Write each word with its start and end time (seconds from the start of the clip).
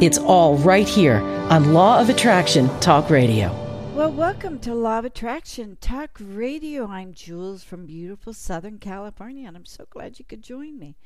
It's 0.00 0.16
all 0.16 0.56
right 0.56 0.88
here 0.88 1.16
on 1.50 1.74
Law 1.74 2.00
of 2.00 2.08
Attraction 2.08 2.70
Talk 2.80 3.10
Radio. 3.10 3.50
Well, 3.94 4.10
welcome 4.10 4.58
to 4.60 4.74
Law 4.74 5.00
of 5.00 5.04
Attraction 5.04 5.76
Talk 5.78 6.16
Radio. 6.18 6.86
I'm 6.86 7.12
Jules 7.12 7.62
from 7.62 7.84
beautiful 7.84 8.32
Southern 8.32 8.78
California, 8.78 9.46
and 9.46 9.58
I'm 9.58 9.66
so 9.66 9.84
glad 9.90 10.18
you 10.18 10.24
could 10.24 10.40
join 10.42 10.78
me. 10.78 10.96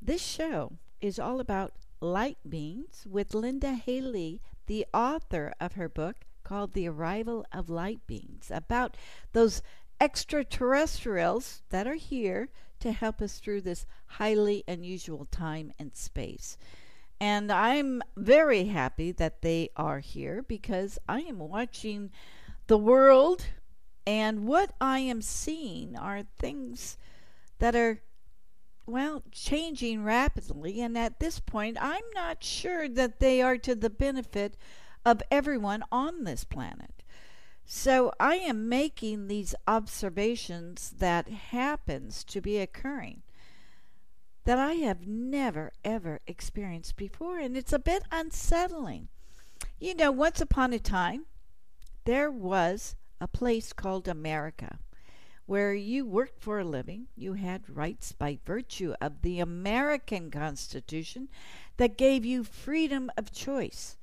This 0.00 0.22
show 0.22 0.74
is 1.00 1.18
all 1.18 1.40
about 1.40 1.72
light 2.00 2.38
beings 2.48 3.08
with 3.10 3.34
Linda 3.34 3.72
Haley, 3.72 4.40
the 4.68 4.86
author 4.94 5.52
of 5.60 5.72
her 5.72 5.88
book 5.88 6.18
called 6.44 6.74
The 6.74 6.88
Arrival 6.88 7.44
of 7.52 7.68
Light 7.68 8.06
Beings, 8.06 8.52
about 8.54 8.96
those 9.32 9.62
extraterrestrials 10.00 11.62
that 11.70 11.88
are 11.88 11.94
here 11.94 12.50
to 12.78 12.92
help 12.92 13.20
us 13.20 13.40
through 13.40 13.62
this 13.62 13.84
highly 14.06 14.62
unusual 14.68 15.26
time 15.32 15.72
and 15.76 15.96
space. 15.96 16.56
And 17.22 17.52
I'm 17.52 18.02
very 18.16 18.64
happy 18.64 19.12
that 19.12 19.42
they 19.42 19.68
are 19.76 20.00
here 20.00 20.42
because 20.42 20.98
I 21.08 21.20
am 21.20 21.38
watching 21.38 22.10
the 22.66 22.76
world, 22.76 23.46
and 24.04 24.44
what 24.44 24.72
I 24.80 24.98
am 24.98 25.22
seeing 25.22 25.96
are 25.96 26.24
things 26.40 26.98
that 27.60 27.76
are, 27.76 28.00
well, 28.86 29.22
changing 29.30 30.02
rapidly. 30.02 30.80
And 30.80 30.98
at 30.98 31.20
this 31.20 31.38
point, 31.38 31.78
I'm 31.80 32.02
not 32.12 32.42
sure 32.42 32.88
that 32.88 33.20
they 33.20 33.40
are 33.40 33.56
to 33.56 33.76
the 33.76 33.88
benefit 33.88 34.56
of 35.06 35.22
everyone 35.30 35.84
on 35.92 36.24
this 36.24 36.42
planet. 36.42 37.04
So 37.64 38.12
I 38.18 38.34
am 38.34 38.68
making 38.68 39.28
these 39.28 39.54
observations 39.68 40.94
that 40.98 41.28
happens 41.28 42.24
to 42.24 42.40
be 42.40 42.58
occurring 42.58 43.22
that 44.44 44.58
I 44.58 44.74
have 44.74 45.06
never, 45.06 45.72
ever 45.84 46.20
experienced 46.26 46.96
before, 46.96 47.38
and 47.38 47.56
it's 47.56 47.72
a 47.72 47.78
bit 47.78 48.02
unsettling. 48.10 49.08
You 49.78 49.94
know, 49.94 50.10
once 50.10 50.40
upon 50.40 50.72
a 50.72 50.78
time, 50.78 51.26
there 52.04 52.30
was 52.30 52.96
a 53.20 53.28
place 53.28 53.72
called 53.72 54.08
America 54.08 54.78
where 55.46 55.74
you 55.74 56.06
worked 56.06 56.40
for 56.40 56.60
a 56.60 56.64
living, 56.64 57.08
you 57.16 57.34
had 57.34 57.68
rights 57.68 58.12
by 58.12 58.38
virtue 58.44 58.94
of 59.00 59.22
the 59.22 59.40
American 59.40 60.30
Constitution 60.30 61.28
that 61.76 61.98
gave 61.98 62.24
you 62.24 62.44
freedom 62.44 63.10
of 63.16 63.32
choice. 63.32 63.96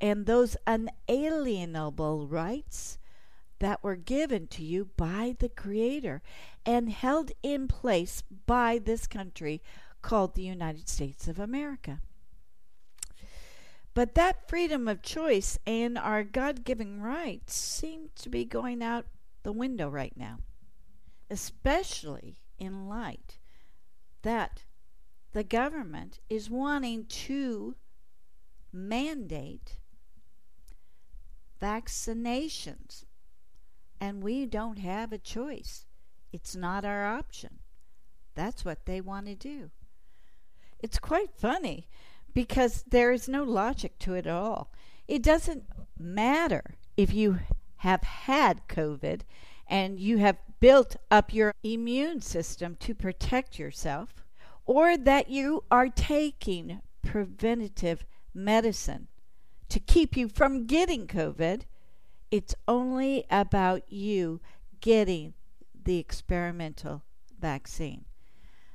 And 0.00 0.26
those 0.26 0.56
unalienable 0.66 2.26
rights 2.26 2.98
that 3.64 3.82
were 3.82 3.96
given 3.96 4.46
to 4.46 4.62
you 4.62 4.90
by 4.94 5.34
the 5.38 5.48
Creator 5.48 6.20
and 6.66 6.90
held 6.90 7.32
in 7.42 7.66
place 7.66 8.22
by 8.44 8.78
this 8.78 9.06
country 9.06 9.62
called 10.02 10.34
the 10.34 10.42
United 10.42 10.86
States 10.86 11.28
of 11.28 11.38
America. 11.38 12.02
But 13.94 14.16
that 14.16 14.50
freedom 14.50 14.86
of 14.86 15.00
choice 15.00 15.58
and 15.66 15.96
our 15.96 16.24
God 16.24 16.62
given 16.64 17.00
rights 17.00 17.54
seem 17.54 18.10
to 18.16 18.28
be 18.28 18.44
going 18.44 18.82
out 18.82 19.06
the 19.44 19.52
window 19.52 19.88
right 19.88 20.14
now, 20.14 20.40
especially 21.30 22.42
in 22.58 22.86
light 22.86 23.38
that 24.20 24.64
the 25.32 25.42
government 25.42 26.18
is 26.28 26.50
wanting 26.50 27.06
to 27.06 27.76
mandate 28.70 29.78
vaccinations 31.62 33.06
and 34.00 34.22
we 34.22 34.46
don't 34.46 34.78
have 34.78 35.12
a 35.12 35.18
choice. 35.18 35.86
It's 36.32 36.56
not 36.56 36.84
our 36.84 37.06
option. 37.06 37.58
That's 38.34 38.64
what 38.64 38.86
they 38.86 39.00
want 39.00 39.26
to 39.26 39.34
do. 39.34 39.70
It's 40.80 40.98
quite 40.98 41.30
funny 41.36 41.88
because 42.32 42.84
there 42.88 43.12
is 43.12 43.28
no 43.28 43.44
logic 43.44 43.98
to 44.00 44.14
it 44.14 44.26
at 44.26 44.32
all. 44.32 44.70
It 45.06 45.22
doesn't 45.22 45.64
matter 45.98 46.76
if 46.96 47.14
you 47.14 47.38
have 47.76 48.02
had 48.02 48.66
COVID 48.68 49.20
and 49.66 49.98
you 50.00 50.18
have 50.18 50.36
built 50.60 50.96
up 51.10 51.32
your 51.32 51.54
immune 51.62 52.20
system 52.20 52.76
to 52.80 52.94
protect 52.94 53.58
yourself, 53.58 54.24
or 54.66 54.96
that 54.96 55.28
you 55.28 55.64
are 55.70 55.88
taking 55.88 56.80
preventative 57.02 58.04
medicine 58.32 59.08
to 59.68 59.78
keep 59.78 60.16
you 60.16 60.28
from 60.28 60.66
getting 60.66 61.06
COVID 61.06 61.62
it's 62.34 62.56
only 62.66 63.24
about 63.30 63.92
you 63.92 64.40
getting 64.80 65.34
the 65.84 65.98
experimental 65.98 67.04
vaccine. 67.38 68.06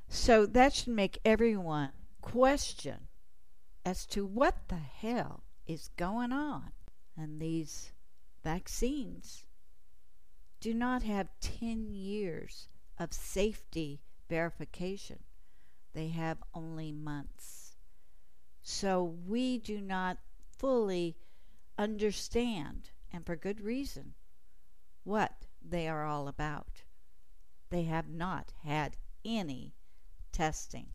So 0.08 0.46
that 0.46 0.72
should 0.72 0.94
make 0.94 1.20
everyone 1.26 1.90
question 2.22 3.08
as 3.84 4.06
to 4.06 4.24
what 4.24 4.68
the 4.68 4.76
hell 4.76 5.42
is 5.66 5.90
going 5.98 6.32
on. 6.32 6.72
And 7.18 7.38
these 7.38 7.92
vaccines 8.42 9.44
do 10.58 10.72
not 10.72 11.02
have 11.02 11.28
10 11.42 11.90
years 11.90 12.66
of 12.98 13.12
safety 13.12 14.00
verification, 14.30 15.18
they 15.92 16.08
have 16.08 16.38
only 16.54 16.92
months. 16.92 17.76
So 18.62 19.04
we 19.04 19.58
do 19.58 19.82
not 19.82 20.16
fully 20.56 21.18
understand 21.76 22.88
and 23.12 23.24
for 23.26 23.36
good 23.36 23.60
reason, 23.60 24.14
what 25.04 25.46
they 25.62 25.88
are 25.88 26.04
all 26.04 26.28
about. 26.28 26.82
They 27.70 27.84
have 27.84 28.08
not 28.08 28.52
had 28.64 28.96
any 29.24 29.74
testing. 30.32 30.88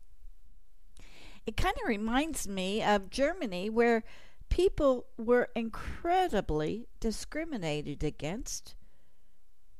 It 1.46 1.56
kind 1.56 1.74
of 1.82 1.88
reminds 1.88 2.48
me 2.48 2.82
of 2.82 3.10
Germany, 3.10 3.70
where 3.70 4.02
people 4.48 5.06
were 5.16 5.48
incredibly 5.54 6.88
discriminated 7.00 8.02
against 8.02 8.74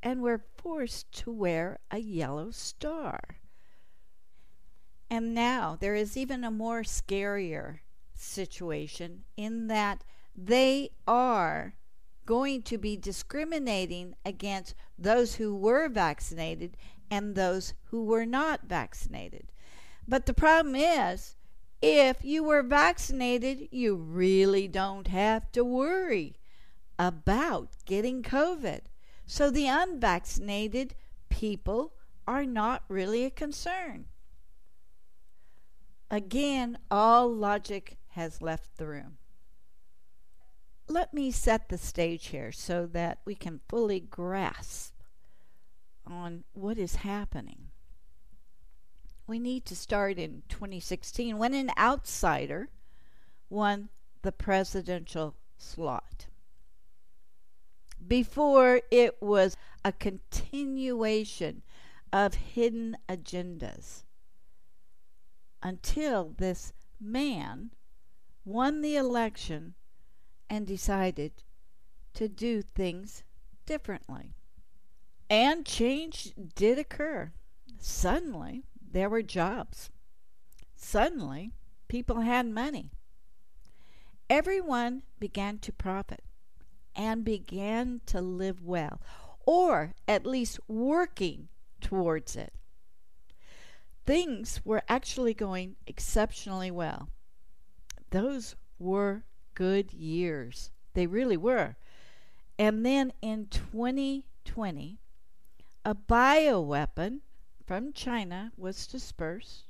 and 0.02 0.22
were 0.22 0.44
forced 0.56 1.10
to 1.12 1.30
wear 1.30 1.80
a 1.90 1.98
yellow 1.98 2.50
star. 2.50 3.38
And 5.10 5.34
now 5.34 5.76
there 5.78 5.94
is 5.94 6.16
even 6.16 6.44
a 6.44 6.50
more 6.50 6.82
scarier 6.82 7.80
situation 8.14 9.24
in 9.36 9.66
that 9.68 10.04
they 10.36 10.90
are 11.06 11.74
going 12.26 12.62
to 12.62 12.76
be 12.76 12.96
discriminating 12.96 14.14
against 14.24 14.74
those 14.98 15.36
who 15.36 15.54
were 15.54 15.88
vaccinated 15.88 16.76
and 17.10 17.34
those 17.34 17.74
who 17.84 18.04
were 18.04 18.26
not 18.26 18.62
vaccinated. 18.66 19.52
But 20.08 20.26
the 20.26 20.34
problem 20.34 20.74
is, 20.74 21.36
if 21.80 22.24
you 22.24 22.42
were 22.42 22.62
vaccinated, 22.62 23.68
you 23.70 23.94
really 23.96 24.66
don't 24.66 25.06
have 25.06 25.50
to 25.52 25.64
worry 25.64 26.36
about 26.98 27.68
getting 27.84 28.22
COVID. 28.22 28.80
So 29.26 29.50
the 29.50 29.66
unvaccinated 29.66 30.94
people 31.28 31.92
are 32.26 32.44
not 32.44 32.82
really 32.88 33.24
a 33.24 33.30
concern. 33.30 34.06
Again, 36.10 36.78
all 36.90 37.32
logic 37.32 37.98
has 38.10 38.40
left 38.40 38.76
the 38.76 38.86
room 38.86 39.18
let 40.88 41.12
me 41.12 41.30
set 41.30 41.68
the 41.68 41.78
stage 41.78 42.28
here 42.28 42.52
so 42.52 42.86
that 42.86 43.18
we 43.24 43.34
can 43.34 43.60
fully 43.68 44.00
grasp 44.00 44.94
on 46.06 46.44
what 46.52 46.78
is 46.78 46.96
happening. 46.96 47.68
We 49.26 49.38
need 49.38 49.64
to 49.66 49.76
start 49.76 50.18
in 50.18 50.42
2016 50.48 51.36
when 51.36 51.54
an 51.54 51.70
outsider 51.76 52.68
won 53.50 53.88
the 54.22 54.30
presidential 54.32 55.34
slot. 55.58 56.26
Before 58.06 58.80
it 58.90 59.20
was 59.20 59.56
a 59.84 59.90
continuation 59.90 61.62
of 62.12 62.34
hidden 62.34 62.96
agendas 63.08 64.04
until 65.62 66.34
this 66.38 66.72
man 67.00 67.70
won 68.44 68.80
the 68.80 68.96
election 68.96 69.74
and 70.48 70.66
decided 70.66 71.32
to 72.14 72.28
do 72.28 72.62
things 72.62 73.24
differently. 73.66 74.34
And 75.28 75.66
change 75.66 76.32
did 76.54 76.78
occur. 76.78 77.32
Suddenly, 77.78 78.64
there 78.80 79.10
were 79.10 79.22
jobs. 79.22 79.90
Suddenly, 80.76 81.52
people 81.88 82.20
had 82.20 82.46
money. 82.46 82.90
everyone 84.28 85.02
began 85.18 85.58
to 85.58 85.72
profit 85.72 86.22
and 86.94 87.24
began 87.24 88.00
to 88.06 88.20
live 88.20 88.62
well, 88.62 89.00
or 89.44 89.94
at 90.08 90.26
least 90.26 90.58
working 90.66 91.48
towards 91.80 92.36
it. 92.36 92.52
Things 94.04 94.60
were 94.64 94.82
actually 94.88 95.34
going 95.34 95.76
exceptionally 95.86 96.70
well. 96.70 97.08
Those 98.10 98.56
were 98.78 99.24
good 99.56 99.92
years. 99.92 100.70
They 100.94 101.08
really 101.08 101.36
were. 101.36 101.74
And 102.58 102.86
then 102.86 103.12
in 103.20 103.48
2020, 103.48 104.98
a 105.84 105.94
bioweapon 105.94 107.20
from 107.66 107.92
China 107.92 108.52
was 108.56 108.86
dispersed, 108.86 109.64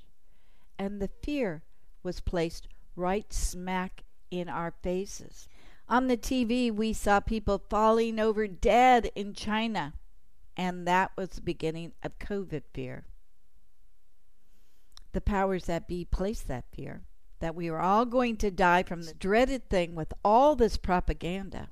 and 0.78 1.00
the 1.00 1.08
fear 1.22 1.62
was 2.02 2.20
placed 2.20 2.68
right 2.94 3.32
smack 3.32 4.04
in 4.30 4.48
our 4.48 4.74
faces. 4.82 5.48
On 5.88 6.08
the 6.08 6.16
TV, 6.16 6.70
we 6.70 6.92
saw 6.92 7.20
people 7.20 7.62
falling 7.70 8.18
over 8.18 8.46
dead 8.46 9.10
in 9.14 9.32
China, 9.32 9.94
and 10.56 10.86
that 10.86 11.12
was 11.16 11.30
the 11.30 11.40
beginning 11.40 11.92
of 12.02 12.18
COVID 12.18 12.62
fear. 12.74 13.06
The 15.12 15.20
powers 15.20 15.64
that 15.64 15.88
be 15.88 16.04
placed 16.04 16.48
that 16.48 16.64
fear 16.72 17.02
that 17.40 17.54
we 17.54 17.70
were 17.70 17.80
all 17.80 18.04
going 18.04 18.36
to 18.38 18.50
die 18.50 18.82
from 18.82 19.02
the 19.02 19.14
dreaded 19.14 19.68
thing 19.68 19.94
with 19.94 20.12
all 20.24 20.56
this 20.56 20.76
propaganda. 20.76 21.68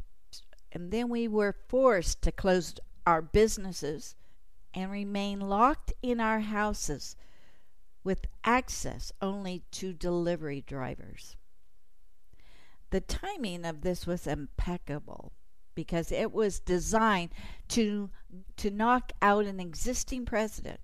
And 0.73 0.91
then 0.91 1.09
we 1.09 1.29
were 1.29 1.55
forced 1.69 2.23
to 2.23 2.33
close 2.33 2.75
our 3.07 3.23
businesses 3.23 4.17
and 4.75 4.91
remain 4.91 5.41
locked 5.41 5.93
in 6.03 6.21
our 6.21 6.41
houses 6.41 7.17
with 8.03 8.27
access 8.45 9.13
only 9.23 9.63
to 9.71 9.93
delivery 9.93 10.63
drivers. 10.67 11.37
The 12.91 13.01
timing 13.01 13.65
of 13.65 13.81
this 13.81 14.07
was 14.07 14.27
impeccable 14.27 15.33
because 15.75 16.13
it 16.13 16.33
was 16.33 16.61
designed 16.61 17.31
to 17.69 18.11
to 18.57 18.71
knock 18.71 19.13
out 19.21 19.47
an 19.47 19.59
existing 19.59 20.25
president 20.25 20.81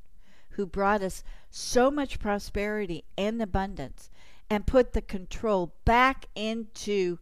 who 0.51 0.67
brought 0.67 1.03
us 1.03 1.23
so 1.51 1.91
much 1.91 2.19
prosperity 2.19 3.05
and 3.17 3.41
abundance 3.41 4.11
and 4.51 4.67
put 4.67 4.93
the 4.93 5.01
control 5.01 5.73
back 5.85 6.27
into 6.35 7.19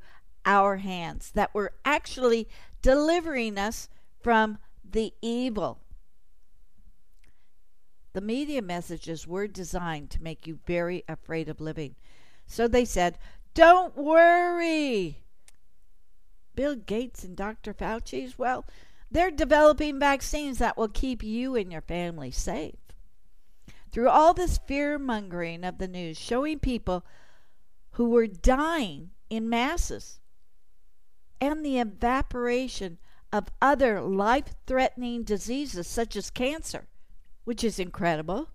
our 0.47 0.79
hands 0.79 1.31
that 1.35 1.55
were 1.55 1.75
actually 1.85 2.49
delivering 2.81 3.59
us 3.59 3.89
from 4.23 4.59
the 4.83 5.13
evil. 5.21 5.81
The 8.15 8.23
media 8.23 8.63
messages 8.63 9.27
were 9.27 9.47
designed 9.47 10.11
to 10.11 10.23
make 10.23 10.47
you 10.47 10.59
very 10.67 11.05
afraid 11.07 11.49
of 11.49 11.61
living. 11.61 11.95
So 12.47 12.67
they 12.67 12.87
said, 12.87 13.19
Don't 13.53 13.95
worry. 13.95 15.23
Bill 16.55 16.75
Gates 16.75 17.23
and 17.23 17.37
Dr. 17.37 17.73
Fauci's, 17.73 18.39
well, 18.39 18.65
they're 19.11 19.31
developing 19.31 20.01
vaccines 20.01 20.59
that 20.59 20.77
will 20.77 20.89
keep 20.89 21.23
you 21.23 21.55
and 21.55 21.71
your 21.71 21.83
family 21.83 22.31
safe. 22.31 22.75
Through 23.99 24.11
all 24.11 24.33
this 24.33 24.59
fear 24.59 24.97
mongering 24.97 25.65
of 25.65 25.79
the 25.79 25.89
news, 25.89 26.17
showing 26.17 26.61
people 26.61 27.05
who 27.95 28.09
were 28.09 28.29
dying 28.29 29.11
in 29.29 29.49
masses, 29.49 30.21
and 31.41 31.67
the 31.67 31.81
evaporation 31.81 32.99
of 33.33 33.51
other 33.61 34.01
life 34.01 34.55
threatening 34.69 35.25
diseases 35.25 35.89
such 35.89 36.15
as 36.15 36.31
cancer, 36.31 36.87
which 37.43 37.65
is 37.65 37.81
incredible. 37.81 38.51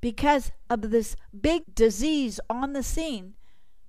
Because 0.00 0.52
of 0.70 0.90
this 0.90 1.14
big 1.38 1.74
disease 1.74 2.40
on 2.48 2.72
the 2.72 2.82
scene, 2.82 3.34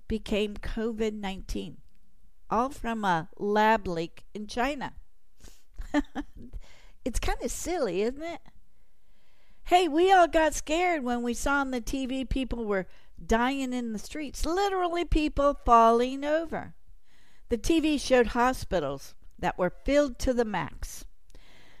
became 0.06 0.52
COVID 0.52 1.14
19, 1.14 1.78
all 2.50 2.68
from 2.68 3.06
a 3.06 3.30
lab 3.38 3.88
leak 3.88 4.26
in 4.34 4.46
China. 4.46 4.92
it's 7.06 7.20
kind 7.20 7.38
of 7.42 7.50
silly, 7.50 8.02
isn't 8.02 8.22
it? 8.22 8.40
Hey, 9.70 9.86
we 9.86 10.10
all 10.10 10.26
got 10.26 10.52
scared 10.54 11.04
when 11.04 11.22
we 11.22 11.32
saw 11.32 11.60
on 11.60 11.70
the 11.70 11.80
TV 11.80 12.28
people 12.28 12.64
were 12.64 12.88
dying 13.24 13.72
in 13.72 13.92
the 13.92 14.00
streets, 14.00 14.44
literally, 14.44 15.04
people 15.04 15.60
falling 15.64 16.24
over. 16.24 16.74
The 17.50 17.56
TV 17.56 18.00
showed 18.00 18.26
hospitals 18.26 19.14
that 19.38 19.56
were 19.56 19.70
filled 19.70 20.18
to 20.18 20.34
the 20.34 20.44
max. 20.44 21.04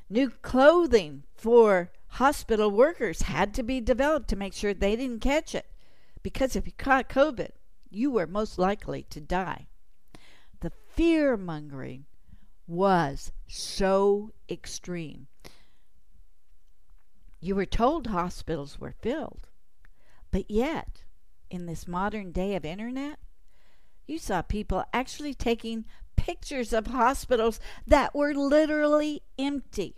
New 0.08 0.30
clothing 0.30 1.24
for 1.34 1.90
hospital 2.10 2.70
workers 2.70 3.22
had 3.22 3.52
to 3.54 3.64
be 3.64 3.80
developed 3.80 4.28
to 4.28 4.36
make 4.36 4.52
sure 4.52 4.72
they 4.72 4.94
didn't 4.94 5.20
catch 5.20 5.52
it. 5.52 5.66
Because 6.22 6.54
if 6.54 6.66
you 6.66 6.72
caught 6.78 7.08
COVID, 7.08 7.50
you 7.90 8.12
were 8.12 8.28
most 8.28 8.56
likely 8.56 9.02
to 9.10 9.20
die. 9.20 9.66
The 10.60 10.70
fear 10.94 11.36
mongering 11.36 12.04
was 12.68 13.32
so 13.48 14.30
extreme. 14.48 15.26
You 17.40 17.54
were 17.54 17.66
told 17.66 18.08
hospitals 18.08 18.78
were 18.78 18.92
filled, 18.92 19.48
but 20.30 20.50
yet, 20.50 21.04
in 21.50 21.66
this 21.66 21.88
modern 21.88 22.32
day 22.32 22.54
of 22.54 22.64
internet, 22.64 23.18
you 24.06 24.18
saw 24.18 24.42
people 24.42 24.84
actually 24.92 25.34
taking 25.34 25.86
pictures 26.16 26.72
of 26.72 26.88
hospitals 26.88 27.58
that 27.86 28.14
were 28.14 28.34
literally 28.34 29.22
empty. 29.38 29.96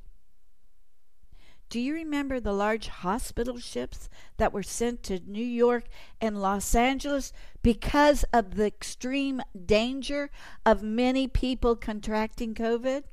Do 1.69 1.81
you 1.81 1.95
remember 1.95 2.39
the 2.39 2.53
large 2.53 2.89
hospital 2.89 3.59
ships 3.59 4.09
that 4.37 4.53
were 4.53 4.63
sent 4.63 5.03
to 5.05 5.21
New 5.27 5.45
York 5.45 5.85
and 6.21 6.41
Los 6.41 6.75
Angeles 6.75 7.33
because 7.63 8.25
of 8.33 8.57
the 8.57 8.67
extreme 8.67 9.41
danger 9.65 10.31
of 10.67 10.83
many 10.83 11.27
people 11.27 11.75
contracting 11.75 12.55
COVID? 12.55 13.05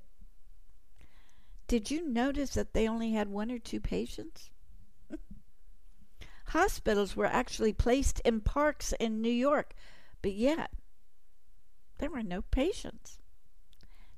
Did 1.69 1.91
you 1.91 2.09
notice 2.09 2.55
that 2.55 2.73
they 2.73 2.87
only 2.87 3.11
had 3.11 3.29
one 3.29 3.51
or 3.51 3.59
two 3.59 3.79
patients? 3.79 4.49
Hospitals 6.47 7.15
were 7.15 7.27
actually 7.27 7.73
placed 7.73 8.19
in 8.21 8.41
parks 8.41 8.91
in 8.99 9.21
New 9.21 9.29
York, 9.29 9.75
but 10.23 10.33
yet 10.33 10.71
there 11.99 12.09
were 12.09 12.23
no 12.23 12.41
patients. 12.41 13.19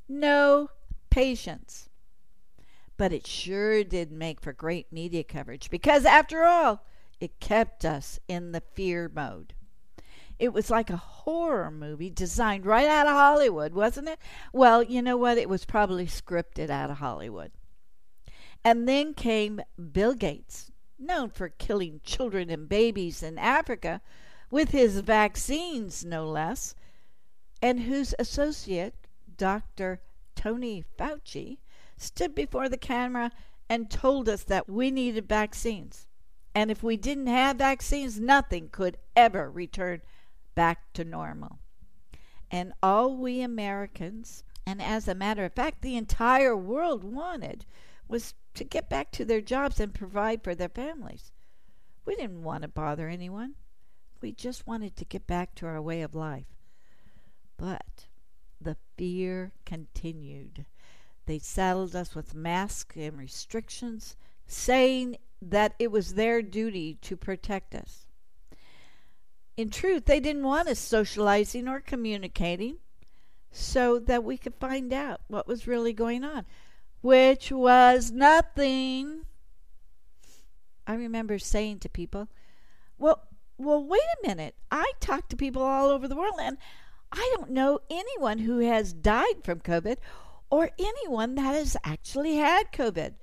No 0.07 0.69
patients. 1.09 1.89
But 2.95 3.11
it 3.11 3.27
sure 3.27 3.83
did 3.83 4.13
make 4.13 4.39
for 4.39 4.53
great 4.53 4.89
media 4.93 5.25
coverage 5.25 5.69
because, 5.69 6.05
after 6.05 6.45
all, 6.45 6.85
it 7.19 7.41
kept 7.41 7.83
us 7.83 8.17
in 8.29 8.53
the 8.53 8.61
fear 8.61 9.11
mode. 9.13 9.55
It 10.41 10.53
was 10.53 10.71
like 10.71 10.89
a 10.89 10.97
horror 10.97 11.69
movie 11.69 12.09
designed 12.09 12.65
right 12.65 12.87
out 12.87 13.05
of 13.05 13.13
Hollywood, 13.13 13.75
wasn't 13.75 14.09
it? 14.09 14.17
Well, 14.51 14.81
you 14.81 14.99
know 14.99 15.15
what? 15.15 15.37
It 15.37 15.47
was 15.47 15.65
probably 15.65 16.07
scripted 16.07 16.71
out 16.71 16.89
of 16.89 16.97
Hollywood. 16.97 17.51
And 18.63 18.87
then 18.87 19.13
came 19.13 19.61
Bill 19.91 20.15
Gates, 20.15 20.71
known 20.97 21.29
for 21.29 21.49
killing 21.49 22.01
children 22.03 22.49
and 22.49 22.67
babies 22.67 23.21
in 23.21 23.37
Africa 23.37 24.01
with 24.49 24.71
his 24.71 25.01
vaccines, 25.01 26.03
no 26.03 26.27
less, 26.27 26.73
and 27.61 27.81
whose 27.81 28.15
associate, 28.17 28.95
Dr. 29.37 30.01
Tony 30.35 30.83
Fauci, 30.97 31.59
stood 31.97 32.33
before 32.33 32.67
the 32.67 32.77
camera 32.77 33.31
and 33.69 33.91
told 33.91 34.27
us 34.27 34.43
that 34.45 34.67
we 34.67 34.89
needed 34.89 35.29
vaccines. 35.29 36.07
And 36.55 36.71
if 36.71 36.81
we 36.81 36.97
didn't 36.97 37.27
have 37.27 37.57
vaccines, 37.57 38.19
nothing 38.19 38.69
could 38.69 38.97
ever 39.15 39.47
return 39.51 40.01
back 40.55 40.93
to 40.93 41.03
normal. 41.03 41.59
And 42.49 42.73
all 42.83 43.15
we 43.15 43.41
Americans, 43.41 44.43
and 44.65 44.81
as 44.81 45.07
a 45.07 45.15
matter 45.15 45.45
of 45.45 45.53
fact, 45.53 45.81
the 45.81 45.95
entire 45.95 46.55
world 46.55 47.03
wanted, 47.03 47.65
was 48.07 48.33
to 48.53 48.63
get 48.63 48.89
back 48.89 49.11
to 49.11 49.25
their 49.25 49.41
jobs 49.41 49.79
and 49.79 49.93
provide 49.93 50.43
for 50.43 50.53
their 50.53 50.69
families. 50.69 51.31
We 52.05 52.15
didn't 52.15 52.43
want 52.43 52.63
to 52.63 52.67
bother 52.67 53.07
anyone. 53.07 53.55
We 54.21 54.31
just 54.31 54.67
wanted 54.67 54.95
to 54.97 55.05
get 55.05 55.25
back 55.25 55.55
to 55.55 55.65
our 55.65 55.81
way 55.81 56.01
of 56.01 56.13
life. 56.13 56.57
But 57.57 58.07
the 58.59 58.75
fear 58.97 59.53
continued. 59.65 60.65
They 61.25 61.39
saddled 61.39 61.95
us 61.95 62.13
with 62.13 62.35
masks 62.35 62.97
and 62.97 63.17
restrictions, 63.17 64.17
saying 64.45 65.17
that 65.41 65.73
it 65.79 65.91
was 65.91 66.15
their 66.15 66.41
duty 66.41 66.95
to 67.01 67.15
protect 67.15 67.73
us. 67.73 68.07
In 69.57 69.69
truth, 69.69 70.05
they 70.05 70.19
didn't 70.19 70.43
want 70.43 70.69
us 70.69 70.79
socializing 70.79 71.67
or 71.67 71.79
communicating 71.79 72.77
so 73.51 73.99
that 73.99 74.23
we 74.23 74.37
could 74.37 74.55
find 74.55 74.93
out 74.93 75.21
what 75.27 75.47
was 75.47 75.67
really 75.67 75.93
going 75.93 76.23
on, 76.23 76.45
which 77.01 77.51
was 77.51 78.11
nothing. 78.11 79.25
I 80.87 80.95
remember 80.95 81.37
saying 81.37 81.79
to 81.79 81.89
people, 81.89 82.29
"Well, 82.97 83.27
well, 83.57 83.83
wait 83.83 84.01
a 84.23 84.27
minute. 84.27 84.55
I 84.71 84.91
talk 84.99 85.29
to 85.29 85.35
people 85.35 85.61
all 85.61 85.89
over 85.89 86.07
the 86.07 86.15
world 86.15 86.39
and 86.41 86.57
I 87.11 87.31
don't 87.35 87.51
know 87.51 87.79
anyone 87.89 88.39
who 88.39 88.59
has 88.59 88.93
died 88.93 89.43
from 89.43 89.59
COVID 89.59 89.97
or 90.49 90.71
anyone 90.79 91.35
that 91.35 91.55
has 91.55 91.77
actually 91.83 92.37
had 92.37 92.71
COVID. 92.71 93.15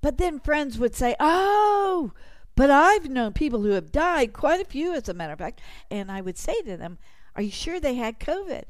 But 0.00 0.18
then 0.18 0.40
friends 0.40 0.78
would 0.78 0.94
say, 0.94 1.14
Oh, 1.20 2.12
but 2.60 2.70
I've 2.70 3.08
known 3.08 3.32
people 3.32 3.62
who 3.62 3.70
have 3.70 3.90
died, 3.90 4.34
quite 4.34 4.60
a 4.60 4.66
few, 4.66 4.92
as 4.92 5.08
a 5.08 5.14
matter 5.14 5.32
of 5.32 5.38
fact. 5.38 5.62
And 5.90 6.12
I 6.12 6.20
would 6.20 6.36
say 6.36 6.60
to 6.60 6.76
them, 6.76 6.98
Are 7.34 7.40
you 7.40 7.50
sure 7.50 7.80
they 7.80 7.94
had 7.94 8.20
COVID? 8.20 8.64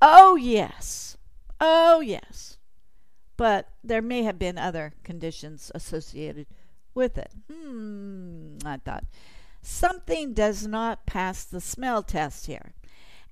Oh, 0.00 0.36
yes. 0.36 1.16
Oh, 1.60 1.98
yes. 1.98 2.58
But 3.36 3.70
there 3.82 4.00
may 4.00 4.22
have 4.22 4.38
been 4.38 4.56
other 4.56 4.94
conditions 5.02 5.72
associated 5.74 6.46
with 6.94 7.18
it. 7.18 7.32
Hmm, 7.52 8.58
I 8.64 8.76
thought. 8.76 9.02
Something 9.60 10.32
does 10.32 10.68
not 10.68 11.04
pass 11.04 11.42
the 11.42 11.60
smell 11.60 12.04
test 12.04 12.46
here. 12.46 12.72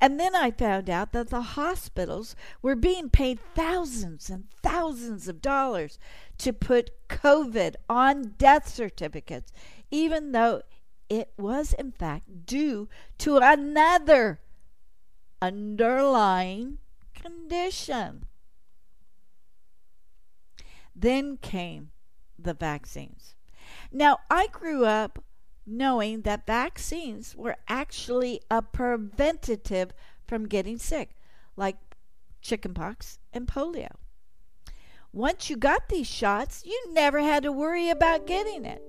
And 0.00 0.18
then 0.18 0.34
I 0.34 0.50
found 0.50 0.90
out 0.90 1.12
that 1.12 1.30
the 1.30 1.42
hospitals 1.42 2.34
were 2.60 2.74
being 2.74 3.08
paid 3.08 3.38
thousands 3.54 4.30
and 4.30 4.50
thousands 4.60 5.28
of 5.28 5.40
dollars 5.40 6.00
to 6.38 6.52
put 6.52 6.90
COVID 7.08 7.76
on 7.88 8.34
death 8.36 8.68
certificates, 8.68 9.52
even 9.92 10.32
though 10.32 10.62
it 11.08 11.30
was 11.38 11.74
in 11.74 11.92
fact 11.92 12.46
due 12.46 12.88
to 13.18 13.36
another 13.36 14.40
underlying 15.40 16.78
condition. 17.14 18.24
Then 20.96 21.36
came 21.36 21.90
the 22.38 22.54
vaccines. 22.54 23.34
Now, 23.92 24.18
I 24.30 24.46
grew 24.48 24.84
up 24.84 25.22
knowing 25.66 26.22
that 26.22 26.46
vaccines 26.46 27.36
were 27.36 27.56
actually 27.68 28.40
a 28.50 28.62
preventative 28.62 29.92
from 30.26 30.48
getting 30.48 30.78
sick, 30.78 31.10
like 31.56 31.76
chickenpox 32.40 33.18
and 33.32 33.46
polio. 33.46 33.90
Once 35.12 35.50
you 35.50 35.56
got 35.56 35.88
these 35.88 36.06
shots, 36.06 36.62
you 36.64 36.92
never 36.92 37.20
had 37.20 37.42
to 37.42 37.52
worry 37.52 37.90
about 37.90 38.26
getting 38.26 38.64
it. 38.64 38.82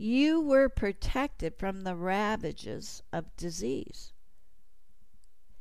You 0.00 0.40
were 0.40 0.68
protected 0.68 1.56
from 1.58 1.82
the 1.82 1.96
ravages 1.96 3.02
of 3.12 3.36
disease. 3.36 4.12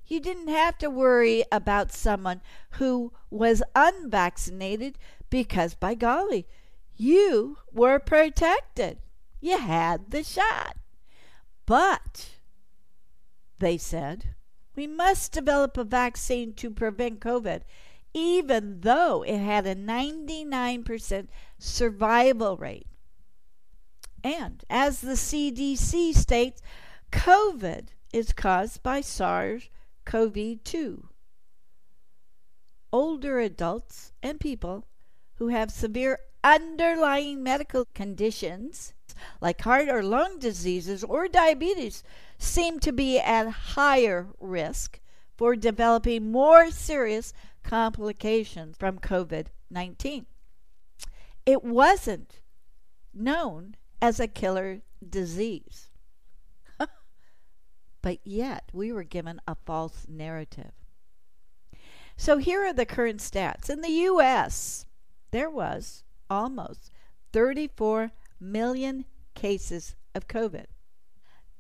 You 0.06 0.20
didn't 0.20 0.48
have 0.48 0.78
to 0.78 0.90
worry 0.90 1.44
about 1.52 1.92
someone 1.92 2.42
who 2.72 3.12
was 3.30 3.64
unvaccinated 3.76 4.98
because, 5.30 5.74
by 5.76 5.96
golly, 5.96 6.48
you 6.96 7.58
were 7.74 8.00
protected. 8.00 9.00
You 9.42 9.58
had 9.58 10.12
the 10.12 10.24
shot. 10.24 10.78
But, 11.66 12.38
they 13.60 13.78
said, 13.78 14.36
we 14.76 14.88
must 14.88 15.32
develop 15.32 15.78
a 15.78 15.84
vaccine 15.84 16.54
to 16.54 16.70
prevent 16.70 17.20
COVID, 17.20 17.64
even 18.14 18.82
though 18.82 19.24
it 19.24 19.40
had 19.40 19.66
a 19.66 19.76
99% 19.76 21.28
survival 21.58 22.56
rate. 22.56 22.87
And 24.24 24.64
as 24.70 25.02
the 25.02 25.14
CDC 25.14 26.14
states, 26.14 26.62
COVID 27.12 27.88
is 28.14 28.34
caused 28.34 28.84
by 28.84 29.02
SARS 29.02 29.70
CoV 30.06 30.64
2. 30.64 31.10
Older 32.92 33.40
adults 33.40 34.14
and 34.24 34.40
people 34.40 34.86
who 35.36 35.50
have 35.50 35.72
severe 35.72 36.20
underlying 36.44 37.44
medical 37.44 37.86
conditions 37.94 38.94
like 39.42 39.62
heart 39.62 39.90
or 39.90 40.04
lung 40.04 40.40
diseases 40.40 41.04
or 41.04 41.28
diabetes 41.28 42.04
seem 42.38 42.80
to 42.80 42.92
be 42.92 43.20
at 43.20 43.50
higher 43.50 44.28
risk 44.40 45.00
for 45.36 45.56
developing 45.56 46.32
more 46.32 46.72
serious 46.72 47.34
complications 47.64 48.78
from 48.78 49.00
COVID 49.00 49.48
19. 49.70 50.26
It 51.46 51.64
wasn't 51.64 52.40
known 53.14 53.76
as 54.02 54.20
a 54.20 54.28
killer 54.28 54.82
disease. 55.08 55.90
but 58.02 58.20
yet, 58.24 58.70
we 58.74 58.92
were 58.92 59.04
given 59.04 59.40
a 59.48 59.56
false 59.56 60.06
narrative. 60.08 60.72
So, 62.16 62.38
here 62.38 62.66
are 62.66 62.74
the 62.74 62.86
current 62.86 63.20
stats. 63.20 63.70
In 63.70 63.82
the 63.82 63.90
U.S., 63.90 64.86
there 65.32 65.50
was 65.50 66.04
almost 66.30 66.92
34 67.34 68.12
million 68.40 69.06
cases 69.36 69.96
of 70.16 70.28
COVID. 70.28 70.66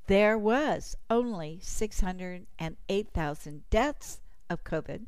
There 0.07 0.37
was 0.37 0.95
only 1.09 1.59
608,000 1.61 3.69
deaths 3.69 4.21
of 4.49 4.63
COVID, 4.63 5.05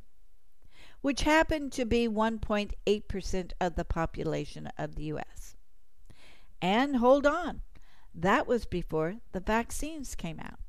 which 1.02 1.22
happened 1.22 1.72
to 1.72 1.86
be 1.86 2.08
1.8% 2.08 3.52
of 3.62 3.76
the 3.76 3.86
population 3.86 4.68
of 4.78 4.96
the 4.96 5.06
U.S. 5.06 5.56
And 6.62 6.98
hold 6.98 7.25
on, 7.25 7.62
that 8.13 8.48
was 8.48 8.66
before 8.66 9.18
the 9.32 9.39
vaccines 9.39 10.16
came 10.16 10.39
out. 10.39 10.60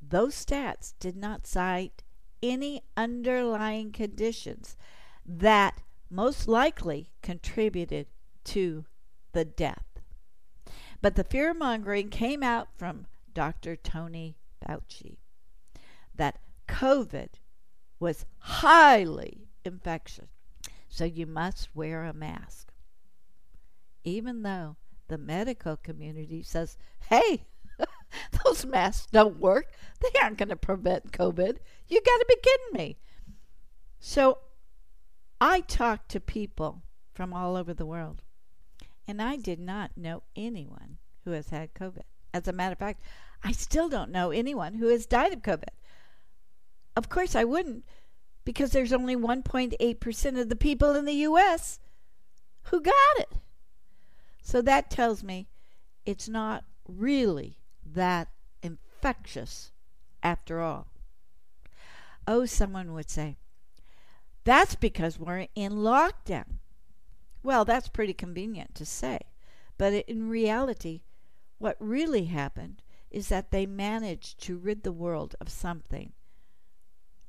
Those 0.00 0.34
stats 0.34 0.94
did 1.00 1.16
not 1.16 1.46
cite 1.46 2.02
any 2.42 2.82
underlying 2.96 3.92
conditions 3.92 4.76
that 5.24 5.80
most 6.10 6.46
likely 6.46 7.10
contributed 7.22 8.06
to 8.44 8.84
the 9.32 9.44
death. 9.44 10.00
But 11.02 11.16
the 11.16 11.24
fear 11.24 11.52
mongering 11.54 12.08
came 12.08 12.42
out 12.42 12.68
from 12.76 13.06
Dr. 13.34 13.76
Tony 13.76 14.36
Fauci 14.64 15.18
that 16.14 16.38
COVID 16.68 17.28
was 17.98 18.24
highly 18.38 19.48
infectious, 19.64 20.30
so 20.88 21.04
you 21.04 21.26
must 21.26 21.74
wear 21.74 22.04
a 22.04 22.12
mask. 22.12 22.72
Even 24.06 24.42
though 24.42 24.76
the 25.08 25.18
medical 25.18 25.76
community 25.76 26.40
says, 26.40 26.78
hey, 27.10 27.44
those 28.44 28.64
masks 28.64 29.08
don't 29.10 29.40
work, 29.40 29.66
they 30.00 30.20
aren't 30.22 30.38
going 30.38 30.48
to 30.48 30.56
prevent 30.56 31.12
COVID. 31.12 31.56
You 31.88 32.00
got 32.00 32.18
to 32.18 32.26
be 32.28 32.36
kidding 32.40 32.72
me. 32.72 32.96
So 33.98 34.38
I 35.40 35.60
talked 35.60 36.08
to 36.12 36.20
people 36.20 36.82
from 37.14 37.34
all 37.34 37.56
over 37.56 37.74
the 37.74 37.84
world, 37.84 38.22
and 39.08 39.20
I 39.20 39.36
did 39.36 39.58
not 39.58 39.90
know 39.96 40.22
anyone 40.36 40.98
who 41.24 41.32
has 41.32 41.50
had 41.50 41.74
COVID. 41.74 42.02
As 42.32 42.46
a 42.46 42.52
matter 42.52 42.74
of 42.74 42.78
fact, 42.78 43.02
I 43.42 43.50
still 43.50 43.88
don't 43.88 44.12
know 44.12 44.30
anyone 44.30 44.74
who 44.74 44.86
has 44.88 45.06
died 45.06 45.32
of 45.32 45.42
COVID. 45.42 45.64
Of 46.94 47.08
course, 47.08 47.34
I 47.34 47.42
wouldn't, 47.42 47.84
because 48.44 48.70
there's 48.70 48.92
only 48.92 49.16
1.8% 49.16 50.40
of 50.40 50.48
the 50.48 50.56
people 50.56 50.94
in 50.94 51.06
the 51.06 51.12
U.S. 51.14 51.80
who 52.64 52.80
got 52.80 52.94
it. 53.18 53.35
So 54.46 54.62
that 54.62 54.90
tells 54.90 55.24
me 55.24 55.48
it's 56.04 56.28
not 56.28 56.62
really 56.86 57.58
that 57.84 58.28
infectious 58.62 59.72
after 60.22 60.60
all. 60.60 60.86
Oh, 62.28 62.46
someone 62.46 62.92
would 62.92 63.10
say, 63.10 63.38
that's 64.44 64.76
because 64.76 65.18
we're 65.18 65.48
in 65.56 65.72
lockdown. 65.72 66.60
Well, 67.42 67.64
that's 67.64 67.88
pretty 67.88 68.14
convenient 68.14 68.76
to 68.76 68.86
say. 68.86 69.18
But 69.78 69.92
in 70.06 70.28
reality, 70.28 71.00
what 71.58 71.76
really 71.80 72.26
happened 72.26 72.82
is 73.10 73.26
that 73.26 73.50
they 73.50 73.66
managed 73.66 74.40
to 74.42 74.56
rid 74.56 74.84
the 74.84 74.92
world 74.92 75.34
of 75.40 75.48
something. 75.48 76.12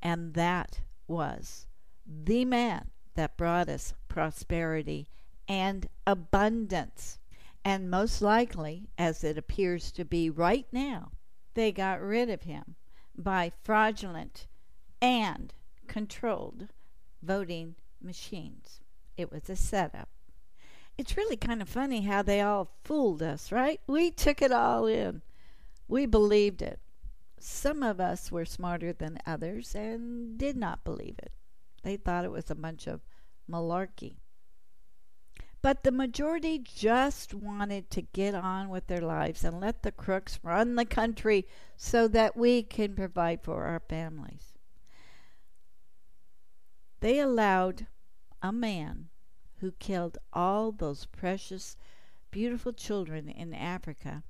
And 0.00 0.34
that 0.34 0.82
was 1.08 1.66
the 2.06 2.44
man 2.44 2.90
that 3.16 3.36
brought 3.36 3.68
us 3.68 3.94
prosperity 4.06 5.08
and 5.48 5.88
abundance. 6.06 7.18
And 7.64 7.90
most 7.90 8.22
likely, 8.22 8.88
as 8.96 9.24
it 9.24 9.36
appears 9.36 9.90
to 9.92 10.04
be 10.04 10.30
right 10.30 10.66
now, 10.70 11.12
they 11.54 11.72
got 11.72 12.00
rid 12.00 12.30
of 12.30 12.42
him 12.42 12.76
by 13.16 13.52
fraudulent 13.64 14.46
and 15.02 15.52
controlled 15.86 16.68
voting 17.22 17.74
machines. 18.00 18.80
It 19.16 19.32
was 19.32 19.50
a 19.50 19.56
setup. 19.56 20.08
It's 20.96 21.16
really 21.16 21.36
kind 21.36 21.62
of 21.62 21.68
funny 21.68 22.02
how 22.02 22.22
they 22.22 22.40
all 22.40 22.70
fooled 22.84 23.22
us, 23.22 23.52
right? 23.52 23.80
We 23.86 24.10
took 24.10 24.42
it 24.42 24.52
all 24.52 24.86
in. 24.86 25.22
We 25.86 26.06
believed 26.06 26.62
it. 26.62 26.80
Some 27.40 27.82
of 27.82 28.00
us 28.00 28.32
were 28.32 28.44
smarter 28.44 28.92
than 28.92 29.18
others 29.24 29.74
and 29.74 30.36
did 30.36 30.56
not 30.56 30.84
believe 30.84 31.16
it. 31.18 31.32
They 31.82 31.96
thought 31.96 32.24
it 32.24 32.32
was 32.32 32.50
a 32.50 32.56
bunch 32.56 32.86
of 32.86 33.00
malarkey. 33.50 34.16
But 35.60 35.82
the 35.82 35.90
majority 35.90 36.58
just 36.58 37.34
wanted 37.34 37.90
to 37.90 38.02
get 38.02 38.34
on 38.34 38.68
with 38.68 38.86
their 38.86 39.00
lives 39.00 39.42
and 39.42 39.60
let 39.60 39.82
the 39.82 39.90
crooks 39.90 40.38
run 40.42 40.76
the 40.76 40.84
country 40.84 41.46
so 41.76 42.06
that 42.08 42.36
we 42.36 42.62
can 42.62 42.94
provide 42.94 43.42
for 43.42 43.64
our 43.64 43.80
families. 43.80 44.54
They 47.00 47.18
allowed 47.18 47.86
a 48.40 48.52
man 48.52 49.08
who 49.56 49.72
killed 49.72 50.18
all 50.32 50.70
those 50.70 51.06
precious, 51.06 51.76
beautiful 52.30 52.72
children 52.72 53.28
in 53.28 53.52
Africa 53.52 54.22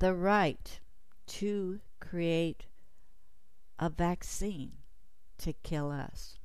the 0.00 0.14
right 0.14 0.80
to 1.26 1.80
create 2.00 2.66
a 3.78 3.88
vaccine 3.88 4.72
to 5.38 5.52
kill 5.52 5.90
us. 5.90 6.38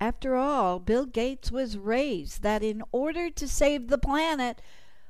After 0.00 0.36
all, 0.36 0.78
Bill 0.78 1.06
Gates 1.06 1.50
was 1.50 1.78
raised 1.78 2.42
that 2.42 2.62
in 2.62 2.82
order 2.92 3.30
to 3.30 3.48
save 3.48 3.88
the 3.88 3.98
planet, 3.98 4.60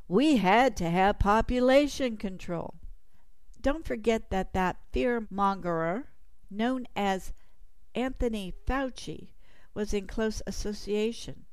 we 0.08 0.36
had 0.36 0.76
to 0.76 0.90
have 0.90 1.18
population 1.18 2.16
control. 2.16 2.74
don't 3.60 3.86
forget 3.86 4.30
that 4.30 4.52
that 4.52 4.76
fear 4.92 5.26
mongerer, 5.32 6.04
known 6.50 6.86
as 6.94 7.32
Anthony 7.94 8.52
Fauci, 8.66 9.28
was 9.72 9.94
in 9.94 10.06
close 10.06 10.42
association 10.46 11.46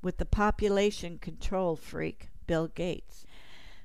with 0.00 0.16
the 0.16 0.24
population 0.24 1.18
control 1.18 1.76
freak 1.76 2.30
Bill 2.46 2.68
Gates. 2.68 3.26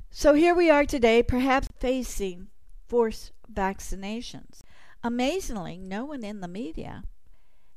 So 0.10 0.34
here 0.34 0.56
we 0.56 0.70
are 0.70 0.86
today, 0.86 1.22
perhaps 1.22 1.68
facing 1.78 2.48
forced 2.88 3.32
vaccinations. 3.52 4.62
Amazingly, 5.04 5.78
no 5.78 6.06
one 6.06 6.24
in 6.24 6.40
the 6.40 6.48
media 6.48 7.04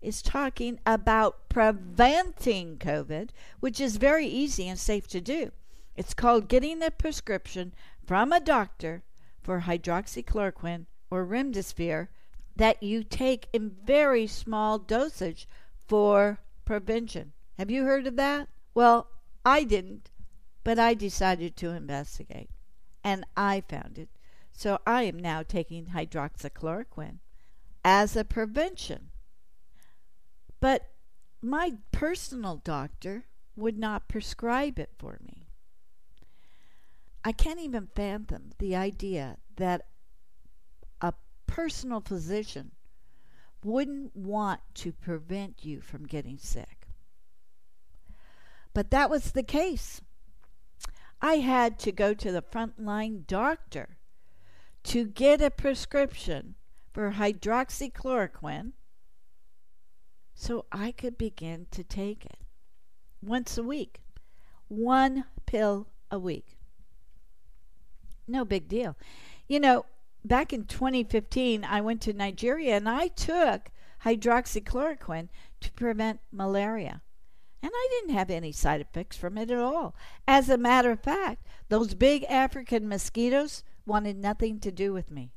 is 0.01 0.23
talking 0.23 0.79
about 0.87 1.49
preventing 1.49 2.77
COVID, 2.79 3.31
which 3.61 3.81
is 3.81 3.97
very 3.97 4.27
easy 4.27 4.69
and 4.69 4.79
safe 4.79 5.07
to 5.09 5.21
do. 5.21 5.53
It's 5.97 6.15
called 6.15 6.49
getting 6.49 6.83
a 6.83 6.91
prescription 6.91 7.73
from 8.05 8.33
a 8.33 8.41
doctor 8.41 9.03
for 9.43 9.63
hydroxychloroquine 9.63 10.87
or 11.11 11.25
remdesivir 11.27 12.09
that 12.57 12.83
you 12.83 13.03
take 13.03 13.49
in 13.53 13.71
very 13.85 14.27
small 14.27 14.79
dosage 14.79 15.49
for 15.87 16.39
prevention. 16.65 17.33
Have 17.59 17.71
you 17.71 17.85
heard 17.85 18.07
of 18.07 18.17
that? 18.17 18.49
Well, 18.75 19.09
I 19.45 19.65
didn't, 19.65 20.11
but 20.65 20.79
I 20.79 20.95
decided 20.95 21.57
to 21.57 21.71
investigate 21.71 22.51
and 23.03 23.25
I 23.37 23.63
found 23.69 23.99
it. 23.99 24.09
So 24.53 24.81
I 24.87 25.05
am 25.05 25.19
now 25.19 25.43
taking 25.43 25.87
hydroxychloroquine 25.87 27.19
as 27.85 28.17
a 28.17 28.25
prevention. 28.25 29.11
But 30.61 30.91
my 31.43 31.75
personal 31.93 32.57
doctor 32.57 33.27
would 33.57 33.79
not 33.79 34.09
prescribe 34.09 34.79
it 34.79 34.91
for 34.99 35.19
me. 35.23 35.49
I 37.25 37.33
can't 37.33 37.61
even 37.61 37.89
fathom 37.95 38.53
the 38.59 38.77
idea 38.77 39.39
that 39.57 39.87
a 41.01 41.13
personal 41.47 42.01
physician 42.01 42.73
wouldn't 43.65 44.15
want 44.15 44.61
to 44.75 44.93
prevent 44.93 45.65
you 45.65 45.81
from 45.81 46.07
getting 46.07 46.39
sick. 46.39 46.87
But 48.73 48.91
that 48.91 49.11
was 49.11 49.33
the 49.33 49.43
case. 49.43 50.01
I 51.21 51.37
had 51.37 51.79
to 51.81 51.93
go 51.93 52.15
to 52.15 52.31
the 52.31 52.43
frontline 52.43 53.27
doctor 53.27 53.97
to 54.85 55.07
get 55.07 55.43
a 55.43 55.51
prescription 55.51 56.55
for 56.93 57.13
hydroxychloroquine 57.13 58.73
so 60.37 60.67
I 60.71 60.93
could 60.93 61.17
begin 61.17 61.67
to 61.71 61.83
take 61.83 62.27
it 62.27 62.39
once 63.23 63.57
a 63.57 63.63
week. 63.63 64.03
One 64.69 65.25
pill 65.47 65.89
a 66.11 66.19
week. 66.19 66.59
No 68.29 68.45
big 68.45 68.69
deal. 68.69 68.97
You 69.49 69.61
know, 69.61 69.87
back 70.25 70.53
in 70.53 70.67
2015, 70.67 71.65
I 71.65 71.81
went 71.81 72.03
to 72.03 72.13
Nigeria 72.13 72.77
and 72.77 72.89
I 72.89 73.09
took 73.09 73.71
hydroxychloroquine 74.05 75.29
to 75.61 75.73
prevent 75.73 76.21
malaria. 76.31 77.01
And 77.63 77.73
I 77.75 77.89
didn't 77.91 78.15
have 78.15 78.31
any 78.31 78.53
side 78.53 78.83
effects 78.83 79.17
from 79.17 79.39
it 79.39 79.51
at 79.51 79.59
all. 79.59 79.97
As 80.29 80.51
a 80.51 80.59
matter 80.59 80.91
of 80.91 81.01
fact, 81.01 81.47
those 81.71 81.95
big 81.95 82.25
African 82.25 82.87
mosquitoes 82.87 83.65
wanted 83.87 84.19
nothing 84.19 84.61
to 84.61 84.71
do 84.71 84.93
with 84.93 85.11
me. 85.11 85.33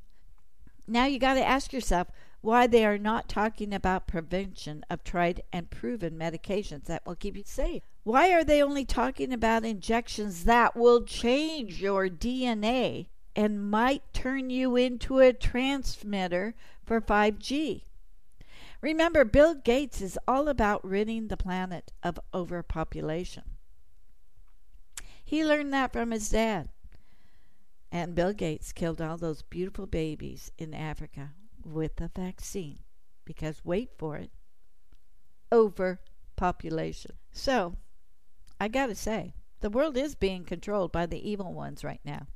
Now 0.87 1.05
you 1.05 1.19
got 1.19 1.35
to 1.35 1.47
ask 1.47 1.71
yourself 1.71 2.09
why 2.41 2.67
they 2.67 2.85
are 2.85 2.97
not 2.97 3.27
talking 3.27 3.73
about 3.73 4.07
prevention 4.07 4.85
of 4.89 5.03
tried 5.03 5.41
and 5.51 5.69
proven 5.69 6.17
medications 6.17 6.85
that 6.85 7.05
will 7.05 7.15
keep 7.15 7.35
you 7.35 7.43
safe. 7.45 7.83
Why 8.03 8.31
are 8.31 8.43
they 8.43 8.63
only 8.63 8.85
talking 8.85 9.33
about 9.33 9.65
injections 9.65 10.45
that 10.45 10.75
will 10.75 11.03
change 11.03 11.81
your 11.81 12.07
DNA 12.07 13.07
and 13.35 13.69
might 13.69 14.13
turn 14.13 14.49
you 14.49 14.75
into 14.75 15.19
a 15.19 15.33
transmitter 15.33 16.55
for 16.85 17.01
5G? 17.01 17.83
Remember, 18.81 19.25
Bill 19.25 19.55
Gates 19.55 20.01
is 20.01 20.17
all 20.25 20.47
about 20.47 20.85
ridding 20.85 21.27
the 21.27 21.35
planet 21.35 21.91
of 22.01 22.19
overpopulation. 22.33 23.43
He 25.23 25.45
learned 25.45 25.73
that 25.73 25.91
from 25.91 26.11
his 26.11 26.29
dad. 26.29 26.69
And 27.91 28.15
Bill 28.15 28.33
Gates 28.33 28.71
killed 28.71 29.01
all 29.01 29.17
those 29.17 29.41
beautiful 29.41 29.85
babies 29.85 30.51
in 30.57 30.73
Africa 30.73 31.31
with 31.65 31.99
a 32.01 32.09
vaccine. 32.15 32.79
Because, 33.25 33.63
wait 33.63 33.89
for 33.97 34.17
it, 34.17 34.31
overpopulation. 35.51 37.11
So, 37.31 37.75
I 38.59 38.67
gotta 38.67 38.95
say, 38.95 39.33
the 39.61 39.69
world 39.69 39.97
is 39.97 40.15
being 40.15 40.45
controlled 40.45 40.91
by 40.91 41.05
the 41.05 41.29
evil 41.29 41.53
ones 41.53 41.83
right 41.83 42.01
now. 42.03 42.27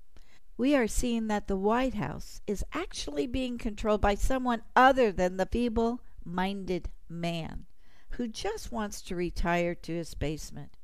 We 0.58 0.76
are 0.76 0.88
seeing 0.88 1.28
that 1.28 1.48
the 1.48 1.58
White 1.58 1.96
House 1.96 2.42
is 2.46 2.64
actually 2.74 3.26
being 3.26 3.58
controlled 3.58 4.02
by 4.02 4.16
someone 4.16 4.62
other 4.76 5.12
than 5.12 5.38
the 5.38 5.48
feeble 5.48 6.02
minded 6.24 6.90
man 7.10 7.66
who 8.12 8.28
just 8.28 8.72
wants 8.72 9.02
to 9.02 9.16
retire 9.16 9.74
to 9.74 9.94
his 9.94 10.14
basement. 10.14 10.78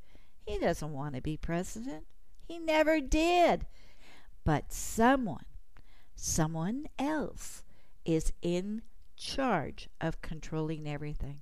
He 0.45 0.57
doesn't 0.57 0.91
want 0.91 1.13
to 1.15 1.21
be 1.21 1.37
president. 1.37 2.05
He 2.47 2.57
never 2.57 2.99
did. 2.99 3.67
But 4.43 4.73
someone, 4.73 5.45
someone 6.15 6.87
else 6.97 7.63
is 8.05 8.33
in 8.41 8.81
charge 9.15 9.89
of 9.99 10.21
controlling 10.21 10.87
everything. 10.87 11.41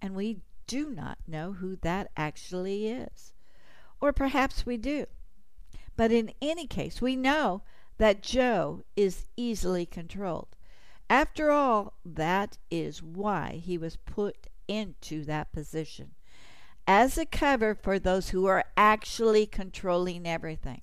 And 0.00 0.14
we 0.14 0.38
do 0.66 0.90
not 0.90 1.18
know 1.26 1.52
who 1.52 1.76
that 1.76 2.10
actually 2.16 2.88
is. 2.88 3.32
Or 4.00 4.12
perhaps 4.12 4.66
we 4.66 4.76
do. 4.76 5.06
But 5.96 6.10
in 6.10 6.32
any 6.42 6.66
case, 6.66 7.00
we 7.00 7.16
know 7.16 7.62
that 7.98 8.22
Joe 8.22 8.82
is 8.96 9.26
easily 9.36 9.86
controlled. 9.86 10.56
After 11.08 11.50
all, 11.50 11.94
that 12.04 12.58
is 12.70 13.02
why 13.02 13.60
he 13.62 13.78
was 13.78 13.96
put 13.96 14.48
into 14.66 15.24
that 15.24 15.52
position 15.52 16.12
as 16.86 17.16
a 17.16 17.26
cover 17.26 17.74
for 17.74 17.98
those 17.98 18.30
who 18.30 18.46
are 18.46 18.64
actually 18.76 19.46
controlling 19.46 20.26
everything. 20.26 20.80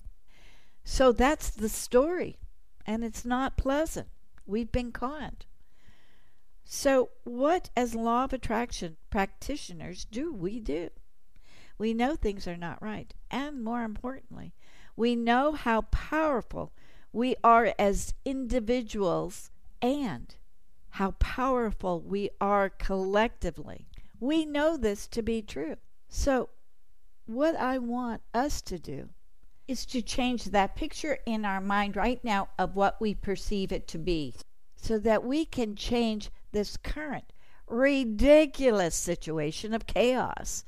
So 0.84 1.12
that's 1.12 1.50
the 1.50 1.68
story, 1.68 2.38
and 2.86 3.04
it's 3.04 3.24
not 3.24 3.56
pleasant. 3.56 4.08
We've 4.52 4.70
been 4.70 4.92
conned. 4.92 5.46
So, 6.62 7.08
what, 7.24 7.70
as 7.74 7.94
law 7.94 8.24
of 8.24 8.34
attraction 8.34 8.98
practitioners, 9.08 10.04
do 10.04 10.30
we 10.30 10.60
do? 10.60 10.90
We 11.78 11.94
know 11.94 12.16
things 12.16 12.46
are 12.46 12.58
not 12.58 12.82
right, 12.82 13.14
and 13.30 13.64
more 13.64 13.82
importantly, 13.82 14.52
we 14.94 15.16
know 15.16 15.52
how 15.52 15.80
powerful 15.90 16.74
we 17.14 17.34
are 17.42 17.72
as 17.78 18.12
individuals 18.26 19.50
and 19.80 20.34
how 20.90 21.12
powerful 21.12 22.02
we 22.02 22.28
are 22.38 22.68
collectively. 22.68 23.86
We 24.20 24.44
know 24.44 24.76
this 24.76 25.06
to 25.08 25.22
be 25.22 25.40
true. 25.40 25.76
So, 26.08 26.50
what 27.24 27.56
I 27.56 27.78
want 27.78 28.20
us 28.34 28.60
to 28.62 28.78
do 28.78 29.08
is 29.68 29.86
to 29.86 30.02
change 30.02 30.44
that 30.46 30.76
picture 30.76 31.18
in 31.26 31.44
our 31.44 31.60
mind 31.60 31.96
right 31.96 32.22
now 32.24 32.48
of 32.58 32.74
what 32.74 33.00
we 33.00 33.14
perceive 33.14 33.72
it 33.72 33.86
to 33.88 33.98
be 33.98 34.34
so 34.76 34.98
that 34.98 35.24
we 35.24 35.44
can 35.44 35.76
change 35.76 36.30
this 36.50 36.76
current 36.76 37.32
ridiculous 37.68 38.94
situation 38.94 39.72
of 39.72 39.86
chaos 39.86 40.64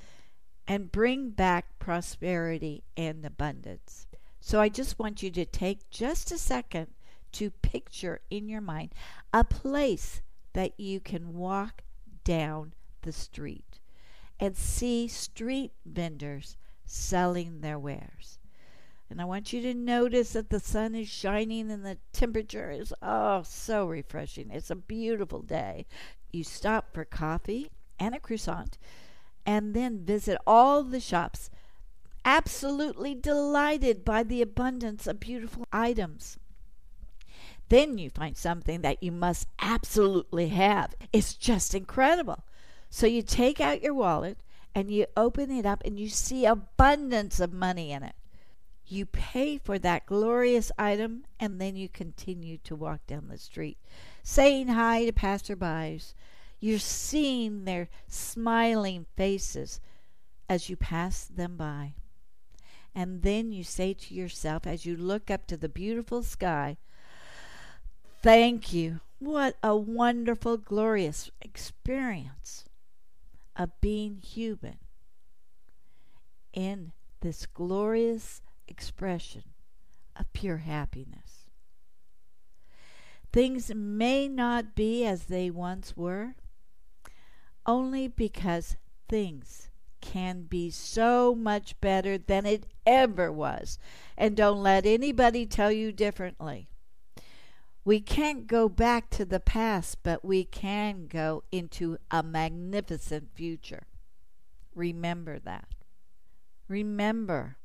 and 0.66 0.92
bring 0.92 1.30
back 1.30 1.78
prosperity 1.78 2.82
and 2.96 3.24
abundance. 3.24 4.06
So 4.40 4.60
I 4.60 4.68
just 4.68 4.98
want 4.98 5.22
you 5.22 5.30
to 5.32 5.44
take 5.44 5.90
just 5.90 6.30
a 6.32 6.38
second 6.38 6.88
to 7.32 7.50
picture 7.50 8.20
in 8.30 8.48
your 8.48 8.60
mind 8.60 8.94
a 9.32 9.44
place 9.44 10.22
that 10.52 10.78
you 10.78 11.00
can 11.00 11.34
walk 11.34 11.82
down 12.22 12.72
the 13.02 13.12
street 13.12 13.80
and 14.40 14.56
see 14.56 15.08
street 15.08 15.72
vendors 15.84 16.56
selling 16.86 17.60
their 17.60 17.78
wares. 17.78 18.38
And 19.14 19.22
I 19.22 19.26
want 19.26 19.52
you 19.52 19.62
to 19.62 19.74
notice 19.74 20.32
that 20.32 20.50
the 20.50 20.58
sun 20.58 20.96
is 20.96 21.08
shining 21.08 21.70
and 21.70 21.86
the 21.86 21.98
temperature 22.12 22.72
is, 22.72 22.92
oh, 23.00 23.44
so 23.44 23.86
refreshing. 23.86 24.50
It's 24.50 24.70
a 24.70 24.74
beautiful 24.74 25.40
day. 25.40 25.86
You 26.32 26.42
stop 26.42 26.92
for 26.92 27.04
coffee 27.04 27.70
and 27.96 28.16
a 28.16 28.18
croissant 28.18 28.76
and 29.46 29.72
then 29.72 30.04
visit 30.04 30.36
all 30.48 30.82
the 30.82 30.98
shops, 30.98 31.48
absolutely 32.24 33.14
delighted 33.14 34.04
by 34.04 34.24
the 34.24 34.42
abundance 34.42 35.06
of 35.06 35.20
beautiful 35.20 35.68
items. 35.72 36.36
Then 37.68 37.98
you 37.98 38.10
find 38.10 38.36
something 38.36 38.80
that 38.80 39.00
you 39.00 39.12
must 39.12 39.46
absolutely 39.60 40.48
have. 40.48 40.96
It's 41.12 41.34
just 41.34 41.72
incredible. 41.72 42.42
So 42.90 43.06
you 43.06 43.22
take 43.22 43.60
out 43.60 43.80
your 43.80 43.94
wallet 43.94 44.38
and 44.74 44.90
you 44.90 45.06
open 45.16 45.52
it 45.52 45.64
up 45.64 45.84
and 45.84 46.00
you 46.00 46.08
see 46.08 46.44
abundance 46.44 47.38
of 47.38 47.52
money 47.52 47.92
in 47.92 48.02
it. 48.02 48.16
You 48.86 49.06
pay 49.06 49.58
for 49.58 49.78
that 49.78 50.06
glorious 50.06 50.70
item 50.78 51.24
and 51.40 51.60
then 51.60 51.76
you 51.76 51.88
continue 51.88 52.58
to 52.58 52.76
walk 52.76 53.06
down 53.06 53.28
the 53.28 53.38
street, 53.38 53.78
saying 54.22 54.68
hi 54.68 55.06
to 55.06 55.12
passerbys. 55.12 56.14
You're 56.60 56.78
seeing 56.78 57.64
their 57.64 57.88
smiling 58.06 59.06
faces 59.16 59.80
as 60.48 60.68
you 60.68 60.76
pass 60.76 61.24
them 61.24 61.56
by. 61.56 61.94
And 62.94 63.22
then 63.22 63.52
you 63.52 63.64
say 63.64 63.92
to 63.94 64.14
yourself, 64.14 64.66
as 64.66 64.86
you 64.86 64.96
look 64.96 65.30
up 65.30 65.46
to 65.48 65.56
the 65.56 65.68
beautiful 65.68 66.22
sky, 66.22 66.76
Thank 68.24 68.72
you. 68.72 69.00
What 69.18 69.58
a 69.62 69.76
wonderful, 69.76 70.56
glorious 70.56 71.30
experience 71.42 72.64
of 73.54 73.78
being 73.82 74.16
human 74.16 74.78
in 76.54 76.92
this 77.20 77.44
glorious 77.44 78.40
expression 78.68 79.44
of 80.16 80.32
pure 80.32 80.58
happiness. 80.58 81.50
Things 83.32 83.72
may 83.74 84.28
not 84.28 84.74
be 84.74 85.04
as 85.04 85.24
they 85.24 85.50
once 85.50 85.96
were, 85.96 86.36
only 87.66 88.06
because 88.06 88.76
things 89.08 89.70
can 90.00 90.42
be 90.42 90.70
so 90.70 91.34
much 91.34 91.80
better 91.80 92.18
than 92.18 92.46
it 92.46 92.66
ever 92.86 93.32
was. 93.32 93.78
And 94.16 94.36
don't 94.36 94.62
let 94.62 94.86
anybody 94.86 95.46
tell 95.46 95.72
you 95.72 95.92
differently. 95.92 96.68
We 97.84 98.00
can't 98.00 98.46
go 98.46 98.68
back 98.68 99.10
to 99.10 99.24
the 99.24 99.40
past, 99.40 100.02
but 100.02 100.24
we 100.24 100.44
can 100.44 101.06
go 101.06 101.42
into 101.50 101.98
a 102.10 102.22
magnificent 102.22 103.30
future. 103.34 103.86
Remember 104.74 105.38
that. 105.38 105.68
Remember, 106.68 107.56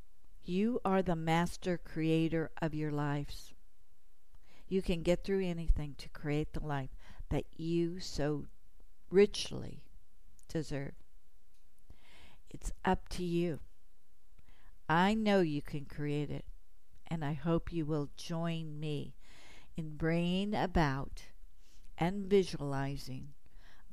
you 0.50 0.82
are 0.84 1.04
the 1.04 1.16
master 1.16 1.78
creator 1.78 2.50
of 2.60 2.74
your 2.74 2.92
lives. 2.92 3.54
You 4.68 4.82
can 4.82 5.04
get 5.04 5.24
through 5.24 5.46
anything 5.46 5.94
to 6.00 6.10
create 6.10 6.54
the 6.54 6.66
life 6.66 6.90
that 7.30 7.46
you 7.56 8.00
so 8.00 8.48
richly 9.12 9.84
deserve. 10.48 10.94
It's 12.50 12.72
up 12.84 13.08
to 13.10 13.24
you. 13.24 13.60
I 14.90 15.14
know 15.14 15.42
you 15.42 15.62
can 15.62 15.86
create 15.86 16.32
it, 16.32 16.46
and 17.06 17.24
I 17.24 17.34
hope 17.34 17.72
you 17.72 17.86
will 17.86 18.10
join 18.18 18.80
me 18.80 19.14
in 19.78 19.98
bringing 19.98 20.56
about 20.56 21.26
and 21.96 22.26
visualizing 22.26 23.34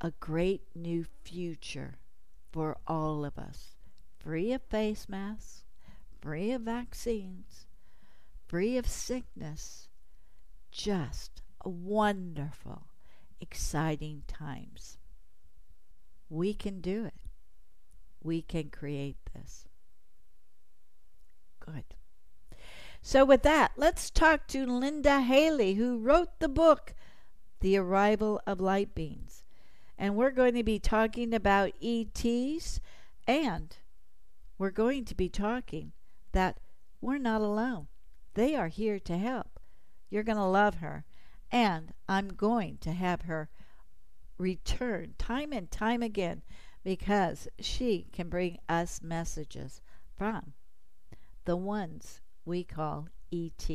a 0.01 0.12
great 0.21 0.62
new 0.75 1.05
future 1.23 1.99
for 2.51 2.79
all 2.87 3.27
of 3.27 3.37
us, 3.37 3.77
free 4.19 4.55
of 4.55 4.62
face 4.62 5.07
masks, 5.07 5.65
free 6.27 6.51
of 6.51 6.62
vaccines, 6.62 7.67
free 8.49 8.77
of 8.77 8.85
sickness, 8.85 9.87
just 10.73 11.41
wonderful, 11.65 12.89
exciting 13.41 14.25
times. 14.27 14.99
We 16.29 16.53
can 16.53 16.81
do 16.81 17.05
it. 17.05 17.15
We 18.25 18.43
can 18.43 18.71
create 18.71 19.19
this. 19.33 19.69
Good. 21.61 21.85
So, 23.01 23.25
with 23.25 23.45
that, 23.45 23.71
let's 23.77 24.11
talk 24.11 24.49
to 24.49 24.67
Linda 24.67 25.21
Haley, 25.21 25.75
who 25.75 25.97
wrote 25.97 26.41
the 26.41 26.49
book, 26.49 26.93
The 27.61 27.77
Arrival 27.77 28.41
of 28.49 28.61
Light 28.61 28.97
Beings. 28.97 29.45
And 29.97 30.17
we're 30.17 30.33
going 30.33 30.55
to 30.55 30.65
be 30.65 30.81
talking 30.81 31.33
about 31.33 31.71
ETs, 31.81 32.81
and 33.29 33.77
we're 34.59 34.71
going 34.71 35.05
to 35.05 35.15
be 35.15 35.29
talking 35.29 35.93
that 36.33 36.59
we're 37.01 37.19
not 37.19 37.41
alone. 37.41 37.89
They 38.35 38.55
are 38.55 38.69
here 38.69 38.99
to 39.01 39.17
help. 39.17 39.61
You're 40.11 40.23
going 40.23 40.39
to 40.39 40.45
love 40.45 40.77
her. 40.77 41.05
And 41.51 41.93
I'm 42.09 42.29
going 42.29 42.79
to 42.83 42.93
have 42.93 43.23
her 43.23 43.49
return 44.39 45.15
time 45.19 45.53
and 45.53 45.71
time 45.71 46.03
again 46.03 46.43
because 46.85 47.49
she 47.61 48.07
can 48.12 48.29
bring 48.29 48.59
us 48.69 49.01
messages 49.03 49.81
from 50.17 50.53
the 51.45 51.57
ones 51.57 52.21
we 52.45 52.65
call 52.65 53.09
ET. 53.33 53.69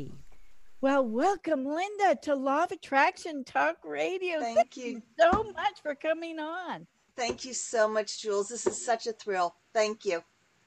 Well, 0.81 1.05
welcome, 1.05 1.65
Linda, 1.65 2.17
to 2.23 2.35
Law 2.35 2.63
of 2.63 2.71
Attraction 2.71 3.43
Talk 3.43 3.77
Radio. 3.83 4.39
Thank, 4.39 4.57
Thank 4.57 4.77
you. 4.77 4.85
you 4.85 5.01
so 5.19 5.43
much 5.43 5.81
for 5.83 5.93
coming 5.93 6.39
on. 6.39 6.87
Thank 7.15 7.45
you 7.45 7.53
so 7.53 7.87
much, 7.87 8.21
Jules. 8.21 8.47
This 8.49 8.65
is 8.65 8.83
such 8.83 9.07
a 9.07 9.13
thrill. 9.13 9.55
Thank 9.73 10.05
you. 10.05 10.23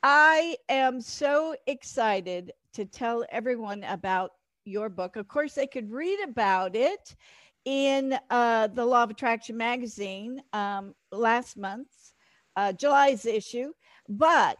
I 0.06 0.58
am 0.68 1.00
so 1.00 1.56
excited 1.66 2.52
to 2.74 2.84
tell 2.84 3.24
everyone 3.30 3.84
about 3.84 4.32
your 4.66 4.90
book. 4.90 5.16
Of 5.16 5.28
course, 5.28 5.54
they 5.54 5.66
could 5.66 5.90
read 5.90 6.18
about 6.28 6.76
it 6.76 7.16
in 7.64 8.18
uh, 8.28 8.66
the 8.66 8.84
Law 8.84 9.04
of 9.04 9.10
Attraction 9.10 9.56
magazine 9.56 10.42
um, 10.52 10.94
last 11.10 11.56
month's 11.56 12.12
uh, 12.54 12.74
July's 12.74 13.24
issue, 13.24 13.72
but 14.06 14.58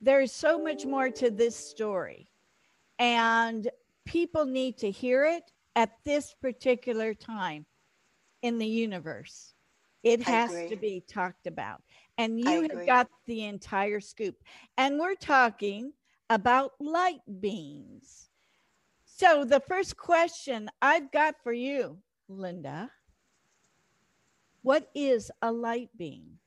there's 0.00 0.32
so 0.32 0.58
much 0.58 0.86
more 0.86 1.10
to 1.10 1.30
this 1.30 1.54
story. 1.54 2.26
And 2.98 3.68
people 4.06 4.46
need 4.46 4.78
to 4.78 4.90
hear 4.90 5.26
it 5.26 5.52
at 5.76 5.90
this 6.06 6.34
particular 6.40 7.12
time 7.12 7.66
in 8.40 8.56
the 8.56 8.66
universe. 8.66 9.52
It 10.02 10.22
has 10.22 10.50
to 10.70 10.76
be 10.76 11.04
talked 11.06 11.46
about. 11.46 11.82
And 12.18 12.38
you 12.40 12.62
have 12.62 12.86
got 12.86 13.08
the 13.26 13.44
entire 13.44 14.00
scoop. 14.00 14.36
And 14.76 14.98
we're 14.98 15.14
talking 15.14 15.92
about 16.28 16.72
light 16.80 17.20
beings. 17.40 18.28
So, 19.06 19.44
the 19.44 19.60
first 19.60 19.96
question 19.96 20.68
I've 20.82 21.10
got 21.10 21.36
for 21.42 21.52
you, 21.52 21.98
Linda 22.28 22.90
what 24.62 24.90
is 24.94 25.30
a 25.40 25.52
light 25.52 25.88
being? 25.96 26.38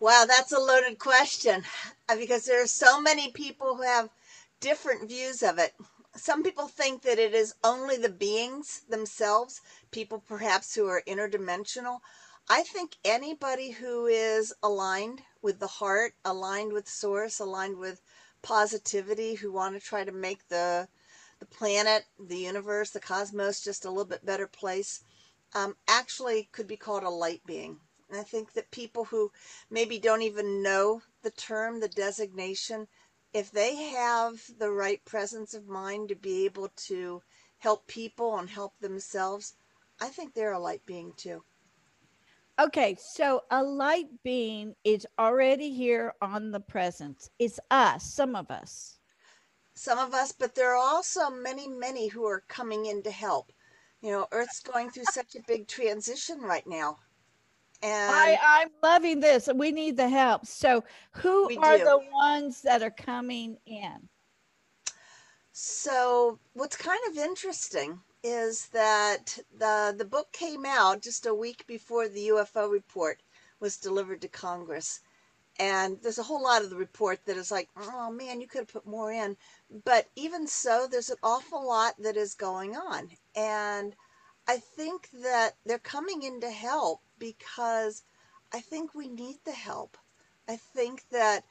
Wow, 0.00 0.24
that's 0.26 0.52
a 0.52 0.58
loaded 0.58 0.98
question 0.98 1.62
uh, 2.08 2.16
because 2.16 2.44
there 2.44 2.62
are 2.62 2.66
so 2.66 3.00
many 3.00 3.30
people 3.30 3.76
who 3.76 3.82
have 3.82 4.10
different 4.60 5.08
views 5.08 5.42
of 5.42 5.58
it. 5.58 5.72
Some 6.16 6.42
people 6.42 6.66
think 6.66 7.02
that 7.02 7.18
it 7.18 7.34
is 7.34 7.54
only 7.62 7.96
the 7.96 8.08
beings 8.08 8.82
themselves, 8.88 9.60
people 9.90 10.18
perhaps 10.26 10.74
who 10.74 10.86
are 10.88 11.02
interdimensional. 11.06 12.00
I 12.48 12.62
think 12.62 12.96
anybody 13.04 13.70
who 13.70 14.06
is 14.06 14.52
aligned 14.62 15.22
with 15.40 15.60
the 15.60 15.66
heart, 15.66 16.14
aligned 16.26 16.74
with 16.74 16.88
source, 16.88 17.38
aligned 17.38 17.78
with 17.78 18.02
positivity, 18.42 19.34
who 19.34 19.50
want 19.50 19.74
to 19.74 19.80
try 19.80 20.04
to 20.04 20.12
make 20.12 20.48
the 20.48 20.88
the 21.38 21.46
planet, 21.46 22.04
the 22.18 22.36
universe, 22.38 22.90
the 22.90 23.00
cosmos 23.00 23.60
just 23.62 23.84
a 23.84 23.88
little 23.88 24.04
bit 24.04 24.26
better 24.26 24.46
place, 24.46 25.02
um, 25.54 25.76
actually 25.88 26.48
could 26.52 26.66
be 26.66 26.76
called 26.76 27.02
a 27.02 27.08
light 27.10 27.40
being. 27.46 27.80
And 28.10 28.20
I 28.20 28.22
think 28.22 28.52
that 28.52 28.70
people 28.70 29.04
who 29.06 29.32
maybe 29.70 29.98
don't 29.98 30.22
even 30.22 30.62
know 30.62 31.02
the 31.22 31.30
term, 31.30 31.80
the 31.80 31.88
designation, 31.88 32.88
if 33.32 33.50
they 33.50 33.76
have 33.76 34.42
the 34.58 34.70
right 34.70 35.04
presence 35.04 35.54
of 35.54 35.66
mind 35.66 36.10
to 36.10 36.14
be 36.14 36.44
able 36.44 36.68
to 36.88 37.22
help 37.58 37.86
people 37.86 38.36
and 38.36 38.50
help 38.50 38.78
themselves, 38.78 39.54
I 40.00 40.08
think 40.08 40.34
they're 40.34 40.52
a 40.52 40.58
light 40.58 40.84
being 40.86 41.14
too. 41.16 41.42
Okay, 42.60 42.96
so 43.00 43.42
a 43.50 43.62
light 43.62 44.06
being 44.22 44.74
is 44.84 45.06
already 45.18 45.72
here 45.72 46.14
on 46.22 46.52
the 46.52 46.60
presence. 46.60 47.30
It's 47.38 47.58
us, 47.70 48.04
some 48.04 48.36
of 48.36 48.50
us. 48.50 48.98
Some 49.74 49.98
of 49.98 50.14
us, 50.14 50.30
but 50.30 50.54
there 50.54 50.70
are 50.70 50.76
also 50.76 51.30
many, 51.30 51.66
many 51.66 52.06
who 52.06 52.24
are 52.24 52.44
coming 52.46 52.86
in 52.86 53.02
to 53.02 53.10
help. 53.10 53.50
You 54.02 54.12
know, 54.12 54.26
Earth's 54.30 54.60
going 54.60 54.90
through 54.90 55.06
such 55.10 55.34
a 55.34 55.42
big 55.48 55.66
transition 55.66 56.40
right 56.40 56.66
now. 56.66 56.98
And 57.82 58.14
I, 58.14 58.38
I'm 58.42 58.68
loving 58.82 59.18
this. 59.18 59.48
We 59.52 59.72
need 59.72 59.96
the 59.96 60.08
help. 60.08 60.46
So, 60.46 60.84
who 61.10 61.58
are 61.58 61.76
do. 61.76 61.84
the 61.84 62.00
ones 62.12 62.62
that 62.62 62.82
are 62.82 62.90
coming 62.90 63.56
in? 63.66 64.08
So 65.56 66.40
what's 66.54 66.76
kind 66.76 66.98
of 67.08 67.16
interesting 67.16 68.00
is 68.24 68.68
that 68.68 69.38
the 69.58 69.94
the 69.96 70.04
book 70.04 70.32
came 70.32 70.64
out 70.64 71.02
just 71.02 71.26
a 71.26 71.34
week 71.34 71.66
before 71.66 72.08
the 72.08 72.28
UFO 72.28 72.70
report 72.72 73.22
was 73.60 73.76
delivered 73.76 74.22
to 74.22 74.28
Congress. 74.28 75.00
And 75.58 76.00
there's 76.02 76.18
a 76.18 76.22
whole 76.24 76.42
lot 76.42 76.62
of 76.62 76.70
the 76.70 76.76
report 76.76 77.20
that 77.26 77.36
is 77.36 77.50
like, 77.50 77.68
oh 77.76 78.10
man, 78.10 78.40
you 78.40 78.48
could 78.48 78.60
have 78.60 78.72
put 78.72 78.86
more 78.86 79.12
in. 79.12 79.36
But 79.84 80.08
even 80.16 80.46
so, 80.46 80.88
there's 80.90 81.10
an 81.10 81.18
awful 81.22 81.66
lot 81.66 81.94
that 81.98 82.16
is 82.16 82.34
going 82.34 82.74
on. 82.74 83.10
And 83.36 83.94
I 84.48 84.56
think 84.56 85.10
that 85.22 85.56
they're 85.66 85.78
coming 85.78 86.22
in 86.22 86.40
to 86.40 86.50
help 86.50 87.02
because 87.18 88.02
I 88.52 88.60
think 88.60 88.94
we 88.94 89.08
need 89.08 89.36
the 89.44 89.52
help. 89.52 89.98
I 90.48 90.56
think 90.56 91.08
that 91.10 91.44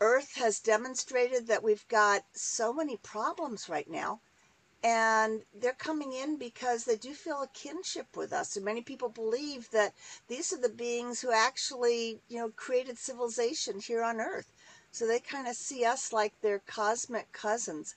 Earth 0.00 0.34
has 0.36 0.58
demonstrated 0.58 1.46
that 1.48 1.62
we've 1.62 1.86
got 1.88 2.24
so 2.32 2.72
many 2.72 2.96
problems 2.96 3.68
right 3.68 3.88
now. 3.90 4.20
And 4.84 5.42
they're 5.54 5.72
coming 5.72 6.12
in 6.12 6.36
because 6.36 6.84
they 6.84 6.96
do 6.96 7.14
feel 7.14 7.42
a 7.42 7.48
kinship 7.48 8.16
with 8.16 8.34
us. 8.34 8.54
And 8.54 8.64
many 8.66 8.82
people 8.82 9.08
believe 9.08 9.70
that 9.70 9.94
these 10.28 10.52
are 10.52 10.60
the 10.60 10.68
beings 10.68 11.22
who 11.22 11.32
actually, 11.32 12.20
you 12.28 12.38
know, 12.38 12.50
created 12.50 12.98
civilization 12.98 13.80
here 13.80 14.02
on 14.04 14.20
Earth. 14.20 14.52
So 14.92 15.06
they 15.06 15.20
kind 15.20 15.48
of 15.48 15.56
see 15.56 15.86
us 15.86 16.12
like 16.12 16.38
their 16.42 16.58
cosmic 16.58 17.32
cousins. 17.32 17.96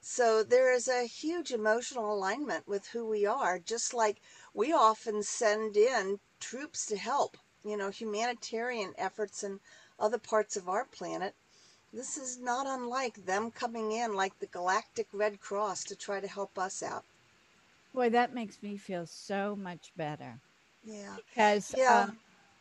So 0.00 0.44
there 0.44 0.72
is 0.72 0.88
a 0.88 1.04
huge 1.04 1.52
emotional 1.52 2.14
alignment 2.14 2.68
with 2.68 2.86
who 2.88 3.04
we 3.04 3.26
are, 3.26 3.58
just 3.58 3.92
like 3.92 4.22
we 4.54 4.72
often 4.72 5.24
send 5.24 5.76
in 5.76 6.20
troops 6.38 6.86
to 6.86 6.96
help, 6.96 7.38
you 7.64 7.76
know, 7.76 7.90
humanitarian 7.90 8.94
efforts 8.96 9.42
in 9.42 9.60
other 9.98 10.18
parts 10.18 10.56
of 10.56 10.68
our 10.68 10.84
planet. 10.84 11.34
This 11.92 12.16
is 12.16 12.38
not 12.38 12.66
unlike 12.66 13.24
them 13.26 13.50
coming 13.50 13.92
in 13.92 14.14
like 14.14 14.38
the 14.38 14.46
Galactic 14.46 15.08
Red 15.12 15.40
Cross 15.40 15.84
to 15.84 15.96
try 15.96 16.20
to 16.20 16.28
help 16.28 16.58
us 16.58 16.82
out. 16.82 17.04
Boy, 17.92 18.10
that 18.10 18.34
makes 18.34 18.62
me 18.62 18.76
feel 18.76 19.06
so 19.06 19.56
much 19.56 19.92
better. 19.96 20.40
Yeah. 20.84 21.16
Because 21.16 21.74
Yeah. 21.74 22.04
um, 22.04 22.18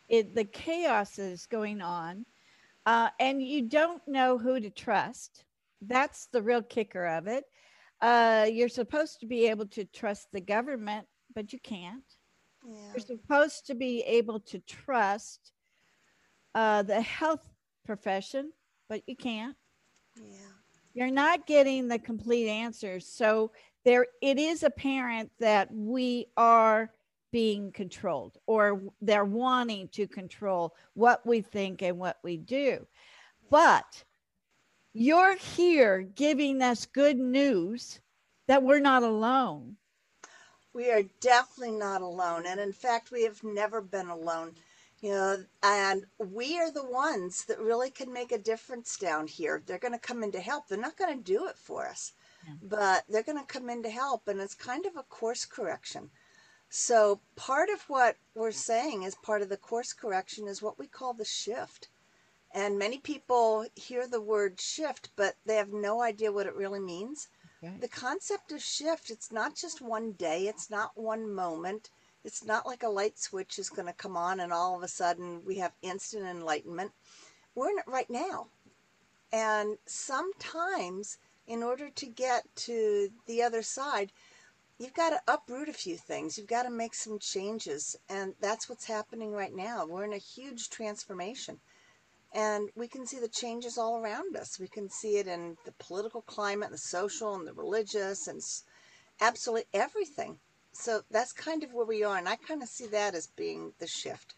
it, 0.10 0.36
the 0.36 0.46
chaos 0.46 1.18
is 1.20 1.46
going 1.46 1.82
on, 1.82 2.26
uh, 2.86 3.10
and 3.20 3.42
you 3.42 3.62
don't 3.68 4.02
know 4.08 4.38
who 4.38 4.60
to 4.60 4.70
trust. 4.70 5.46
That's 5.82 6.28
the 6.28 6.42
real 6.42 6.62
kicker 6.64 7.06
of 7.06 7.28
it. 7.28 7.46
Uh, 8.02 8.48
you're 8.52 8.70
supposed 8.70 9.20
to 9.22 9.26
be 9.28 9.48
able 9.48 9.68
to 9.68 9.86
trust 9.86 10.32
the 10.32 10.42
government, 10.42 11.08
but 11.34 11.54
you 11.54 11.60
can't. 11.60 12.04
Yeah. 12.66 12.94
You're 12.94 13.02
supposed 13.06 13.66
to 13.68 13.76
be 13.76 14.02
able 14.04 14.40
to 14.42 14.60
trust 14.60 15.52
uh, 16.56 16.84
the 16.84 17.02
health 17.02 17.48
profession, 17.86 18.52
but 18.90 19.04
you 19.08 19.16
can't. 19.16 19.56
Yeah. 20.18 20.36
You're 20.94 21.12
not 21.12 21.48
getting 21.48 21.88
the 21.88 22.00
complete 22.00 22.50
answers. 22.50 23.06
So 23.06 23.52
there, 23.86 24.08
it 24.22 24.38
is 24.38 24.64
apparent 24.64 25.32
that 25.40 25.74
we 25.74 26.26
are 26.36 26.92
being 27.32 27.72
controlled, 27.72 28.38
or 28.48 28.82
they're 29.02 29.24
wanting 29.24 29.88
to 29.90 30.08
control 30.08 30.76
what 30.96 31.26
we 31.26 31.42
think 31.42 31.84
and 31.84 32.00
what 32.00 32.18
we 32.24 32.38
do. 32.38 32.86
But 33.52 34.04
you're 34.94 35.38
here 35.38 36.02
giving 36.02 36.62
us 36.62 36.88
good 36.88 37.18
news 37.18 38.00
that 38.48 38.64
we're 38.64 38.80
not 38.80 39.04
alone. 39.04 39.76
We 40.74 40.92
are 40.92 41.04
definitely 41.22 41.78
not 41.78 42.02
alone. 42.02 42.46
And 42.48 42.60
in 42.60 42.74
fact, 42.74 43.12
we 43.12 43.24
have 43.24 43.44
never 43.44 43.82
been 43.82 44.10
alone. 44.10 44.56
You 45.02 45.12
know, 45.12 45.46
and 45.64 46.06
we 46.18 46.60
are 46.60 46.72
the 46.72 46.86
ones 46.86 47.46
that 47.46 47.60
really 47.60 47.90
can 47.90 48.12
make 48.12 48.34
a 48.34 48.38
difference 48.38 48.98
down 48.98 49.28
here. 49.28 49.64
They're 49.66 49.78
going 49.80 49.94
to 49.94 50.00
come 50.00 50.24
in 50.24 50.32
to 50.34 50.42
help. 50.42 50.68
They're 50.68 50.78
not 50.78 50.98
going 50.98 51.18
to 51.18 51.24
do 51.24 51.48
it 51.48 51.58
for 51.58 51.88
us, 51.88 52.12
Yeah. 52.46 52.56
but 52.62 53.06
they're 53.08 53.24
going 53.24 53.40
to 53.40 53.46
come 53.46 53.70
in 53.70 53.82
to 53.84 53.90
help. 53.90 54.28
And 54.28 54.42
it's 54.42 54.56
kind 54.56 54.86
of 54.86 54.98
a 54.98 55.04
course 55.04 55.46
correction. 55.46 56.12
So, 56.70 57.22
part 57.36 57.70
of 57.70 57.82
what 57.90 58.18
we're 58.36 58.52
saying 58.52 59.06
as 59.06 59.16
part 59.16 59.42
of 59.42 59.50
the 59.50 59.58
course 59.58 59.94
correction 59.94 60.48
is 60.48 60.62
what 60.62 60.78
we 60.78 60.88
call 60.88 61.14
the 61.14 61.26
shift. 61.26 61.88
And 62.52 62.78
many 62.78 62.98
people 62.98 63.66
hear 63.76 64.06
the 64.08 64.22
word 64.22 64.60
shift, 64.60 65.10
but 65.16 65.36
they 65.46 65.56
have 65.56 65.72
no 65.72 66.02
idea 66.02 66.32
what 66.32 66.48
it 66.48 66.56
really 66.56 66.80
means. 66.80 67.28
Okay. 67.64 67.78
The 67.80 67.88
concept 67.88 68.52
of 68.52 68.62
shift, 68.62 69.10
it's 69.10 69.32
not 69.32 69.56
just 69.56 69.82
one 69.82 70.12
day, 70.14 70.48
it's 70.48 70.70
not 70.70 70.92
one 70.98 71.34
moment. 71.34 71.90
It's 72.24 72.44
not 72.44 72.66
like 72.66 72.84
a 72.84 72.90
light 72.90 73.18
switch 73.18 73.60
is 73.60 73.70
going 73.70 73.88
to 73.88 73.94
come 73.94 74.18
on 74.18 74.40
and 74.40 74.52
all 74.52 74.76
of 74.76 74.84
a 74.84 74.88
sudden 74.88 75.44
we 75.46 75.58
have 75.60 75.72
instant 75.82 76.26
enlightenment. 76.26 76.92
We're 77.56 77.70
in 77.70 77.80
it 77.80 77.88
right 77.88 78.10
now. 78.10 78.48
And 79.32 79.78
sometimes, 79.86 81.18
in 81.48 81.64
order 81.64 81.90
to 81.90 82.06
get 82.08 82.44
to 82.68 83.10
the 83.26 83.44
other 83.44 83.62
side, 83.62 84.12
you've 84.78 84.94
got 84.94 85.12
to 85.12 85.22
uproot 85.28 85.70
a 85.70 85.74
few 85.74 85.98
things. 85.98 86.38
You've 86.38 86.48
got 86.48 86.64
to 86.64 86.70
make 86.70 86.96
some 86.96 87.20
changes. 87.20 87.96
And 88.10 88.34
that's 88.40 88.68
what's 88.68 88.86
happening 88.86 89.32
right 89.32 89.54
now. 89.54 89.86
We're 89.86 90.06
in 90.06 90.14
a 90.14 90.18
huge 90.18 90.70
transformation. 90.70 91.60
And 92.34 92.70
we 92.76 92.88
can 92.88 93.06
see 93.06 93.20
the 93.20 93.28
changes 93.28 93.78
all 93.78 93.98
around 93.98 94.36
us. 94.36 94.60
We 94.60 94.68
can 94.68 94.90
see 94.90 95.18
it 95.18 95.28
in 95.28 95.58
the 95.66 95.74
political 95.74 96.22
climate, 96.22 96.72
the 96.72 96.78
social, 96.78 97.36
and 97.36 97.48
the 97.48 97.54
religious, 97.54 98.28
and 98.28 98.42
absolutely 99.22 99.66
everything. 99.74 100.40
So 100.72 101.02
that's 101.12 101.34
kind 101.34 101.64
of 101.64 101.74
where 101.74 101.86
we 101.86 102.04
are. 102.04 102.18
And 102.18 102.30
I 102.30 102.36
kind 102.36 102.64
of 102.64 102.70
see 102.70 102.88
that 102.88 103.16
as 103.16 103.28
being 103.28 103.74
the 103.80 103.88
shift. 103.88 104.36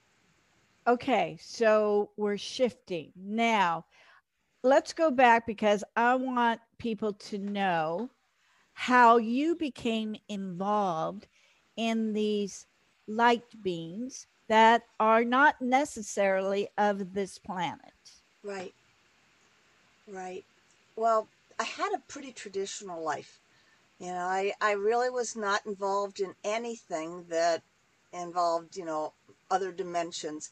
Okay, 0.88 1.38
so 1.41 2.10
we're 2.17 2.38
shifting. 2.38 3.12
Now, 3.15 3.86
let's 4.63 4.94
go 4.94 5.12
back 5.12 5.46
because 5.46 5.84
I 5.96 6.15
want 6.15 6.60
people 6.80 7.13
to 7.13 7.38
know 7.38 8.10
how 8.74 9.17
you 9.17 9.56
became 9.56 10.15
involved 10.28 11.28
in 11.78 12.13
these 12.13 12.65
light 13.08 13.44
beings 13.62 14.28
that 14.48 14.84
are 15.00 15.24
not 15.24 15.62
necessarily 15.62 16.67
of 16.78 17.13
this 17.13 17.38
planet. 17.38 17.94
Right. 18.44 18.74
Right. 20.08 20.44
Well, 20.96 21.28
I 21.60 21.63
had 21.63 21.94
a 21.94 22.02
pretty 22.08 22.32
traditional 22.32 23.04
life. 23.04 23.41
You 24.02 24.08
know, 24.08 24.26
I, 24.26 24.52
I 24.60 24.72
really 24.72 25.12
was 25.12 25.36
not 25.36 25.64
involved 25.68 26.20
in 26.20 26.34
anything 26.44 27.26
that 27.30 27.62
involved, 28.12 28.76
you 28.76 28.84
know, 28.84 29.14
other 29.52 29.72
dimensions 29.72 30.50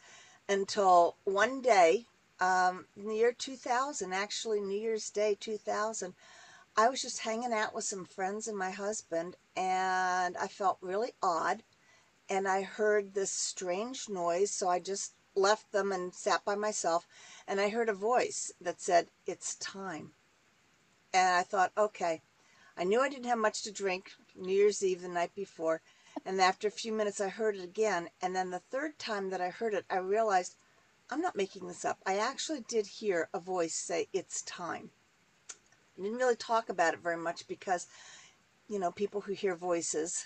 until 0.47 1.15
one 1.23 1.59
day, 1.59 2.05
um, 2.39 2.85
in 2.95 3.07
the 3.07 3.15
year 3.15 3.33
2000, 3.33 4.13
actually 4.13 4.61
New 4.61 4.79
Year's 4.79 5.09
Day 5.09 5.35
2000, 5.39 6.13
I 6.77 6.89
was 6.89 7.01
just 7.01 7.21
hanging 7.21 7.51
out 7.51 7.73
with 7.73 7.85
some 7.85 8.05
friends 8.05 8.47
and 8.47 8.55
my 8.55 8.69
husband, 8.69 9.35
and 9.57 10.37
I 10.37 10.45
felt 10.45 10.77
really 10.79 11.13
odd. 11.23 11.63
And 12.29 12.47
I 12.47 12.61
heard 12.61 13.15
this 13.15 13.31
strange 13.31 14.07
noise, 14.09 14.51
so 14.51 14.69
I 14.69 14.79
just 14.79 15.13
left 15.33 15.71
them 15.71 15.91
and 15.91 16.13
sat 16.13 16.45
by 16.45 16.53
myself. 16.53 17.07
And 17.47 17.59
I 17.59 17.69
heard 17.69 17.89
a 17.89 17.93
voice 17.93 18.51
that 18.61 18.79
said, 18.79 19.07
It's 19.25 19.55
time. 19.55 20.11
And 21.11 21.33
I 21.33 21.41
thought, 21.41 21.71
okay. 21.75 22.21
I 22.79 22.85
knew 22.85 23.01
I 23.01 23.09
didn't 23.09 23.25
have 23.25 23.37
much 23.37 23.63
to 23.63 23.73
drink 23.73 24.13
New 24.37 24.53
Year's 24.53 24.81
Eve 24.81 25.01
the 25.01 25.09
night 25.09 25.35
before. 25.35 25.81
And 26.25 26.39
after 26.39 26.65
a 26.65 26.71
few 26.71 26.93
minutes, 26.93 27.19
I 27.19 27.27
heard 27.27 27.57
it 27.57 27.63
again. 27.63 28.09
And 28.21 28.33
then 28.33 28.51
the 28.51 28.61
third 28.71 28.97
time 28.97 29.31
that 29.31 29.41
I 29.41 29.49
heard 29.49 29.73
it, 29.73 29.83
I 29.89 29.97
realized 29.97 30.55
I'm 31.09 31.19
not 31.19 31.35
making 31.35 31.67
this 31.67 31.83
up. 31.83 31.99
I 32.05 32.17
actually 32.17 32.61
did 32.61 32.87
hear 32.87 33.27
a 33.33 33.39
voice 33.41 33.75
say, 33.75 34.07
It's 34.13 34.43
time. 34.43 34.91
I 35.97 36.03
didn't 36.03 36.19
really 36.19 36.37
talk 36.37 36.69
about 36.69 36.93
it 36.93 37.01
very 37.01 37.17
much 37.17 37.49
because, 37.49 37.85
you 38.69 38.79
know, 38.79 38.93
people 38.93 39.19
who 39.19 39.33
hear 39.33 39.57
voices, 39.57 40.25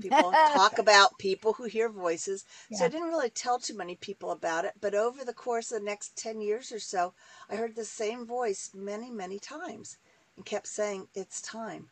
people 0.00 0.32
talk 0.54 0.78
about 0.78 1.18
people 1.18 1.52
who 1.52 1.64
hear 1.64 1.90
voices. 1.90 2.46
So 2.72 2.86
I 2.86 2.88
didn't 2.88 3.08
really 3.08 3.28
tell 3.28 3.58
too 3.58 3.76
many 3.76 3.94
people 3.94 4.30
about 4.30 4.64
it. 4.64 4.72
But 4.80 4.94
over 4.94 5.22
the 5.22 5.34
course 5.34 5.70
of 5.70 5.80
the 5.80 5.84
next 5.84 6.16
10 6.16 6.40
years 6.40 6.72
or 6.72 6.78
so, 6.78 7.12
I 7.50 7.56
heard 7.56 7.76
the 7.76 7.84
same 7.84 8.24
voice 8.24 8.70
many, 8.72 9.10
many 9.10 9.38
times 9.38 9.98
and 10.40 10.46
kept 10.46 10.66
saying, 10.66 11.06
It's 11.14 11.42
time. 11.42 11.90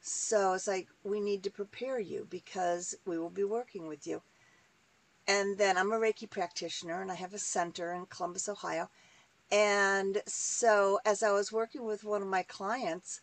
So 0.00 0.54
it's 0.54 0.66
like, 0.66 0.88
we 1.04 1.20
need 1.20 1.42
to 1.42 1.50
prepare 1.50 2.00
you 2.00 2.26
because 2.30 2.94
we 3.04 3.18
will 3.18 3.28
be 3.28 3.44
working 3.44 3.86
with 3.86 4.06
you. 4.06 4.22
And 5.28 5.58
then 5.58 5.76
I'm 5.76 5.92
a 5.92 5.98
Reiki 5.98 6.28
practitioner 6.28 7.02
and 7.02 7.12
I 7.12 7.16
have 7.16 7.34
a 7.34 7.38
center 7.38 7.92
in 7.92 8.06
Columbus, 8.06 8.48
Ohio. 8.48 8.88
And 9.50 10.22
so 10.26 11.00
as 11.04 11.22
I 11.22 11.32
was 11.32 11.52
working 11.52 11.84
with 11.84 12.02
one 12.02 12.22
of 12.22 12.28
my 12.28 12.42
clients, 12.42 13.20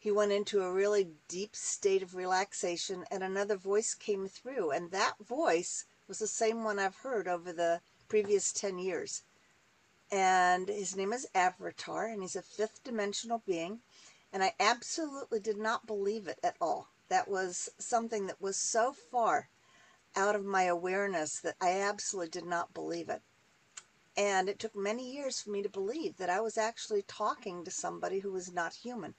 he 0.00 0.10
went 0.10 0.32
into 0.32 0.62
a 0.62 0.72
really 0.72 1.10
deep 1.28 1.54
state 1.54 2.02
of 2.02 2.16
relaxation 2.16 3.04
and 3.12 3.22
another 3.22 3.54
voice 3.54 3.94
came 3.94 4.26
through. 4.26 4.72
And 4.72 4.90
that 4.90 5.14
voice 5.20 5.84
was 6.08 6.18
the 6.18 6.26
same 6.26 6.64
one 6.64 6.80
I've 6.80 6.96
heard 6.96 7.28
over 7.28 7.52
the 7.52 7.82
previous 8.08 8.52
10 8.52 8.80
years. 8.80 9.22
And 10.10 10.68
his 10.68 10.96
name 10.96 11.12
is 11.12 11.28
Avatar 11.36 12.06
and 12.06 12.22
he's 12.22 12.34
a 12.34 12.42
fifth 12.42 12.82
dimensional 12.82 13.42
being. 13.46 13.78
And 14.32 14.42
I 14.42 14.54
absolutely 14.60 15.40
did 15.40 15.56
not 15.56 15.86
believe 15.86 16.28
it 16.28 16.38
at 16.42 16.56
all. 16.60 16.88
That 17.08 17.28
was 17.28 17.70
something 17.78 18.26
that 18.26 18.40
was 18.40 18.56
so 18.56 18.92
far 18.92 19.48
out 20.14 20.34
of 20.34 20.44
my 20.44 20.64
awareness 20.64 21.40
that 21.40 21.56
I 21.60 21.80
absolutely 21.80 22.30
did 22.30 22.44
not 22.44 22.74
believe 22.74 23.08
it. 23.08 23.22
And 24.16 24.48
it 24.48 24.58
took 24.58 24.74
many 24.74 25.12
years 25.12 25.40
for 25.40 25.50
me 25.50 25.62
to 25.62 25.68
believe 25.68 26.16
that 26.16 26.28
I 26.28 26.40
was 26.40 26.58
actually 26.58 27.02
talking 27.02 27.64
to 27.64 27.70
somebody 27.70 28.18
who 28.18 28.32
was 28.32 28.52
not 28.52 28.74
human. 28.74 29.14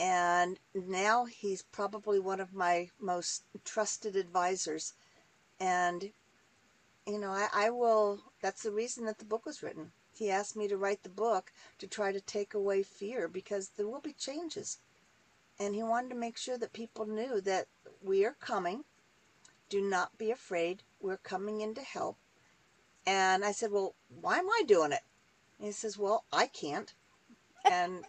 And 0.00 0.58
now 0.74 1.26
he's 1.26 1.62
probably 1.62 2.18
one 2.18 2.40
of 2.40 2.52
my 2.52 2.88
most 2.98 3.44
trusted 3.64 4.16
advisors. 4.16 4.94
And, 5.60 6.10
you 7.06 7.18
know, 7.18 7.30
I, 7.30 7.48
I 7.54 7.70
will, 7.70 8.20
that's 8.42 8.62
the 8.62 8.72
reason 8.72 9.04
that 9.04 9.18
the 9.18 9.24
book 9.24 9.46
was 9.46 9.62
written. 9.62 9.92
He 10.20 10.30
asked 10.30 10.54
me 10.54 10.68
to 10.68 10.76
write 10.76 11.02
the 11.02 11.08
book 11.08 11.50
to 11.78 11.86
try 11.86 12.12
to 12.12 12.20
take 12.20 12.52
away 12.52 12.82
fear 12.82 13.26
because 13.26 13.70
there 13.70 13.88
will 13.88 14.02
be 14.02 14.12
changes. 14.12 14.76
And 15.58 15.74
he 15.74 15.82
wanted 15.82 16.10
to 16.10 16.14
make 16.14 16.36
sure 16.36 16.58
that 16.58 16.74
people 16.74 17.06
knew 17.06 17.40
that 17.40 17.68
we 18.02 18.26
are 18.26 18.36
coming. 18.38 18.84
Do 19.70 19.80
not 19.80 20.18
be 20.18 20.30
afraid. 20.30 20.82
We're 21.00 21.16
coming 21.16 21.62
in 21.62 21.74
to 21.74 21.80
help. 21.80 22.18
And 23.06 23.46
I 23.46 23.52
said, 23.52 23.72
Well, 23.72 23.94
why 24.20 24.36
am 24.36 24.50
I 24.50 24.62
doing 24.66 24.92
it? 24.92 25.00
And 25.58 25.64
he 25.68 25.72
says, 25.72 25.96
Well, 25.96 26.24
I 26.30 26.48
can't. 26.48 26.92
And 27.64 28.04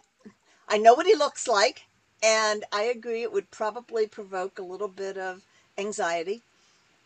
I 0.68 0.76
know 0.76 0.92
what 0.92 1.06
he 1.06 1.14
looks 1.14 1.48
like. 1.48 1.86
And 2.22 2.66
I 2.70 2.82
agree 2.82 3.22
it 3.22 3.32
would 3.32 3.50
probably 3.50 4.06
provoke 4.06 4.58
a 4.58 4.62
little 4.62 4.86
bit 4.88 5.16
of 5.16 5.46
anxiety. 5.78 6.42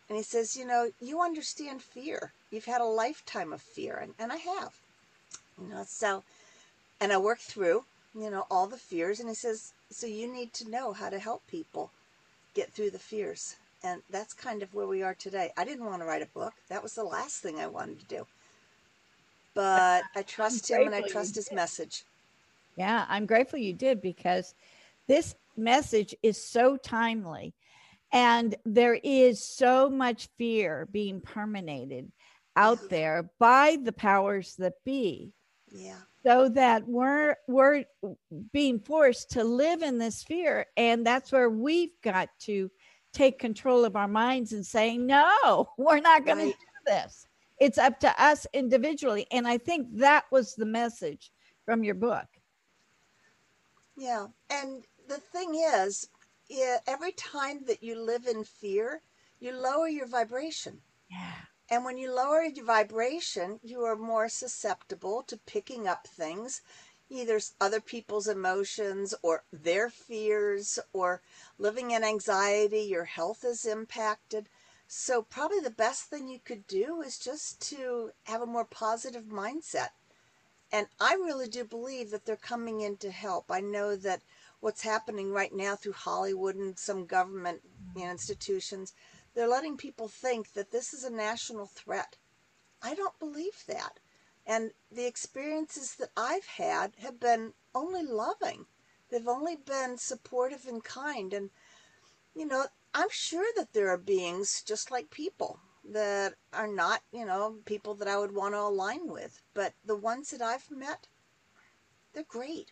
And 0.09 0.17
he 0.17 0.23
says, 0.23 0.57
You 0.57 0.65
know, 0.65 0.91
you 0.99 1.21
understand 1.21 1.81
fear. 1.81 2.33
You've 2.51 2.65
had 2.65 2.81
a 2.81 2.85
lifetime 2.85 3.53
of 3.53 3.61
fear. 3.61 3.95
And, 3.95 4.13
and 4.19 4.33
I 4.33 4.37
have. 4.37 4.81
You 5.61 5.69
know, 5.69 5.83
so, 5.85 6.23
and 6.99 7.11
I 7.11 7.17
worked 7.17 7.41
through, 7.41 7.83
you 8.13 8.29
know, 8.29 8.45
all 8.49 8.67
the 8.67 8.77
fears. 8.77 9.19
And 9.19 9.29
he 9.29 9.35
says, 9.35 9.73
So 9.89 10.07
you 10.07 10.31
need 10.31 10.53
to 10.53 10.69
know 10.69 10.93
how 10.93 11.09
to 11.09 11.19
help 11.19 11.45
people 11.47 11.91
get 12.53 12.71
through 12.73 12.91
the 12.91 12.99
fears. 12.99 13.55
And 13.83 14.01
that's 14.09 14.33
kind 14.33 14.63
of 14.63 14.73
where 14.73 14.87
we 14.87 15.03
are 15.03 15.13
today. 15.13 15.51
I 15.57 15.63
didn't 15.63 15.85
want 15.85 16.01
to 16.01 16.07
write 16.07 16.23
a 16.23 16.27
book. 16.27 16.53
That 16.69 16.81
was 16.81 16.93
the 16.93 17.03
last 17.03 17.41
thing 17.41 17.59
I 17.59 17.67
wanted 17.67 17.99
to 17.99 18.05
do. 18.05 18.27
But 19.53 20.03
I 20.15 20.21
trust 20.27 20.69
him 20.69 20.87
and 20.87 20.95
I 20.95 21.01
trust 21.01 21.35
his 21.35 21.51
message. 21.51 22.03
Yeah, 22.75 23.05
I'm 23.07 23.25
grateful 23.25 23.59
you 23.59 23.73
did 23.73 24.01
because 24.01 24.53
this 25.07 25.35
message 25.55 26.15
is 26.21 26.43
so 26.43 26.77
timely. 26.77 27.53
And 28.13 28.55
there 28.65 28.99
is 29.03 29.43
so 29.43 29.89
much 29.89 30.29
fear 30.37 30.87
being 30.91 31.21
permeated 31.21 32.11
out 32.55 32.79
there 32.89 33.29
by 33.39 33.77
the 33.81 33.91
powers 33.91 34.55
that 34.57 34.73
be. 34.85 35.33
Yeah. 35.77 35.99
So 36.25 36.49
that 36.49 36.87
we're 36.87 37.35
we're 37.47 37.85
being 38.51 38.79
forced 38.79 39.31
to 39.31 39.43
live 39.43 39.81
in 39.81 39.97
this 39.97 40.23
fear. 40.23 40.65
And 40.75 41.05
that's 41.05 41.31
where 41.31 41.49
we've 41.49 41.93
got 42.03 42.29
to 42.41 42.69
take 43.13 43.39
control 43.39 43.85
of 43.85 43.95
our 43.95 44.07
minds 44.07 44.53
and 44.53 44.65
say, 44.65 44.97
no, 44.97 45.69
we're 45.77 45.99
not 45.99 46.25
Right. 46.25 46.35
to 46.37 46.45
do 46.51 46.53
this. 46.85 47.27
It's 47.59 47.77
up 47.77 47.99
to 48.01 48.23
us 48.23 48.45
individually. 48.53 49.25
And 49.31 49.47
I 49.47 49.57
think 49.57 49.87
that 49.97 50.25
was 50.31 50.55
the 50.55 50.65
message 50.65 51.31
from 51.65 51.83
your 51.83 51.95
book. 51.95 52.27
Yeah. 53.95 54.27
And 54.49 54.85
the 55.07 55.17
thing 55.17 55.55
is, 55.73 56.07
yeah, 56.49 56.77
every 56.87 57.13
time 57.13 57.61
that 57.67 57.81
you 57.83 57.99
live 57.99 58.27
in 58.27 58.43
fear, 58.43 59.01
you 59.39 59.53
lower 59.53 59.87
your 59.87 60.07
vibration. 60.07 60.79
Yeah. 61.09 61.33
And 61.69 61.83
when 61.83 61.97
you 61.97 62.13
lower 62.13 62.43
your 62.43 62.65
vibration, 62.65 63.59
you 63.61 63.83
are 63.83 63.95
more 63.95 64.29
susceptible 64.29 65.21
to 65.23 65.37
picking 65.37 65.87
up 65.87 66.07
things, 66.07 66.61
either 67.09 67.39
other 67.59 67.81
people's 67.81 68.27
emotions 68.27 69.13
or 69.21 69.43
their 69.51 69.89
fears 69.89 70.79
or 70.93 71.21
living 71.57 71.91
in 71.91 72.03
anxiety. 72.03 72.81
Your 72.81 73.05
health 73.05 73.43
is 73.43 73.65
impacted. 73.65 74.47
So, 74.87 75.21
probably 75.21 75.59
the 75.59 75.69
best 75.69 76.03
thing 76.03 76.29
you 76.29 76.39
could 76.39 76.65
do 76.67 77.01
is 77.01 77.19
just 77.19 77.59
to 77.69 78.11
have 78.23 78.41
a 78.41 78.45
more 78.45 78.63
positive 78.63 79.25
mindset. 79.25 79.89
And 80.71 80.87
I 80.99 81.15
really 81.15 81.47
do 81.49 81.65
believe 81.65 82.11
that 82.11 82.25
they're 82.25 82.37
coming 82.37 82.81
in 82.81 82.97
to 82.97 83.11
help. 83.11 83.51
I 83.51 83.59
know 83.59 83.97
that 83.97 84.21
what's 84.59 84.81
happening 84.81 85.31
right 85.31 85.53
now 85.53 85.75
through 85.75 85.93
Hollywood 85.93 86.55
and 86.55 86.77
some 86.79 87.05
government 87.05 87.61
you 87.95 88.05
know, 88.05 88.11
institutions, 88.11 88.93
they're 89.37 89.47
letting 89.47 89.77
people 89.77 90.07
think 90.07 90.51
that 90.53 90.71
this 90.71 90.95
is 90.95 91.03
a 91.03 91.11
national 91.11 91.67
threat. 91.67 92.17
I 92.81 92.95
don't 92.95 93.19
believe 93.19 93.63
that. 93.67 93.99
And 94.47 94.71
the 94.91 95.05
experiences 95.05 95.93
that 95.97 96.09
I've 96.17 96.47
had 96.47 96.93
have 96.97 97.19
been 97.19 97.53
only 97.75 98.01
loving. 98.01 98.65
They've 99.09 99.27
only 99.27 99.55
been 99.55 99.99
supportive 99.99 100.65
and 100.65 100.83
kind. 100.83 101.35
And, 101.35 101.51
you 102.33 102.47
know, 102.47 102.65
I'm 102.95 103.11
sure 103.11 103.45
that 103.57 103.73
there 103.73 103.89
are 103.89 103.97
beings 103.99 104.63
just 104.63 104.89
like 104.89 105.11
people 105.11 105.59
that 105.91 106.33
are 106.51 106.67
not, 106.67 107.01
you 107.11 107.23
know, 107.23 107.57
people 107.65 107.93
that 107.93 108.07
I 108.07 108.17
would 108.17 108.33
want 108.33 108.55
to 108.55 108.61
align 108.61 109.07
with. 109.07 109.43
But 109.53 109.73
the 109.85 109.95
ones 109.95 110.31
that 110.31 110.41
I've 110.41 110.71
met, 110.71 111.07
they're 112.13 112.23
great. 112.27 112.71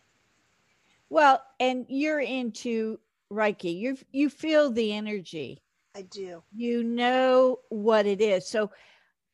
Well, 1.11 1.43
and 1.59 1.85
you're 1.89 2.21
into 2.21 2.99
Reiki. 3.31 3.77
You 3.77 3.99
you 4.11 4.31
feel 4.31 4.71
the 4.71 4.93
energy. 4.93 5.61
I 5.95 6.01
do. 6.03 6.43
You 6.53 6.83
know 6.83 7.59
what 7.69 8.05
it 8.05 8.21
is. 8.21 8.47
So 8.47 8.69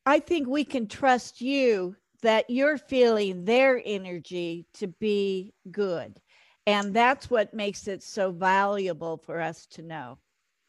I 0.06 0.20
think 0.20 0.46
we 0.46 0.64
can 0.64 0.86
trust 0.86 1.40
you 1.40 1.96
that 2.22 2.48
you're 2.48 2.78
feeling 2.78 3.44
their 3.44 3.82
energy 3.84 4.66
to 4.74 4.86
be 4.86 5.52
good. 5.70 6.20
And 6.66 6.94
that's 6.94 7.28
what 7.28 7.52
makes 7.52 7.88
it 7.88 8.02
so 8.04 8.30
valuable 8.30 9.16
for 9.16 9.40
us 9.40 9.66
to 9.66 9.82
know. 9.82 10.18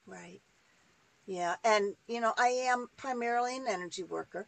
Right. 0.07 0.41
Yeah. 1.27 1.55
And, 1.63 1.95
you 2.07 2.19
know, 2.19 2.33
I 2.37 2.47
am 2.47 2.87
primarily 2.97 3.55
an 3.55 3.67
energy 3.67 4.03
worker. 4.03 4.47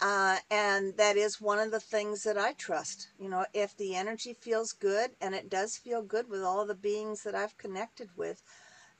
Uh, 0.00 0.36
and 0.50 0.96
that 0.96 1.16
is 1.16 1.40
one 1.40 1.58
of 1.58 1.72
the 1.72 1.80
things 1.80 2.22
that 2.22 2.38
I 2.38 2.52
trust. 2.54 3.08
You 3.18 3.28
know, 3.28 3.44
if 3.52 3.76
the 3.76 3.96
energy 3.96 4.34
feels 4.40 4.72
good, 4.72 5.10
and 5.20 5.34
it 5.34 5.50
does 5.50 5.76
feel 5.76 6.00
good 6.00 6.30
with 6.30 6.42
all 6.42 6.64
the 6.64 6.74
beings 6.74 7.22
that 7.24 7.34
I've 7.34 7.58
connected 7.58 8.08
with, 8.16 8.42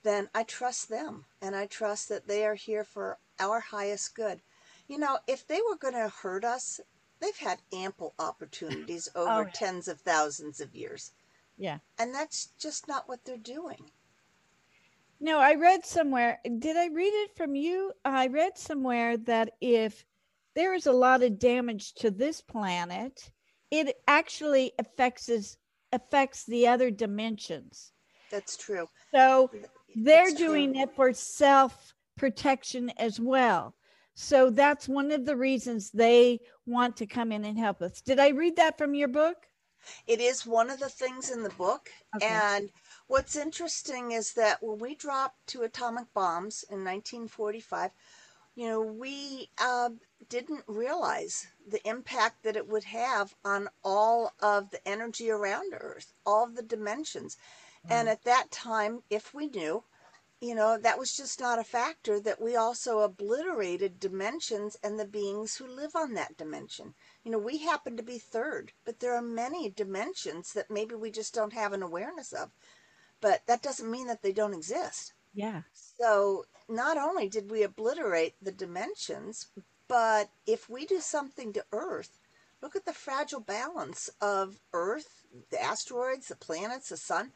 then 0.02 0.28
I 0.34 0.44
trust 0.44 0.88
them. 0.88 1.24
And 1.42 1.54
I 1.54 1.66
trust 1.66 2.08
that 2.08 2.26
they 2.26 2.44
are 2.44 2.54
here 2.54 2.84
for 2.84 3.18
our 3.38 3.60
highest 3.60 4.14
good. 4.14 4.40
You 4.88 4.98
know, 4.98 5.18
if 5.26 5.46
they 5.46 5.60
were 5.68 5.76
going 5.76 5.94
to 5.94 6.08
hurt 6.08 6.44
us, 6.44 6.80
they've 7.20 7.36
had 7.36 7.60
ample 7.72 8.14
opportunities 8.18 9.08
over 9.14 9.30
oh, 9.30 9.40
yeah. 9.42 9.50
tens 9.52 9.88
of 9.88 10.00
thousands 10.00 10.60
of 10.60 10.74
years. 10.74 11.12
Yeah. 11.56 11.78
And 11.98 12.14
that's 12.14 12.46
just 12.58 12.88
not 12.88 13.08
what 13.08 13.24
they're 13.24 13.36
doing. 13.36 13.90
No, 15.20 15.38
I 15.38 15.54
read 15.54 15.84
somewhere. 15.84 16.40
Did 16.44 16.76
I 16.76 16.86
read 16.86 17.12
it 17.12 17.36
from 17.36 17.54
you? 17.54 17.92
I 18.04 18.28
read 18.28 18.56
somewhere 18.56 19.18
that 19.18 19.52
if 19.60 20.06
there 20.54 20.72
is 20.72 20.86
a 20.86 20.92
lot 20.92 21.22
of 21.22 21.38
damage 21.38 21.92
to 21.94 22.10
this 22.10 22.40
planet, 22.40 23.30
it 23.70 24.00
actually 24.08 24.72
affects 24.78 25.28
us, 25.28 25.58
affects 25.92 26.44
the 26.44 26.66
other 26.66 26.90
dimensions. 26.90 27.92
That's 28.30 28.56
true. 28.56 28.88
So 29.12 29.50
they're 29.94 30.28
It's 30.28 30.38
true. 30.38 30.48
doing 30.48 30.76
it 30.76 30.94
for 30.94 31.12
self 31.12 31.94
protection 32.16 32.90
as 32.98 33.18
well. 33.20 33.74
So 34.14 34.50
that's 34.50 34.88
one 34.88 35.10
of 35.12 35.24
the 35.24 35.36
reasons 35.36 35.90
they 35.90 36.40
want 36.66 36.96
to 36.98 37.06
come 37.06 37.32
in 37.32 37.44
and 37.44 37.58
help 37.58 37.80
us. 37.80 38.00
Did 38.02 38.18
I 38.18 38.28
read 38.28 38.56
that 38.56 38.76
from 38.76 38.94
your 38.94 39.08
book? 39.08 39.46
It 40.06 40.20
is 40.20 40.44
one 40.44 40.68
of 40.68 40.78
the 40.78 40.90
things 40.90 41.30
in 41.30 41.42
the 41.42 41.50
book. 41.50 41.90
Okay. 42.14 42.26
And 42.26 42.70
what's 43.06 43.34
interesting 43.36 44.12
is 44.12 44.34
that 44.34 44.62
when 44.62 44.78
we 44.78 44.94
dropped 44.94 45.46
two 45.46 45.62
atomic 45.62 46.12
bombs 46.12 46.64
in 46.68 46.84
1945, 46.84 47.90
you 48.56 48.68
know, 48.68 48.80
we 48.82 49.48
uh, 49.58 49.90
didn't 50.28 50.64
realize 50.66 51.46
the 51.66 51.86
impact 51.88 52.42
that 52.42 52.56
it 52.56 52.68
would 52.68 52.84
have 52.84 53.34
on 53.44 53.70
all 53.82 54.32
of 54.40 54.70
the 54.70 54.86
energy 54.86 55.30
around 55.30 55.72
Earth, 55.72 56.12
all 56.26 56.44
of 56.44 56.56
the 56.56 56.62
dimensions. 56.62 57.38
And 57.88 58.08
mm. 58.08 58.12
at 58.12 58.24
that 58.24 58.50
time, 58.50 59.02
if 59.10 59.32
we 59.32 59.46
knew, 59.46 59.84
you 60.40 60.54
know, 60.54 60.78
that 60.78 60.98
was 60.98 61.16
just 61.16 61.40
not 61.40 61.58
a 61.58 61.64
factor, 61.64 62.18
that 62.20 62.40
we 62.40 62.56
also 62.56 63.00
obliterated 63.00 64.00
dimensions 64.00 64.76
and 64.82 64.98
the 64.98 65.04
beings 65.04 65.56
who 65.56 65.66
live 65.66 65.94
on 65.94 66.14
that 66.14 66.36
dimension. 66.36 66.94
You 67.24 67.32
know, 67.32 67.38
we 67.38 67.58
happen 67.58 67.96
to 67.96 68.02
be 68.02 68.18
third, 68.18 68.72
but 68.84 69.00
there 69.00 69.14
are 69.14 69.22
many 69.22 69.70
dimensions 69.70 70.52
that 70.54 70.70
maybe 70.70 70.94
we 70.94 71.10
just 71.10 71.34
don't 71.34 71.52
have 71.52 71.72
an 71.72 71.82
awareness 71.82 72.32
of. 72.32 72.50
But 73.20 73.42
that 73.46 73.62
doesn't 73.62 73.90
mean 73.90 74.06
that 74.06 74.22
they 74.22 74.32
don't 74.32 74.54
exist. 74.54 75.12
Yeah. 75.34 75.62
So 75.72 76.46
not 76.68 76.96
only 76.96 77.28
did 77.28 77.50
we 77.50 77.62
obliterate 77.62 78.34
the 78.40 78.52
dimensions, 78.52 79.48
but 79.88 80.30
if 80.46 80.70
we 80.70 80.86
do 80.86 81.00
something 81.00 81.52
to 81.52 81.64
Earth, 81.72 82.18
look 82.62 82.76
at 82.76 82.86
the 82.86 82.92
fragile 82.92 83.40
balance 83.40 84.08
of 84.20 84.58
Earth, 84.72 85.26
the 85.50 85.62
asteroids, 85.62 86.28
the 86.28 86.36
planets, 86.36 86.88
the 86.88 86.96
sun. 86.96 87.32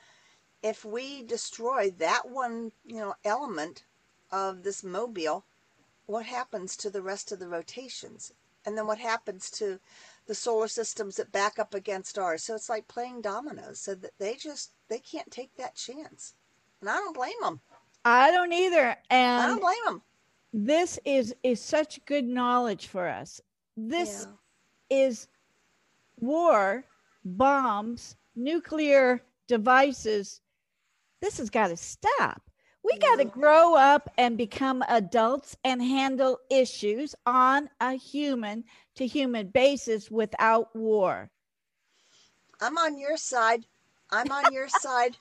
If 0.64 0.82
we 0.84 1.22
destroy 1.22 1.90
that 1.98 2.30
one, 2.30 2.72
you 2.86 2.96
know, 2.96 3.14
element 3.22 3.84
of 4.32 4.62
this 4.62 4.82
mobile, 4.82 5.44
what 6.06 6.24
happens 6.24 6.76
to 6.78 6.90
the 6.90 7.02
rest 7.02 7.30
of 7.32 7.38
the 7.38 7.48
rotations? 7.48 8.32
And 8.64 8.76
then 8.78 8.86
what 8.86 8.98
happens 8.98 9.50
to 9.52 9.78
the 10.26 10.34
solar 10.34 10.68
systems 10.68 11.16
that 11.16 11.30
back 11.30 11.58
up 11.58 11.74
against 11.74 12.18
ours? 12.18 12.42
So 12.44 12.54
it's 12.54 12.70
like 12.70 12.88
playing 12.88 13.20
dominoes. 13.20 13.78
So 13.78 13.94
that 13.94 14.12
they 14.18 14.36
just 14.36 14.72
they 14.88 14.98
can't 14.98 15.30
take 15.30 15.54
that 15.56 15.74
chance, 15.76 16.34
and 16.80 16.88
I 16.88 16.94
don't 16.96 17.14
blame 17.14 17.40
them. 17.42 17.60
I 18.06 18.30
don't 18.30 18.52
either. 18.54 18.96
And 19.10 19.42
I 19.42 19.46
don't 19.48 19.60
blame 19.60 19.84
them. 19.84 20.02
this 20.54 20.98
is 21.04 21.34
is 21.42 21.60
such 21.60 22.04
good 22.06 22.24
knowledge 22.26 22.86
for 22.86 23.06
us. 23.06 23.40
This 23.76 24.26
is 24.88 25.28
war, 26.20 26.84
bombs, 27.22 28.16
nuclear 28.34 29.20
devices. 29.46 30.40
This 31.24 31.38
has 31.38 31.48
got 31.48 31.68
to 31.68 31.76
stop. 31.78 32.42
We 32.82 32.98
got 32.98 33.16
to 33.16 33.24
grow 33.24 33.76
up 33.76 34.10
and 34.18 34.36
become 34.36 34.84
adults 34.86 35.56
and 35.64 35.82
handle 35.82 36.38
issues 36.50 37.14
on 37.24 37.70
a 37.80 37.94
human 37.94 38.64
to 38.96 39.06
human 39.06 39.48
basis 39.48 40.10
without 40.10 40.76
war. 40.76 41.30
I'm 42.60 42.76
on 42.76 42.98
your 42.98 43.16
side. 43.16 43.64
I'm 44.10 44.30
on 44.30 44.52
your 44.52 44.68
side. 44.82 45.16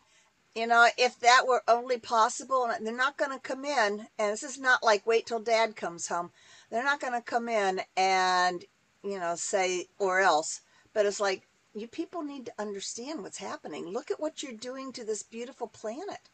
You 0.55 0.67
know, 0.67 0.89
if 0.97 1.17
that 1.21 1.45
were 1.47 1.63
only 1.69 1.99
possible, 1.99 2.65
and 2.65 2.85
they're 2.85 2.93
not 2.93 3.15
going 3.15 3.31
to 3.31 3.39
come 3.39 3.63
in, 3.63 4.05
and 4.19 4.33
this 4.33 4.43
is 4.43 4.59
not 4.59 4.83
like 4.83 5.07
wait 5.07 5.25
till 5.25 5.39
dad 5.39 5.77
comes 5.77 6.05
home. 6.05 6.31
They're 6.69 6.83
not 6.83 6.99
going 6.99 7.13
to 7.13 7.21
come 7.21 7.47
in 7.47 7.79
and, 7.95 8.65
you 9.05 9.19
know, 9.19 9.35
say, 9.37 9.85
or 9.99 10.19
else. 10.19 10.59
But 10.93 11.05
it's 11.05 11.21
like, 11.21 11.47
you 11.73 11.87
people 11.87 12.21
need 12.21 12.45
to 12.45 12.53
understand 12.59 13.21
what's 13.21 13.37
happening. 13.37 13.87
Look 13.87 14.11
at 14.11 14.19
what 14.19 14.43
you're 14.43 14.53
doing 14.53 14.91
to 14.93 15.03
this 15.03 15.23
beautiful 15.23 15.67
planet. 15.67 16.29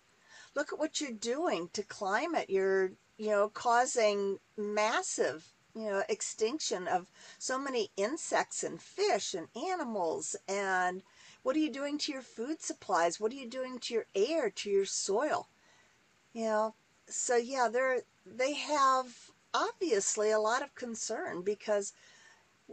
Look 0.55 0.73
at 0.73 0.79
what 0.79 0.99
you're 0.99 1.11
doing 1.11 1.69
to 1.73 1.83
climate. 1.83 2.49
You're, 2.49 2.91
you 3.17 3.29
know, 3.29 3.49
causing 3.49 4.39
massive, 4.57 5.53
you 5.75 5.85
know, 5.85 6.03
extinction 6.09 6.87
of 6.87 7.11
so 7.37 7.57
many 7.57 7.91
insects 7.95 8.63
and 8.63 8.81
fish 8.81 9.33
and 9.33 9.47
animals 9.55 10.35
and 10.47 11.03
what 11.41 11.55
are 11.55 11.59
you 11.59 11.71
doing 11.71 11.97
to 11.99 12.11
your 12.11 12.21
food 12.21 12.61
supplies? 12.61 13.19
What 13.19 13.31
are 13.31 13.35
you 13.35 13.47
doing 13.47 13.79
to 13.79 13.93
your 13.93 14.05
air, 14.13 14.49
to 14.49 14.69
your 14.69 14.85
soil? 14.85 15.47
You 16.33 16.43
know, 16.45 16.75
so 17.07 17.37
yeah, 17.37 17.69
they're 17.71 18.01
they 18.25 18.53
have 18.53 19.31
obviously 19.53 20.31
a 20.31 20.39
lot 20.39 20.61
of 20.61 20.75
concern 20.75 21.41
because 21.41 21.93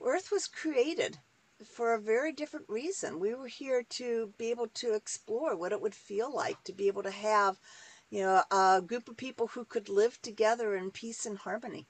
Earth 0.03 0.33
was 0.33 0.49
created 0.49 1.19
for 1.65 1.95
a 1.95 2.01
very 2.01 2.33
different 2.33 2.67
reason. 2.69 3.21
We 3.21 3.35
were 3.35 3.47
here 3.47 3.83
to 3.83 4.33
be 4.39 4.51
able 4.51 4.69
to 4.75 4.95
explore 4.95 5.57
what 5.57 5.73
it 5.73 5.81
would 5.81 5.95
feel 5.95 6.35
like 6.35 6.63
to 6.65 6.73
be 6.73 6.89
able 6.89 7.03
to 7.03 7.11
have, 7.11 7.59
you 8.11 8.23
know, 8.23 8.43
a 8.51 8.83
group 8.83 9.09
of 9.09 9.17
people 9.17 9.47
who 9.47 9.65
could 9.65 9.89
live 9.89 10.21
together 10.23 10.77
in 10.77 10.91
peace 10.91 11.27
and 11.27 11.39
harmony. 11.39 11.87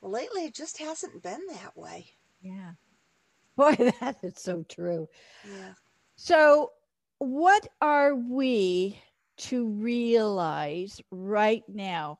Well, 0.00 0.12
lately 0.12 0.46
it 0.46 0.54
just 0.54 0.78
hasn't 0.78 1.22
been 1.22 1.40
that 1.50 1.76
way. 1.76 2.06
Yeah. 2.40 2.72
Boy, 3.56 3.74
that 4.00 4.16
is 4.22 4.34
so 4.38 4.64
true. 4.68 5.08
Yeah. 5.44 5.74
So, 6.16 6.72
what 7.18 7.68
are 7.80 8.14
we 8.14 8.98
to 9.36 9.68
realize 9.68 11.00
right 11.10 11.62
now? 11.68 12.18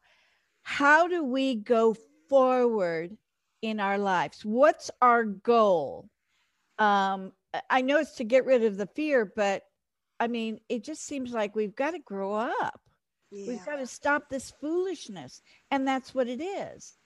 How 0.63 1.09
do 1.09 1.25
we 1.25 1.57
go 1.57 1.97
forward 2.29 3.17
in 3.63 3.81
our 3.81 3.99
lives? 3.99 4.45
What's 4.45 4.91
our 5.01 5.25
goal? 5.25 6.09
Um, 6.83 7.33
I 7.71 7.81
know 7.83 7.99
it's 7.99 8.17
to 8.17 8.25
get 8.25 8.45
rid 8.45 8.65
of 8.65 8.77
the 8.77 8.87
fear, 8.87 9.31
but 9.37 9.63
I 10.19 10.27
mean, 10.27 10.59
it 10.69 10.83
just 10.83 11.07
seems 11.07 11.33
like 11.33 11.55
we've 11.55 11.77
got 11.77 11.93
to 11.93 12.01
grow 12.01 12.35
up. 12.35 12.81
Yeah. 13.31 13.49
We've 13.49 13.65
got 13.65 13.77
to 13.77 13.87
stop 13.87 14.29
this 14.29 14.53
foolishness. 14.61 15.43
And 15.71 15.87
that's 15.87 16.13
what 16.15 16.29
it 16.29 16.43
is. 16.43 16.97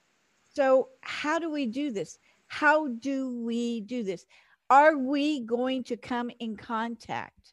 So, 0.55 0.89
how 1.03 1.39
do 1.39 1.51
we 1.51 1.67
do 1.67 1.91
this? 1.91 2.19
How 2.47 2.89
do 2.89 3.43
we 3.45 3.83
do 3.83 4.03
this? 4.03 4.25
Are 4.71 4.97
we 4.97 5.41
going 5.41 5.85
to 5.85 5.97
come 5.97 6.31
in 6.39 6.57
contact 6.57 7.53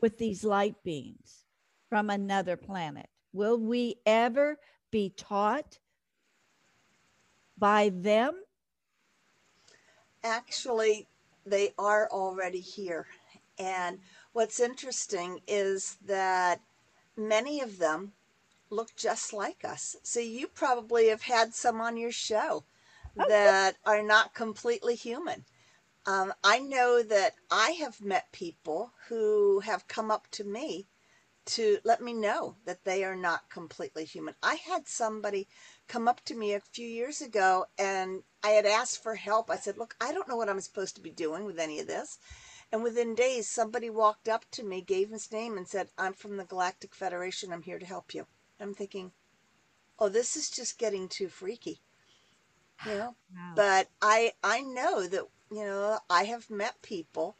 with 0.00 0.16
these 0.18 0.44
light 0.44 0.76
beings 0.84 1.44
from 1.88 2.10
another 2.10 2.56
planet? 2.56 3.08
Will 3.32 3.58
we 3.58 3.96
ever 4.06 4.56
be 4.92 5.12
taught 5.16 5.78
by 7.58 7.90
them? 7.92 8.40
Actually, 10.22 11.08
they 11.46 11.74
are 11.78 12.08
already 12.10 12.60
here. 12.60 13.06
And 13.58 14.00
what's 14.32 14.60
interesting 14.60 15.40
is 15.46 15.96
that 16.06 16.60
many 17.16 17.60
of 17.60 17.78
them 17.78 18.12
look 18.70 18.94
just 18.96 19.32
like 19.32 19.64
us. 19.64 19.96
So 20.02 20.20
you 20.20 20.48
probably 20.48 21.08
have 21.08 21.22
had 21.22 21.54
some 21.54 21.80
on 21.80 21.96
your 21.96 22.12
show 22.12 22.64
that 23.28 23.76
are 23.86 24.02
not 24.02 24.34
completely 24.34 24.96
human. 24.96 25.44
Um, 26.06 26.32
I 26.42 26.58
know 26.58 27.02
that 27.02 27.34
I 27.50 27.70
have 27.72 28.00
met 28.00 28.32
people 28.32 28.92
who 29.08 29.60
have 29.60 29.88
come 29.88 30.10
up 30.10 30.28
to 30.32 30.44
me 30.44 30.86
to 31.46 31.78
let 31.84 32.00
me 32.00 32.12
know 32.12 32.56
that 32.64 32.84
they 32.84 33.04
are 33.04 33.16
not 33.16 33.48
completely 33.50 34.04
human. 34.04 34.34
I 34.42 34.56
had 34.56 34.88
somebody 34.88 35.46
come 35.88 36.08
up 36.08 36.24
to 36.26 36.34
me 36.34 36.52
a 36.54 36.60
few 36.60 36.86
years 36.88 37.20
ago 37.20 37.66
and 37.78 38.24
I 38.42 38.50
had 38.50 38.66
asked 38.66 39.02
for 39.02 39.16
help. 39.16 39.50
I 39.50 39.56
said, 39.56 39.78
Look, 39.78 39.96
I 40.00 40.12
don't 40.12 40.28
know 40.28 40.36
what 40.36 40.48
I'm 40.48 40.60
supposed 40.60 40.94
to 40.96 41.00
be 41.02 41.10
doing 41.10 41.44
with 41.44 41.58
any 41.58 41.80
of 41.80 41.86
this. 41.86 42.18
And 42.72 42.82
within 42.82 43.14
days, 43.14 43.48
somebody 43.48 43.90
walked 43.90 44.28
up 44.28 44.44
to 44.52 44.62
me, 44.64 44.80
gave 44.80 45.10
his 45.10 45.30
name, 45.32 45.56
and 45.56 45.68
said, 45.68 45.90
I'm 45.98 46.14
from 46.14 46.36
the 46.36 46.44
Galactic 46.44 46.94
Federation. 46.94 47.52
I'm 47.52 47.62
here 47.62 47.78
to 47.78 47.86
help 47.86 48.14
you. 48.14 48.26
I'm 48.60 48.74
thinking, 48.74 49.12
Oh, 49.98 50.08
this 50.08 50.36
is 50.36 50.50
just 50.50 50.78
getting 50.78 51.08
too 51.08 51.28
freaky. 51.28 51.82
You 52.84 52.96
know? 52.96 53.16
Wow. 53.34 53.54
But 53.56 53.90
I 54.00 54.34
I 54.42 54.60
know 54.62 55.06
that, 55.08 55.26
you 55.50 55.64
know, 55.64 56.00
I 56.08 56.24
have 56.24 56.50
met 56.50 56.82
people 56.82 57.36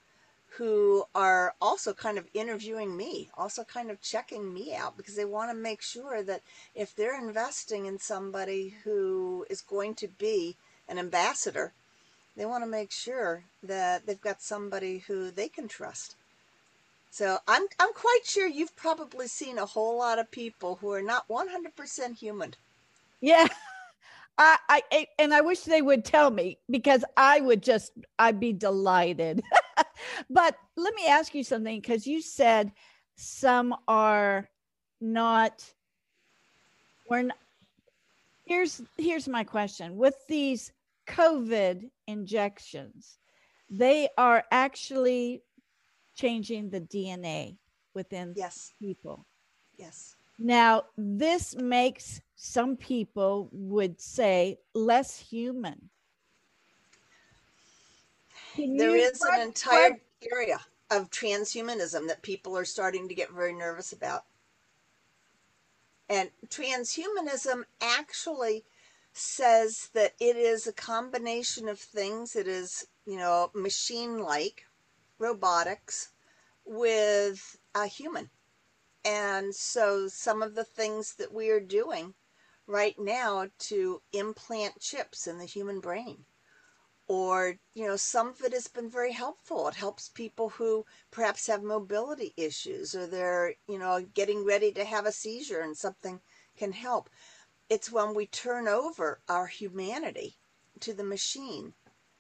who 0.57 1.05
are 1.15 1.55
also 1.61 1.93
kind 1.93 2.19
of 2.19 2.29
interviewing 2.35 2.97
me, 2.97 3.29
also 3.37 3.65
kind 3.65 3.91
of 3.91 4.01
checking 4.01 4.53
me 4.53 4.75
out 4.75 4.97
because 4.97 5.17
they 5.17 5.25
want 5.25 5.51
to 5.51 5.57
make 5.57 5.83
sure 5.83 6.23
that 6.23 6.43
if 6.75 6.95
they're 6.95 7.19
investing 7.19 7.87
in 7.87 7.99
somebody 7.99 8.75
who 8.85 9.45
is 9.51 9.61
going 9.61 9.95
to 9.97 10.09
be 10.09 10.57
an 10.89 10.99
ambassador, 10.99 11.73
they 12.37 12.47
want 12.47 12.63
to 12.63 12.71
make 12.71 12.93
sure 12.93 13.45
that 13.63 14.07
they've 14.07 14.21
got 14.21 14.43
somebody 14.43 14.99
who 14.99 15.31
they 15.31 15.49
can 15.49 15.69
trust. 15.69 16.15
So 17.11 17.39
I'm 17.47 17.67
I'm 17.79 17.93
quite 17.93 18.23
sure 18.25 18.49
you've 18.49 18.75
probably 18.77 19.29
seen 19.29 19.59
a 19.59 19.67
whole 19.67 19.99
lot 19.99 20.19
of 20.19 20.31
people 20.31 20.79
who 20.81 20.93
are 20.93 21.03
not 21.03 21.29
100% 21.29 22.17
human. 22.17 22.55
Yeah. 23.21 23.47
I, 24.39 24.59
I 24.69 25.07
and 25.19 25.33
I 25.33 25.43
wish 25.43 25.61
they 25.61 25.81
would 25.81 26.05
tell 26.05 26.31
me 26.31 26.59
because 26.69 27.05
I 27.17 27.41
would 27.41 27.63
just 27.63 27.93
I'd 28.19 28.41
be 28.41 28.53
delighted. 28.53 29.43
but 30.31 30.57
let 30.77 30.95
me 30.95 31.07
ask 31.07 31.35
you 31.35 31.45
something 31.45 31.81
because 31.81 32.07
you 32.07 32.21
said 32.21 32.73
some 33.17 33.75
are 33.87 34.49
not 35.01 35.65
we're 37.09 37.23
not, 37.23 37.37
here's 38.45 38.81
here's 38.97 39.29
my 39.29 39.45
question 39.45 39.97
with 39.97 40.15
these 40.29 40.73
COVID 41.07 41.91
injections, 42.07 43.19
they 43.71 44.09
are 44.17 44.45
actually 44.51 45.43
changing 46.15 46.71
the 46.71 46.81
DNA 46.81 47.59
within 47.95 48.35
Yes. 48.37 48.73
people. 48.81 49.27
Yes. 49.77 50.17
Now, 50.39 50.85
this 50.97 51.55
makes 51.57 52.21
some 52.37 52.77
people 52.77 53.49
would 53.53 54.01
say 54.01 54.59
less 54.75 55.19
human. 55.19 55.91
Can 58.55 58.77
There 58.77 58.97
you- 58.97 59.03
is 59.03 59.19
what- 59.21 59.35
an 59.35 59.41
entire 59.41 59.91
what- 59.93 60.01
area 60.33 60.65
of 60.89 61.11
transhumanism 61.11 62.07
that 62.07 62.23
people 62.23 62.57
are 62.57 62.65
starting 62.65 63.09
to 63.09 63.15
get 63.15 63.31
very 63.31 63.53
nervous 63.53 63.93
about. 63.93 64.27
And 66.09 66.31
transhumanism 66.49 67.65
actually 67.81 68.65
says 69.13 69.89
that 69.93 70.15
it 70.21 70.37
is 70.37 70.67
a 70.67 70.73
combination 70.73 71.69
of 71.69 71.81
things. 71.81 72.37
It 72.37 72.47
is, 72.47 72.87
you 73.05 73.17
know, 73.17 73.51
machine 73.55 74.19
like 74.19 74.67
robotics 75.19 76.11
with 76.65 77.59
a 77.75 77.87
human. 77.87 78.31
And 79.05 79.55
so 79.55 80.07
some 80.09 80.43
of 80.43 80.55
the 80.55 80.65
things 80.65 81.15
that 81.15 81.33
we 81.33 81.51
are 81.51 81.61
doing 81.61 82.15
right 82.67 82.99
now 82.99 83.51
to 83.59 84.03
implant 84.13 84.81
chips 84.81 85.27
in 85.27 85.39
the 85.39 85.45
human 85.45 85.81
brain 85.81 86.25
or 87.07 87.57
you 87.75 87.87
know 87.87 87.97
some 87.97 88.29
of 88.29 88.41
it 88.41 88.53
has 88.53 88.67
been 88.67 88.89
very 88.89 89.13
helpful. 89.13 89.69
It 89.69 89.75
helps 89.75 90.09
people 90.09 90.49
who 90.49 90.87
perhaps 91.11 91.47
have 91.49 91.63
mobility 91.63 92.33
issues 92.37 92.95
or 92.95 93.07
they're 93.07 93.55
you 93.69 93.79
know 93.79 94.07
getting 94.15 94.45
ready 94.45 94.73
to 94.73 94.85
have 94.85 95.05
a 95.07 95.13
seizure 95.13 95.61
and 95.61 95.77
something 95.77 96.21
can 96.57 96.73
help. 96.73 97.11
It's 97.69 97.93
when 97.93 98.15
we 98.15 98.27
turn 98.27 98.69
over 98.69 99.21
our 99.29 99.47
humanity 99.47 100.37
to 100.81 100.95
the 100.95 101.05
machine 101.05 101.75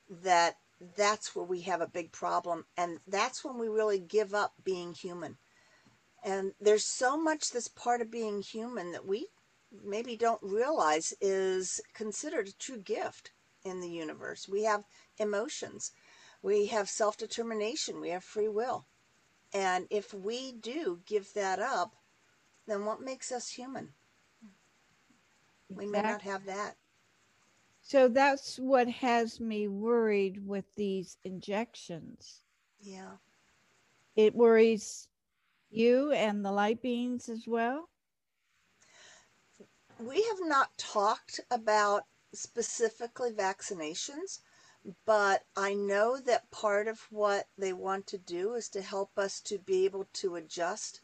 that 0.08 0.56
that's 0.96 1.34
where 1.34 1.44
we 1.44 1.62
have 1.62 1.80
a 1.80 1.86
big 1.86 2.12
problem 2.12 2.66
and 2.76 3.00
that's 3.06 3.44
when 3.44 3.58
we 3.58 3.68
really 3.68 4.00
give 4.00 4.34
up 4.34 4.52
being 4.62 4.92
human. 4.92 5.38
And 6.22 6.52
there's 6.60 6.84
so 6.84 7.16
much 7.16 7.50
this 7.50 7.68
part 7.68 8.00
of 8.00 8.10
being 8.10 8.42
human 8.42 8.92
that 8.92 9.06
we 9.06 9.28
maybe 9.82 10.16
don't 10.16 10.42
realize 10.42 11.14
is 11.20 11.80
considered 11.94 12.48
a 12.48 12.52
true 12.52 12.78
gift 12.78 13.32
in 13.64 13.80
the 13.80 13.88
universe. 13.88 14.48
We 14.48 14.64
have 14.64 14.84
emotions, 15.18 15.92
we 16.42 16.66
have 16.66 16.88
self 16.88 17.16
determination, 17.16 18.00
we 18.00 18.10
have 18.10 18.24
free 18.24 18.48
will. 18.48 18.86
And 19.52 19.86
if 19.90 20.12
we 20.12 20.52
do 20.52 21.00
give 21.06 21.32
that 21.34 21.58
up, 21.58 21.94
then 22.66 22.84
what 22.84 23.00
makes 23.00 23.30
us 23.32 23.50
human? 23.50 23.90
We 25.68 25.86
may 25.86 26.02
not 26.02 26.22
have 26.22 26.44
that. 26.46 26.76
So 27.80 28.08
that's 28.08 28.56
what 28.58 28.88
has 28.88 29.40
me 29.40 29.68
worried 29.68 30.46
with 30.46 30.64
these 30.74 31.18
injections. 31.24 32.40
Yeah. 32.80 33.16
It 34.16 34.34
worries 34.34 35.08
you 35.70 36.12
and 36.12 36.44
the 36.44 36.52
light 36.52 36.80
beings 36.80 37.28
as 37.28 37.46
well. 37.46 37.88
We 39.98 40.22
have 40.22 40.40
not 40.48 40.76
talked 40.78 41.40
about 41.50 42.04
specifically 42.34 43.30
vaccinations, 43.30 44.40
but 45.06 45.44
I 45.56 45.74
know 45.74 46.18
that 46.20 46.50
part 46.50 46.88
of 46.88 47.00
what 47.10 47.48
they 47.56 47.72
want 47.72 48.06
to 48.08 48.18
do 48.18 48.54
is 48.54 48.68
to 48.70 48.82
help 48.82 49.18
us 49.18 49.40
to 49.42 49.58
be 49.58 49.84
able 49.84 50.06
to 50.14 50.36
adjust 50.36 51.00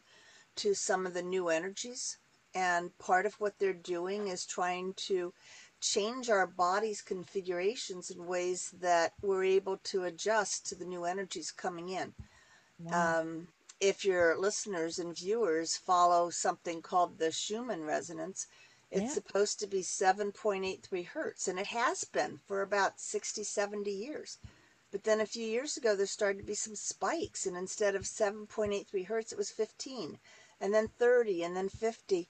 to 0.57 0.73
some 0.73 1.05
of 1.05 1.13
the 1.13 1.23
new 1.23 1.49
energies. 1.49 2.17
And 2.53 2.95
part 2.99 3.25
of 3.25 3.39
what 3.39 3.57
they're 3.57 3.73
doing 3.73 4.27
is 4.27 4.45
trying 4.45 4.93
to 5.07 5.33
change 5.79 6.29
our 6.29 6.45
body's 6.45 7.01
configurations 7.01 8.11
in 8.11 8.27
ways 8.27 8.71
that 8.81 9.13
we're 9.21 9.43
able 9.43 9.77
to 9.77 10.03
adjust 10.03 10.67
to 10.67 10.75
the 10.75 10.85
new 10.85 11.05
energies 11.05 11.51
coming 11.51 11.89
in. 11.89 12.13
Um, 12.91 13.47
if 13.79 14.05
your 14.05 14.37
listeners 14.37 14.99
and 14.99 15.15
viewers 15.15 15.75
follow 15.75 16.29
something 16.29 16.81
called 16.81 17.17
the 17.17 17.31
Schumann 17.31 17.83
resonance, 17.83 18.47
it's 18.91 19.01
Yeah. 19.01 19.13
supposed 19.13 19.59
to 19.61 19.67
be 19.67 19.81
7.83 19.83 21.03
hertz, 21.03 21.47
and 21.47 21.59
it 21.59 21.67
has 21.67 22.03
been 22.03 22.39
for 22.39 22.61
about 22.61 22.99
60, 22.99 23.43
70 23.43 23.91
years. 23.91 24.37
But 24.91 25.03
then 25.05 25.21
a 25.21 25.25
few 25.25 25.45
years 25.45 25.77
ago, 25.77 25.95
there 25.95 26.05
started 26.05 26.39
to 26.39 26.45
be 26.45 26.55
some 26.55 26.75
spikes, 26.75 27.45
and 27.45 27.57
instead 27.57 27.95
of 27.95 28.05
7.83 28.05 29.03
hertz, 29.05 29.31
it 29.31 29.37
was 29.37 29.49
15, 29.51 30.19
and 30.59 30.73
then 30.73 30.89
30, 30.89 31.43
and 31.43 31.55
then 31.55 31.69
50. 31.69 32.29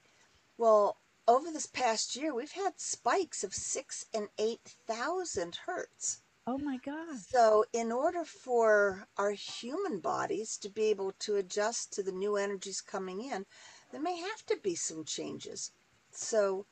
Well, 0.56 0.98
over 1.28 1.50
this 1.50 1.66
past 1.66 2.16
year, 2.16 2.34
we've 2.34 2.52
had 2.52 2.80
spikes 2.80 3.44
of 3.44 3.54
six 3.54 4.06
and 4.14 4.28
8,000 4.38 5.56
hertz. 5.66 6.22
oh 6.46 6.58
my 6.58 6.78
gosh. 6.78 7.20
So, 7.30 7.64
in 7.72 7.90
order 7.92 8.24
for 8.24 9.08
our 9.16 9.32
human 9.32 10.00
bodies 10.00 10.56
to 10.58 10.68
be 10.68 10.84
able 10.84 11.12
to 11.20 11.36
adjust 11.36 11.92
to 11.94 12.02
the 12.02 12.12
new 12.12 12.36
energies 12.36 12.80
coming 12.80 13.22
in, 13.22 13.46
there 13.90 14.00
may 14.00 14.16
have 14.18 14.44
to 14.46 14.56
be 14.56 14.74
some 14.74 15.04
changes. 15.04 15.72
So 16.14 16.66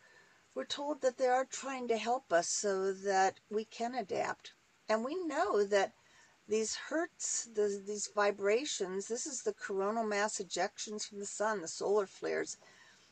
we're 0.55 0.65
told 0.65 1.01
that 1.03 1.19
they 1.19 1.27
are 1.27 1.45
trying 1.45 1.89
to 1.89 1.97
help 1.97 2.33
us 2.33 2.49
so 2.49 2.93
that 2.93 3.41
we 3.51 3.65
can 3.65 3.95
adapt. 3.95 4.53
And 4.89 5.05
we 5.05 5.15
know 5.27 5.65
that 5.65 5.93
these 6.49 6.75
hertz, 6.75 7.49
the, 7.55 7.83
these 7.87 8.11
vibrations, 8.15 9.07
this 9.07 9.27
is 9.27 9.43
the 9.43 9.53
coronal 9.53 10.05
mass 10.05 10.41
ejections 10.41 11.09
from 11.09 11.21
the 11.21 11.27
sun, 11.27 11.61
the 11.61 11.69
solar 11.69 12.07
flares, 12.07 12.57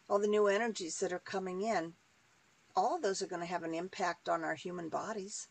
all 0.08 0.18
the 0.18 0.26
new 0.26 0.48
energies 0.48 0.98
that 1.00 1.12
are 1.12 1.20
coming 1.20 1.62
in. 1.62 1.92
All 2.74 2.98
those 3.00 3.22
are 3.22 3.26
going 3.26 3.40
to 3.40 3.46
have 3.46 3.62
an 3.62 3.74
impact 3.74 4.28
on 4.28 4.42
our 4.42 4.54
human 4.54 4.88
bodies. 4.88 5.48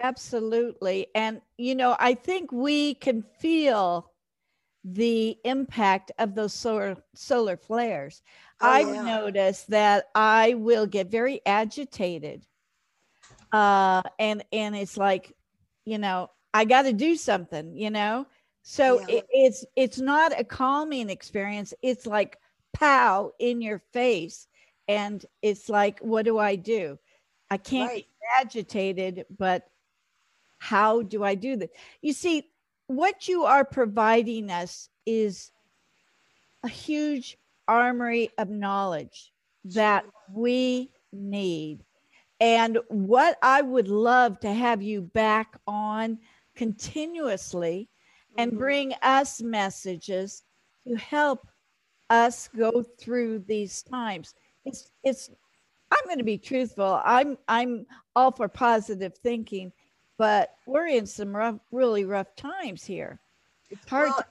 Absolutely. 0.00 1.06
And, 1.14 1.40
you 1.56 1.74
know, 1.74 1.96
I 1.98 2.14
think 2.14 2.52
we 2.52 2.94
can 2.94 3.22
feel 3.38 4.10
the 4.84 5.36
impact 5.44 6.12
of 6.18 6.34
those 6.34 6.52
solar 6.52 6.96
solar 7.14 7.56
flares. 7.56 8.22
Oh, 8.60 8.68
I've 8.68 8.94
yeah. 8.94 9.02
noticed 9.02 9.70
that 9.70 10.06
I 10.14 10.54
will 10.54 10.86
get 10.86 11.10
very 11.10 11.40
agitated. 11.44 12.46
Uh 13.52 14.02
and 14.18 14.44
and 14.52 14.74
it's 14.74 14.96
like, 14.96 15.32
you 15.84 15.98
know, 15.98 16.30
I 16.52 16.64
got 16.64 16.82
to 16.82 16.92
do 16.92 17.16
something, 17.16 17.76
you 17.76 17.90
know? 17.90 18.26
So 18.62 19.00
yeah. 19.00 19.16
it, 19.16 19.26
it's 19.30 19.64
it's 19.76 19.98
not 19.98 20.38
a 20.38 20.44
calming 20.44 21.10
experience. 21.10 21.74
It's 21.82 22.06
like 22.06 22.38
pow 22.72 23.32
in 23.38 23.60
your 23.62 23.82
face 23.92 24.48
and 24.88 25.24
it's 25.42 25.68
like 25.68 25.98
what 26.00 26.24
do 26.24 26.38
I 26.38 26.56
do? 26.56 26.98
I 27.50 27.58
can't 27.58 27.90
right. 27.90 28.06
get 28.06 28.46
agitated, 28.46 29.24
but 29.38 29.64
how 30.58 31.02
do 31.02 31.22
I 31.22 31.34
do 31.34 31.56
this? 31.56 31.70
You 32.02 32.12
see, 32.12 32.44
what 32.86 33.28
you 33.28 33.44
are 33.44 33.64
providing 33.64 34.50
us 34.50 34.88
is 35.04 35.50
a 36.62 36.68
huge 36.68 37.38
armory 37.68 38.30
of 38.38 38.48
knowledge 38.48 39.32
that 39.64 40.04
we 40.32 40.90
need. 41.12 41.84
And 42.40 42.78
what 42.88 43.38
I 43.42 43.62
would 43.62 43.88
love 43.88 44.40
to 44.40 44.52
have 44.52 44.82
you 44.82 45.02
back 45.02 45.58
on 45.66 46.18
continuously 46.54 47.88
and 48.36 48.50
mm-hmm. 48.50 48.58
bring 48.58 48.94
us 49.02 49.40
messages 49.40 50.42
to 50.86 50.96
help 50.96 51.46
us 52.10 52.48
go 52.56 52.84
through 52.98 53.40
these 53.40 53.82
times. 53.82 54.34
It's 54.64 54.90
it's 55.02 55.30
I'm 55.90 56.04
going 56.04 56.18
to 56.18 56.24
be 56.24 56.38
truthful. 56.38 57.00
I'm 57.04 57.38
I'm 57.48 57.86
all 58.14 58.32
for 58.32 58.48
positive 58.48 59.16
thinking, 59.18 59.72
but 60.18 60.54
we're 60.66 60.88
in 60.88 61.06
some 61.06 61.34
rough, 61.34 61.58
really 61.70 62.04
rough 62.04 62.34
times 62.36 62.84
here. 62.84 63.20
It's 63.70 63.88
hard 63.88 64.10
well, 64.10 64.18
to 64.18 64.26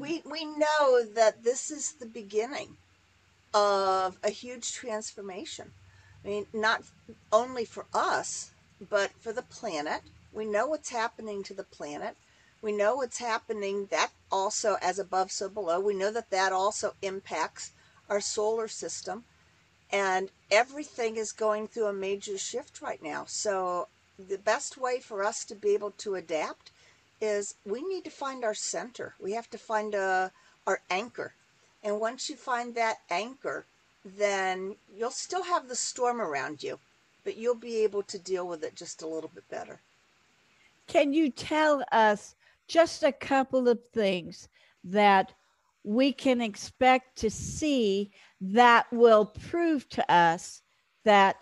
We 0.00 0.22
we 0.24 0.44
know 0.44 1.04
that 1.04 1.42
this 1.42 1.70
is 1.70 1.92
the 1.92 2.06
beginning 2.06 2.76
of 3.54 4.18
a 4.22 4.30
huge 4.30 4.72
transformation. 4.72 5.72
I 6.24 6.28
mean, 6.28 6.46
not 6.52 6.82
only 7.32 7.64
for 7.64 7.86
us, 7.92 8.50
but 8.90 9.12
for 9.20 9.32
the 9.32 9.42
planet. 9.42 10.02
We 10.32 10.44
know 10.44 10.66
what's 10.66 10.90
happening 10.90 11.42
to 11.44 11.54
the 11.54 11.64
planet. 11.64 12.16
We 12.60 12.72
know 12.72 12.96
what's 12.96 13.18
happening 13.18 13.86
that 13.86 14.10
also 14.30 14.76
as 14.82 14.98
above 14.98 15.30
so 15.32 15.48
below. 15.48 15.80
We 15.80 15.94
know 15.94 16.10
that 16.10 16.30
that 16.30 16.52
also 16.52 16.94
impacts 17.00 17.72
our 18.08 18.20
solar 18.20 18.68
system 18.68 19.24
and 19.90 20.30
everything 20.50 21.16
is 21.16 21.32
going 21.32 21.68
through 21.68 21.86
a 21.86 21.92
major 21.92 22.38
shift 22.38 22.82
right 22.82 23.02
now. 23.02 23.24
So 23.26 23.88
the 24.18 24.38
best 24.38 24.76
way 24.76 25.00
for 25.00 25.22
us 25.24 25.44
to 25.46 25.54
be 25.54 25.70
able 25.74 25.92
to 25.92 26.14
adapt 26.14 26.70
is 27.20 27.54
we 27.64 27.82
need 27.82 28.04
to 28.04 28.10
find 28.10 28.44
our 28.44 28.54
center. 28.54 29.14
We 29.20 29.32
have 29.32 29.50
to 29.50 29.58
find 29.58 29.94
a, 29.94 30.00
uh, 30.00 30.28
our 30.66 30.80
anchor. 30.90 31.32
And 31.82 32.00
once 32.00 32.28
you 32.28 32.36
find 32.36 32.74
that 32.74 32.98
anchor, 33.10 33.64
then 34.04 34.76
you'll 34.96 35.10
still 35.10 35.42
have 35.42 35.68
the 35.68 35.76
storm 35.76 36.20
around 36.20 36.62
you, 36.62 36.78
but 37.24 37.36
you'll 37.36 37.54
be 37.54 37.76
able 37.84 38.02
to 38.04 38.18
deal 38.18 38.46
with 38.46 38.64
it 38.64 38.74
just 38.74 39.02
a 39.02 39.06
little 39.06 39.30
bit 39.34 39.48
better. 39.48 39.80
Can 40.86 41.12
you 41.12 41.30
tell 41.30 41.84
us 41.92 42.34
just 42.68 43.02
a 43.02 43.12
couple 43.12 43.68
of 43.68 43.78
things 43.92 44.48
that 44.84 45.32
we 45.84 46.12
can 46.12 46.40
expect 46.40 47.16
to 47.18 47.30
see 47.30 48.10
that 48.40 48.86
will 48.92 49.24
prove 49.24 49.88
to 49.88 50.12
us 50.12 50.62
that 51.04 51.36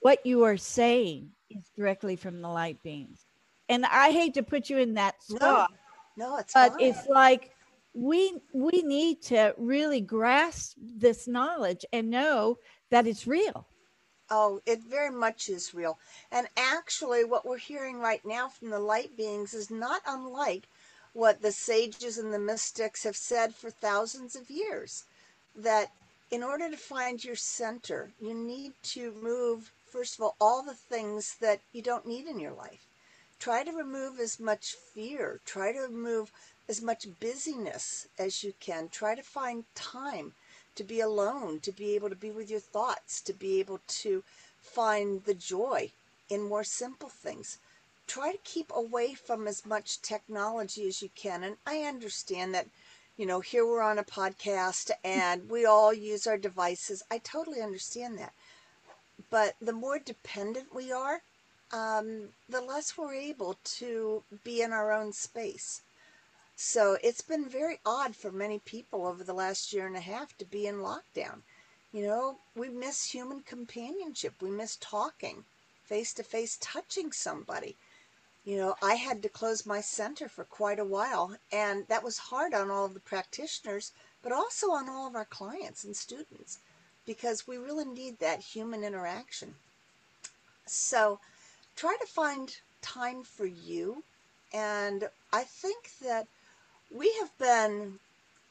what 0.00 0.26
you 0.26 0.42
are 0.42 0.56
saying 0.56 1.30
is 1.48 1.70
directly 1.76 2.16
from 2.16 2.42
the 2.42 2.48
light 2.48 2.82
beings. 2.82 3.24
And 3.72 3.86
I 3.86 4.10
hate 4.10 4.34
to 4.34 4.42
put 4.42 4.68
you 4.68 4.76
in 4.76 4.92
that 4.94 5.22
spot. 5.22 5.70
No, 6.14 6.26
no 6.28 6.36
it's 6.36 6.52
but 6.52 6.72
fine. 6.72 6.80
it's 6.80 7.06
like 7.08 7.52
we 7.94 8.38
we 8.52 8.82
need 8.82 9.22
to 9.22 9.54
really 9.56 10.02
grasp 10.02 10.76
this 10.78 11.26
knowledge 11.26 11.86
and 11.90 12.10
know 12.10 12.58
that 12.90 13.06
it's 13.06 13.26
real. 13.26 13.66
Oh, 14.28 14.60
it 14.66 14.80
very 14.82 15.10
much 15.10 15.48
is 15.48 15.72
real. 15.72 15.98
And 16.30 16.48
actually, 16.54 17.24
what 17.24 17.46
we're 17.46 17.56
hearing 17.56 17.98
right 17.98 18.20
now 18.26 18.48
from 18.48 18.68
the 18.68 18.78
light 18.78 19.16
beings 19.16 19.54
is 19.54 19.70
not 19.70 20.02
unlike 20.06 20.68
what 21.14 21.40
the 21.40 21.52
sages 21.52 22.18
and 22.18 22.32
the 22.32 22.38
mystics 22.38 23.04
have 23.04 23.16
said 23.16 23.54
for 23.54 23.70
thousands 23.70 24.36
of 24.36 24.50
years 24.50 25.04
that 25.56 25.92
in 26.30 26.42
order 26.42 26.70
to 26.70 26.76
find 26.76 27.24
your 27.24 27.36
center, 27.36 28.10
you 28.20 28.34
need 28.34 28.72
to 28.82 29.12
move 29.22 29.72
first 29.92 30.18
of 30.18 30.22
all, 30.24 30.36
all 30.40 30.62
the 30.62 30.74
things 30.74 31.36
that 31.40 31.60
you 31.72 31.80
don't 31.80 32.06
need 32.06 32.26
in 32.26 32.38
your 32.38 32.52
life. 32.52 32.86
Try 33.42 33.64
to 33.64 33.72
remove 33.72 34.20
as 34.20 34.38
much 34.38 34.76
fear. 34.94 35.40
Try 35.44 35.72
to 35.72 35.80
remove 35.80 36.30
as 36.68 36.80
much 36.80 37.08
busyness 37.18 38.06
as 38.16 38.44
you 38.44 38.54
can. 38.60 38.88
Try 38.88 39.16
to 39.16 39.22
find 39.24 39.64
time 39.74 40.34
to 40.76 40.84
be 40.84 41.00
alone, 41.00 41.58
to 41.62 41.72
be 41.72 41.96
able 41.96 42.08
to 42.08 42.14
be 42.14 42.30
with 42.30 42.48
your 42.48 42.60
thoughts, 42.60 43.20
to 43.22 43.32
be 43.32 43.58
able 43.58 43.80
to 43.88 44.22
find 44.60 45.24
the 45.24 45.34
joy 45.34 45.90
in 46.28 46.42
more 46.42 46.62
simple 46.62 47.08
things. 47.08 47.58
Try 48.06 48.30
to 48.30 48.38
keep 48.44 48.70
away 48.72 49.14
from 49.14 49.48
as 49.48 49.66
much 49.66 50.00
technology 50.02 50.86
as 50.86 51.02
you 51.02 51.10
can. 51.16 51.42
And 51.42 51.56
I 51.66 51.80
understand 51.80 52.54
that, 52.54 52.68
you 53.16 53.26
know, 53.26 53.40
here 53.40 53.66
we're 53.66 53.82
on 53.82 53.98
a 53.98 54.04
podcast 54.04 54.92
and 55.02 55.50
we 55.50 55.64
all 55.64 55.92
use 55.92 56.28
our 56.28 56.38
devices. 56.38 57.02
I 57.10 57.18
totally 57.18 57.60
understand 57.60 58.20
that. 58.20 58.34
But 59.30 59.56
the 59.60 59.72
more 59.72 59.98
dependent 59.98 60.72
we 60.72 60.92
are, 60.92 61.22
um, 61.72 62.28
the 62.48 62.60
less 62.60 62.96
we're 62.96 63.14
able 63.14 63.56
to 63.64 64.22
be 64.44 64.62
in 64.62 64.72
our 64.72 64.92
own 64.92 65.12
space. 65.12 65.82
So 66.56 66.98
it's 67.02 67.22
been 67.22 67.48
very 67.48 67.78
odd 67.84 68.14
for 68.14 68.30
many 68.30 68.58
people 68.60 69.06
over 69.06 69.24
the 69.24 69.32
last 69.32 69.72
year 69.72 69.86
and 69.86 69.96
a 69.96 70.00
half 70.00 70.36
to 70.38 70.44
be 70.44 70.66
in 70.66 70.76
lockdown. 70.76 71.42
You 71.92 72.06
know, 72.06 72.38
we 72.54 72.68
miss 72.68 73.04
human 73.04 73.40
companionship. 73.40 74.34
We 74.40 74.50
miss 74.50 74.76
talking, 74.76 75.44
face 75.84 76.12
to 76.14 76.22
face, 76.22 76.58
touching 76.60 77.12
somebody. 77.12 77.76
You 78.44 78.56
know, 78.56 78.76
I 78.82 78.94
had 78.94 79.22
to 79.22 79.28
close 79.28 79.66
my 79.66 79.80
center 79.80 80.28
for 80.28 80.44
quite 80.44 80.78
a 80.78 80.84
while, 80.84 81.36
and 81.52 81.86
that 81.88 82.02
was 82.02 82.18
hard 82.18 82.54
on 82.54 82.70
all 82.70 82.86
of 82.86 82.94
the 82.94 83.00
practitioners, 83.00 83.92
but 84.22 84.32
also 84.32 84.70
on 84.72 84.88
all 84.88 85.06
of 85.06 85.16
our 85.16 85.24
clients 85.24 85.84
and 85.84 85.96
students 85.96 86.58
because 87.06 87.46
we 87.46 87.56
really 87.56 87.84
need 87.84 88.18
that 88.18 88.40
human 88.40 88.84
interaction. 88.84 89.54
So 90.66 91.18
try 91.82 91.96
to 92.00 92.06
find 92.06 92.56
time 92.80 93.24
for 93.24 93.44
you. 93.44 94.04
And 94.54 95.08
I 95.32 95.42
think 95.42 95.90
that 96.00 96.28
we 96.94 97.12
have 97.20 97.36
been, 97.38 97.98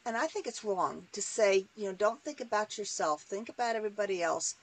and 0.05 0.17
I 0.17 0.27
think 0.27 0.47
it's 0.47 0.65
wrong 0.65 1.03
to 1.13 1.21
say, 1.21 1.63
you 1.77 1.86
know, 1.86 1.93
don't 1.93 2.21
think 2.25 2.41
about 2.41 2.77
yourself, 2.77 3.21
think 3.21 3.47
about 3.47 3.77
everybody 3.77 4.21
else. 4.21 4.55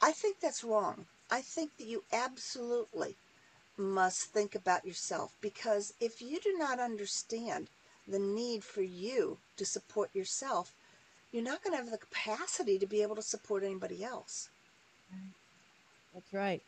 I 0.00 0.12
think 0.12 0.40
that's 0.40 0.64
wrong. 0.64 1.04
I 1.30 1.42
think 1.42 1.76
that 1.76 1.86
you 1.86 2.02
absolutely 2.14 3.14
must 3.76 4.32
think 4.32 4.54
about 4.54 4.86
yourself 4.86 5.36
because 5.42 5.92
if 6.00 6.22
you 6.22 6.40
do 6.40 6.56
not 6.56 6.80
understand 6.80 7.68
the 8.08 8.18
need 8.18 8.64
for 8.64 8.82
you 8.82 9.36
to 9.58 9.66
support 9.66 10.08
yourself, 10.14 10.72
you're 11.30 11.50
not 11.50 11.62
going 11.62 11.76
to 11.76 11.82
have 11.82 11.90
the 11.90 11.98
capacity 11.98 12.78
to 12.78 12.86
be 12.86 13.02
able 13.02 13.16
to 13.16 13.22
support 13.34 13.64
anybody 13.64 14.02
else. 14.02 14.48
That's 16.14 16.32
right. 16.32 16.62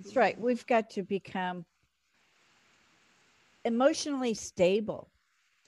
That's 0.00 0.16
right. 0.16 0.38
We've 0.38 0.66
got 0.66 0.90
to 0.90 1.02
become 1.02 1.64
emotionally 3.64 4.34
stable 4.34 5.08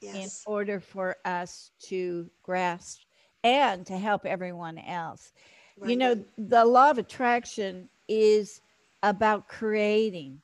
yes. 0.01 0.15
in 0.47 0.53
order 0.53 0.81
for 0.81 1.17
us 1.25 1.71
to 1.85 2.31
grasp 2.43 3.01
and 3.45 3.87
to 3.87 3.97
help 3.97 4.27
everyone 4.27 4.79
else. 4.79 5.33
Right. 5.79 5.91
You 5.91 5.97
know, 5.97 6.25
the 6.37 6.65
law 6.65 6.91
of 6.91 6.99
attraction 6.99 7.89
is 8.09 8.61
about 9.03 9.49
creating 9.49 10.41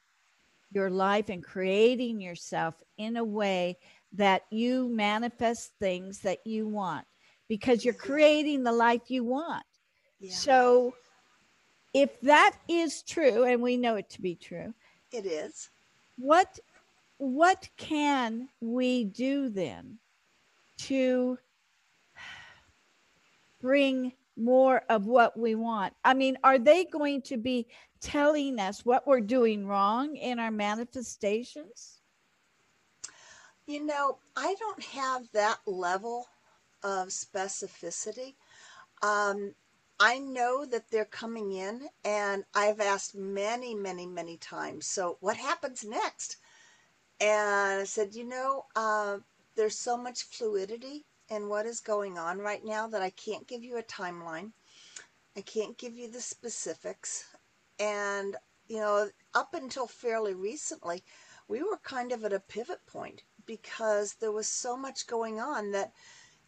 your 0.73 0.91
life 0.91 1.29
and 1.29 1.43
creating 1.43 2.21
yourself 2.21 2.75
in 2.99 3.17
a 3.17 3.25
way 3.25 3.77
that 4.13 4.43
you 4.51 4.89
manifest 4.89 5.73
things 5.81 6.21
that 6.21 6.39
you 6.47 6.67
want 6.67 7.07
because 7.49 7.85
you're 7.85 7.95
creating 7.95 8.63
the 8.63 8.73
life 8.73 9.03
you 9.11 9.25
want. 9.25 9.65
Yeah. 10.21 10.35
So 10.35 10.95
if 11.95 12.21
that 12.23 12.57
is 12.69 13.03
true 13.03 13.45
and 13.45 13.63
we 13.63 13.77
know 13.77 13.97
it 13.97 14.09
to 14.11 14.23
be 14.23 14.35
true, 14.35 14.75
it 15.13 15.27
is. 15.27 15.71
What 16.17 16.59
what 17.19 17.69
can 17.77 18.49
we 18.61 19.05
do 19.05 19.49
then 19.49 19.99
to 20.77 21.39
bring 23.61 24.13
more 24.37 24.83
of 24.89 25.07
what 25.07 25.39
we 25.39 25.55
want? 25.55 25.95
I 26.05 26.15
mean, 26.15 26.37
are 26.43 26.59
they 26.59 26.85
going 26.85 27.23
to 27.23 27.37
be 27.37 27.69
telling 28.01 28.59
us 28.59 28.85
what 28.85 29.07
we're 29.07 29.21
doing 29.21 29.67
wrong 29.67 30.17
in 30.17 30.39
our 30.39 30.51
manifestations? 30.51 32.01
You 33.67 33.87
know, 33.87 34.19
I 34.37 34.57
don't 34.59 34.83
have 34.83 35.23
that 35.33 35.59
level 35.67 36.27
of 36.83 37.09
specificity. 37.09 38.35
Um, 39.03 39.55
I 40.05 40.19
know 40.19 40.65
that 40.65 40.91
they're 40.91 41.05
coming 41.05 41.53
in, 41.53 41.89
and 42.05 42.43
I've 42.55 42.81
asked 42.81 43.15
many, 43.15 43.73
many, 43.73 44.05
many 44.05 44.37
times. 44.37 44.85
So, 44.85 45.17
what 45.21 45.37
happens 45.37 45.85
next? 45.85 46.39
And 47.21 47.83
I 47.83 47.85
said, 47.85 48.13
you 48.13 48.25
know, 48.25 48.67
uh, 48.75 49.19
there's 49.55 49.79
so 49.79 49.97
much 49.97 50.25
fluidity 50.25 51.07
in 51.29 51.49
what 51.49 51.67
is 51.67 51.79
going 51.79 52.19
on 52.19 52.39
right 52.39 52.65
now 52.65 52.89
that 52.89 53.01
I 53.01 53.11
can't 53.11 53.47
give 53.47 53.63
you 53.63 53.77
a 53.79 53.83
timeline. 53.85 54.51
I 55.37 55.43
can't 55.43 55.79
give 55.79 55.97
you 55.97 56.11
the 56.11 56.21
specifics. 56.21 57.25
And, 57.79 58.35
you 58.67 58.79
know, 58.79 59.09
up 59.35 59.55
until 59.55 59.87
fairly 59.87 60.35
recently, 60.35 61.05
we 61.47 61.63
were 61.63 61.79
kind 61.85 62.11
of 62.11 62.25
at 62.25 62.33
a 62.33 62.41
pivot 62.41 62.85
point 62.87 63.23
because 63.47 64.15
there 64.15 64.33
was 64.33 64.49
so 64.49 64.77
much 64.77 65.07
going 65.07 65.39
on 65.39 65.71
that, 65.71 65.93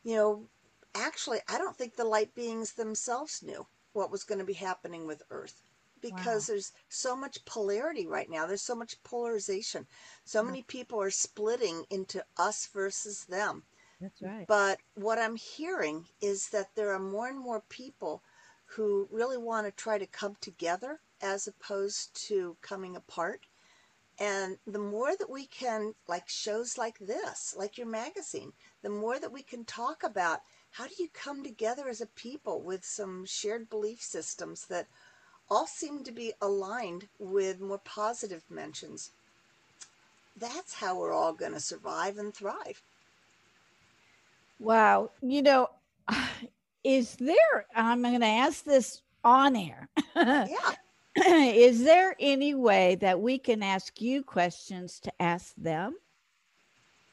you 0.03 0.17
know, 0.17 0.49
actually, 0.95 1.41
I 1.49 1.59
don't 1.59 1.77
think 1.77 1.97
the 1.97 2.05
light 2.05 2.35
beings 2.35 2.73
themselves 2.73 3.43
knew 3.43 3.67
what 3.93 4.11
was 4.11 4.25
going 4.25 4.39
to 4.39 4.45
be 4.45 4.55
happening 4.55 5.07
with 5.07 5.23
Earth 5.31 5.63
because 6.01 6.49
wow. 6.49 6.53
there's 6.53 6.73
so 6.91 7.17
much 7.17 7.45
polarity 7.47 8.07
right 8.07 8.29
now. 8.29 8.47
There's 8.47 8.61
so 8.61 8.75
much 8.75 9.03
polarization. 9.05 9.87
So 10.25 10.43
many 10.43 10.63
people 10.63 11.01
are 11.01 11.11
splitting 11.11 11.85
into 11.89 12.23
us 12.37 12.67
versus 12.67 13.25
them. 13.25 13.63
That's 14.01 14.21
right. 14.21 14.47
But 14.47 14.81
what 14.95 15.19
I'm 15.19 15.37
hearing 15.37 16.05
is 16.21 16.51
that 16.51 16.75
there 16.75 16.93
are 16.93 16.99
more 16.99 17.29
and 17.29 17.39
more 17.39 17.63
people 17.71 18.23
who 18.67 19.09
really 19.11 19.39
want 19.39 19.67
to 19.67 19.73
try 19.73 19.97
to 19.97 20.07
come 20.07 20.37
together 20.41 21.01
as 21.23 21.47
opposed 21.47 22.15
to 22.27 22.57
coming 22.61 22.97
apart. 22.97 23.47
And 24.19 24.59
the 24.67 24.79
more 24.79 25.17
that 25.17 25.31
we 25.31 25.47
can, 25.47 25.95
like 26.07 26.29
shows 26.29 26.77
like 26.77 26.99
this, 26.99 27.55
like 27.57 27.79
your 27.79 27.87
magazine, 27.87 28.53
the 28.83 28.91
more 28.91 29.19
that 29.19 29.33
we 29.33 29.43
can 29.43 29.65
talk 29.65 30.03
about 30.03 30.41
how 30.75 30.89
do 30.89 30.95
you 30.99 31.09
come 31.13 31.45
together 31.45 31.89
as 31.89 32.01
a 32.01 32.07
people 32.07 32.61
with 32.61 32.85
some 32.85 33.25
shared 33.25 33.71
belief 33.71 34.03
systems 34.03 34.67
that 34.67 34.89
all 35.49 35.69
seem 35.69 36.03
to 36.03 36.11
be 36.11 36.33
aligned 36.43 37.07
with 37.21 37.61
more 37.61 37.79
positive 37.85 38.43
mentions? 38.51 39.13
That's 40.37 40.75
how 40.75 40.99
we're 40.99 41.13
all 41.13 41.33
going 41.33 41.53
to 41.53 41.61
survive 41.61 42.19
and 42.19 42.35
thrive. 42.35 42.83
Wow. 44.59 45.11
You 45.23 45.43
know, 45.43 45.71
is 46.85 47.15
there, 47.21 47.67
I'm 47.77 48.03
going 48.03 48.19
to 48.19 48.27
ask 48.27 48.65
this 48.65 49.01
on 49.23 49.55
air. 49.55 49.89
yeah. 50.17 50.75
is 51.25 51.85
there 51.85 52.17
any 52.19 52.53
way 52.53 52.97
that 52.97 53.21
we 53.21 53.39
can 53.39 53.63
ask 53.63 54.01
you 54.01 54.25
questions 54.25 54.99
to 54.99 55.13
ask 55.23 55.55
them? 55.57 55.95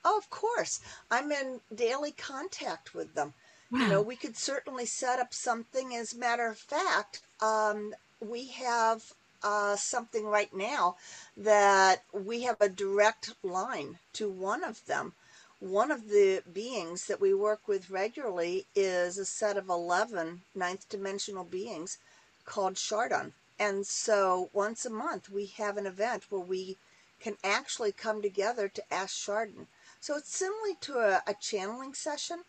Oh, 0.03 0.17
of 0.17 0.31
course. 0.31 0.79
I'm 1.11 1.31
in 1.31 1.59
daily 1.75 2.13
contact 2.13 2.95
with 2.95 3.13
them. 3.13 3.35
You 3.71 3.87
know, 3.87 4.01
we 4.01 4.17
could 4.17 4.35
certainly 4.35 4.85
set 4.85 5.19
up 5.19 5.33
something. 5.33 5.95
As 5.95 6.13
a 6.13 6.17
matter 6.17 6.47
of 6.47 6.57
fact, 6.57 7.21
um, 7.41 7.95
we 8.19 8.47
have 8.47 9.13
uh, 9.43 9.75
something 9.77 10.25
right 10.25 10.53
now 10.53 10.97
that 11.37 12.03
we 12.11 12.43
have 12.43 12.57
a 12.59 12.69
direct 12.69 13.33
line 13.43 13.97
to 14.13 14.29
one 14.29 14.63
of 14.63 14.85
them. 14.85 15.13
One 15.59 15.89
of 15.91 16.09
the 16.09 16.43
beings 16.51 17.05
that 17.05 17.21
we 17.21 17.33
work 17.33 17.67
with 17.67 17.89
regularly 17.89 18.65
is 18.75 19.17
a 19.17 19.25
set 19.25 19.57
of 19.57 19.69
11 19.69 20.41
ninth 20.53 20.89
dimensional 20.89 21.43
beings 21.43 21.97
called 22.45 22.75
Chardon. 22.75 23.33
And 23.59 23.85
so 23.85 24.49
once 24.53 24.85
a 24.85 24.89
month, 24.89 25.29
we 25.29 25.45
have 25.57 25.77
an 25.77 25.85
event 25.85 26.25
where 26.29 26.41
we 26.41 26.77
can 27.19 27.37
actually 27.43 27.91
come 27.91 28.21
together 28.21 28.67
to 28.67 28.93
ask 28.93 29.15
Chardon. 29.15 29.67
So 29.99 30.17
it's 30.17 30.35
similar 30.35 30.73
to 30.81 30.97
a, 30.97 31.21
a 31.27 31.35
channeling 31.35 31.93
session, 31.93 32.43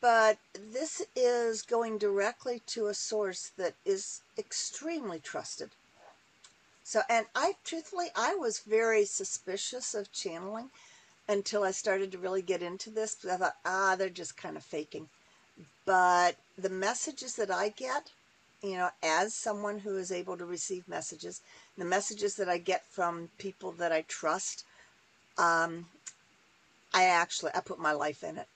but 0.00 0.38
this 0.72 1.02
is 1.14 1.62
going 1.62 1.98
directly 1.98 2.60
to 2.66 2.86
a 2.86 2.94
source 2.94 3.52
that 3.56 3.74
is 3.84 4.22
extremely 4.36 5.20
trusted. 5.20 5.70
So, 6.82 7.02
and 7.08 7.26
I 7.34 7.56
truthfully, 7.64 8.08
I 8.16 8.34
was 8.34 8.60
very 8.60 9.04
suspicious 9.04 9.94
of 9.94 10.10
channeling 10.10 10.70
until 11.28 11.62
I 11.62 11.70
started 11.70 12.10
to 12.12 12.18
really 12.18 12.42
get 12.42 12.62
into 12.62 12.90
this. 12.90 13.24
I 13.30 13.36
thought, 13.36 13.56
ah, 13.64 13.94
they're 13.96 14.08
just 14.08 14.36
kind 14.36 14.56
of 14.56 14.64
faking. 14.64 15.08
But 15.84 16.36
the 16.56 16.70
messages 16.70 17.36
that 17.36 17.50
I 17.50 17.68
get, 17.68 18.10
you 18.62 18.76
know, 18.76 18.90
as 19.02 19.34
someone 19.34 19.78
who 19.78 19.96
is 19.96 20.10
able 20.10 20.36
to 20.38 20.46
receive 20.46 20.88
messages, 20.88 21.42
the 21.76 21.84
messages 21.84 22.36
that 22.36 22.48
I 22.48 22.58
get 22.58 22.84
from 22.90 23.28
people 23.38 23.72
that 23.72 23.92
I 23.92 24.02
trust, 24.02 24.64
um, 25.36 25.86
I 26.94 27.04
actually 27.04 27.52
I 27.54 27.60
put 27.60 27.78
my 27.78 27.92
life 27.92 28.24
in 28.24 28.38
it. 28.38 28.48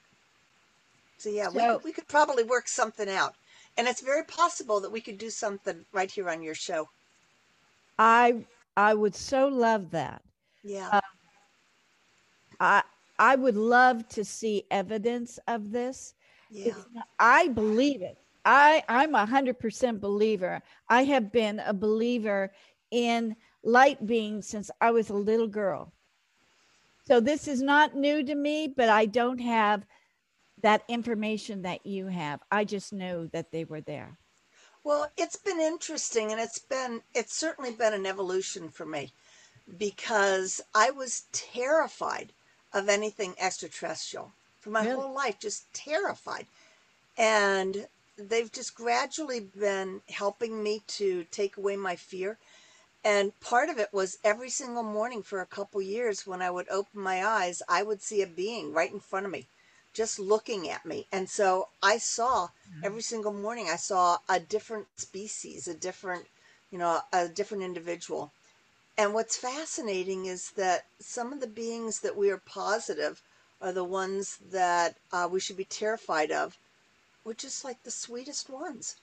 So 1.23 1.31
yeah, 1.31 1.51
so, 1.51 1.55
we, 1.55 1.61
could, 1.61 1.85
we 1.85 1.93
could 1.93 2.09
probably 2.09 2.43
work 2.43 2.67
something 2.67 3.09
out. 3.09 3.35
And 3.77 3.87
it's 3.87 4.01
very 4.01 4.25
possible 4.25 4.81
that 4.81 4.91
we 4.91 5.01
could 5.01 5.19
do 5.19 5.31
something 5.31 5.85
right 5.93 6.11
here 6.11 6.29
on 6.29 6.43
your 6.43 6.57
show. 6.57 6.89
I 7.97 8.45
I 8.77 8.95
would 8.95 9.15
so 9.15 9.47
love 9.47 9.93
that. 9.93 10.21
Yeah. 10.65 10.89
Uh, 10.91 11.01
I 12.59 12.83
I 13.21 13.37
would 13.37 13.57
love 13.57 14.09
to 14.09 14.25
see 14.25 14.65
evidence 14.73 15.39
of 15.47 15.71
this. 15.71 16.15
Yeah. 16.51 16.75
Not, 16.93 17.07
I 17.21 17.49
believe 17.49 18.03
it. 18.03 18.19
I 18.45 18.83
I'm 18.89 19.15
a 19.15 19.25
hundred 19.25 19.61
percent 19.61 20.01
believer. 20.01 20.61
I 20.89 21.05
have 21.05 21.31
been 21.31 21.61
a 21.61 21.73
believer 21.73 22.51
in 22.91 23.37
light 23.63 24.05
beings 24.07 24.49
since 24.49 24.73
I 24.81 24.91
was 24.91 25.11
a 25.11 25.15
little 25.15 25.47
girl. 25.47 25.93
So 27.07 27.21
this 27.21 27.47
is 27.47 27.63
not 27.63 27.95
new 27.95 28.25
to 28.25 28.35
me, 28.35 28.75
but 28.77 28.89
I 28.89 29.07
don't 29.07 29.39
have 29.39 29.85
that 30.63 30.83
information 30.89 31.63
that 31.63 31.85
you 31.87 32.07
have. 32.07 32.41
I 32.51 32.65
just 32.65 32.93
know 32.93 33.27
that 33.27 33.51
they 33.53 33.65
were 33.65 33.81
there. 33.81 34.19
Well, 34.85 35.11
it's 35.17 35.37
been 35.37 35.61
interesting 35.61 36.33
and 36.33 36.41
it's 36.41 36.59
been 36.59 37.03
it's 37.15 37.37
certainly 37.37 37.71
been 37.73 37.93
an 37.95 38.07
evolution 38.07 38.69
for 38.69 38.85
me 38.85 39.13
because 39.79 40.61
I 40.75 40.91
was 40.91 41.25
terrified 41.33 42.33
of 42.73 42.89
anything 42.89 43.35
extraterrestrial 43.39 44.33
for 44.61 44.71
my 44.71 44.85
really? 44.85 45.01
whole 45.03 45.13
life, 45.13 45.39
just 45.39 45.73
terrified. 45.73 46.47
And 47.17 47.87
they've 48.17 48.51
just 48.51 48.75
gradually 48.75 49.41
been 49.41 50.03
helping 50.09 50.63
me 50.63 50.83
to 50.99 51.25
take 51.31 51.57
away 51.57 51.77
my 51.77 51.97
fear. 51.97 52.39
And 53.05 53.39
part 53.41 53.69
of 53.69 53.79
it 53.79 53.93
was 53.93 54.19
every 54.25 54.51
single 54.51 54.83
morning 54.83 55.23
for 55.23 55.41
a 55.41 55.47
couple 55.47 55.83
years 55.83 56.27
when 56.27 56.43
I 56.43 56.51
would 56.51 56.69
open 56.69 57.01
my 57.01 57.25
eyes, 57.25 57.63
I 57.69 57.83
would 57.83 58.03
see 58.03 58.23
a 58.23 58.27
being 58.27 58.73
right 58.73 58.93
in 58.93 59.01
front 59.01 59.27
of 59.27 59.33
me 59.33 59.47
just 59.93 60.19
looking 60.19 60.69
at 60.71 60.87
me. 60.87 61.07
And 61.13 61.29
so 61.29 61.69
I 61.83 61.99
saw 61.99 62.49
mm-hmm. 62.49 62.85
every 62.85 63.03
single 63.03 63.33
morning, 63.33 63.69
I 63.71 63.77
saw 63.77 64.19
a 64.29 64.41
different 64.41 64.87
species, 64.97 65.69
a 65.69 65.75
different, 65.75 66.27
you 66.71 66.79
know, 66.79 67.01
a 67.13 67.29
different 67.29 67.63
individual. 67.63 68.33
And 68.97 69.15
what's 69.15 69.37
fascinating 69.37 70.27
is 70.27 70.51
that 70.53 70.85
some 71.01 71.33
of 71.33 71.41
the 71.41 71.47
beings 71.47 72.01
that 72.01 72.17
we 72.17 72.31
are 72.31 72.39
positive 72.39 73.23
are 73.61 73.73
the 73.73 73.85
ones 73.85 74.39
that 74.51 74.97
uh, 75.13 75.29
we 75.31 75.41
should 75.41 75.57
be 75.57 75.65
terrified 75.65 76.31
of, 76.31 76.59
which 77.23 77.45
is 77.45 77.65
like 77.65 77.83
the 77.83 77.91
sweetest 77.91 78.51
ones. 78.51 78.97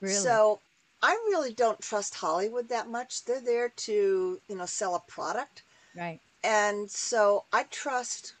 Really? 0.00 0.14
So 0.14 0.60
I 1.02 1.12
really 1.28 1.52
don't 1.52 1.80
trust 1.80 2.14
Hollywood 2.14 2.68
that 2.68 2.88
much. 2.88 3.24
They're 3.24 3.40
there 3.40 3.68
to, 3.68 4.40
you 4.48 4.56
know, 4.56 4.66
sell 4.66 4.94
a 4.94 5.00
product. 5.00 5.62
Right. 5.94 6.20
And 6.42 6.90
so 6.90 7.44
I 7.52 7.64
trust 7.64 8.34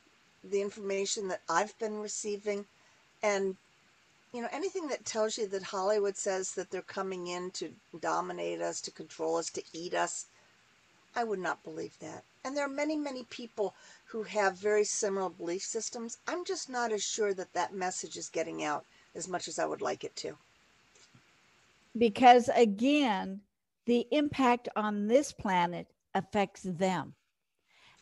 the 0.50 0.62
information 0.62 1.28
that 1.28 1.42
I've 1.48 1.78
been 1.78 1.98
receiving 2.00 2.64
and 3.22 3.56
you 4.32 4.42
know 4.42 4.48
anything 4.52 4.88
that 4.88 5.04
tells 5.04 5.38
you 5.38 5.46
that 5.48 5.62
Hollywood 5.62 6.16
says 6.16 6.52
that 6.52 6.70
they're 6.70 6.82
coming 6.82 7.28
in 7.28 7.50
to 7.52 7.70
dominate 8.00 8.60
us, 8.60 8.80
to 8.82 8.90
control 8.90 9.36
us, 9.36 9.50
to 9.50 9.62
eat 9.72 9.94
us, 9.94 10.26
I 11.16 11.24
would 11.24 11.38
not 11.38 11.64
believe 11.64 11.98
that. 12.00 12.22
And 12.44 12.56
there 12.56 12.66
are 12.66 12.68
many, 12.68 12.94
many 12.94 13.24
people 13.24 13.74
who 14.04 14.22
have 14.24 14.58
very 14.58 14.84
similar 14.84 15.30
belief 15.30 15.62
systems. 15.62 16.18
I'm 16.28 16.44
just 16.44 16.68
not 16.68 16.92
as 16.92 17.02
sure 17.02 17.32
that 17.34 17.54
that 17.54 17.74
message 17.74 18.16
is 18.16 18.28
getting 18.28 18.62
out 18.62 18.84
as 19.14 19.26
much 19.26 19.48
as 19.48 19.58
I 19.58 19.64
would 19.64 19.80
like 19.80 20.04
it 20.04 20.14
to. 20.16 20.36
Because 21.96 22.50
again, 22.54 23.40
the 23.86 24.06
impact 24.10 24.68
on 24.76 25.08
this 25.08 25.32
planet 25.32 25.86
affects 26.14 26.62
them. 26.62 27.14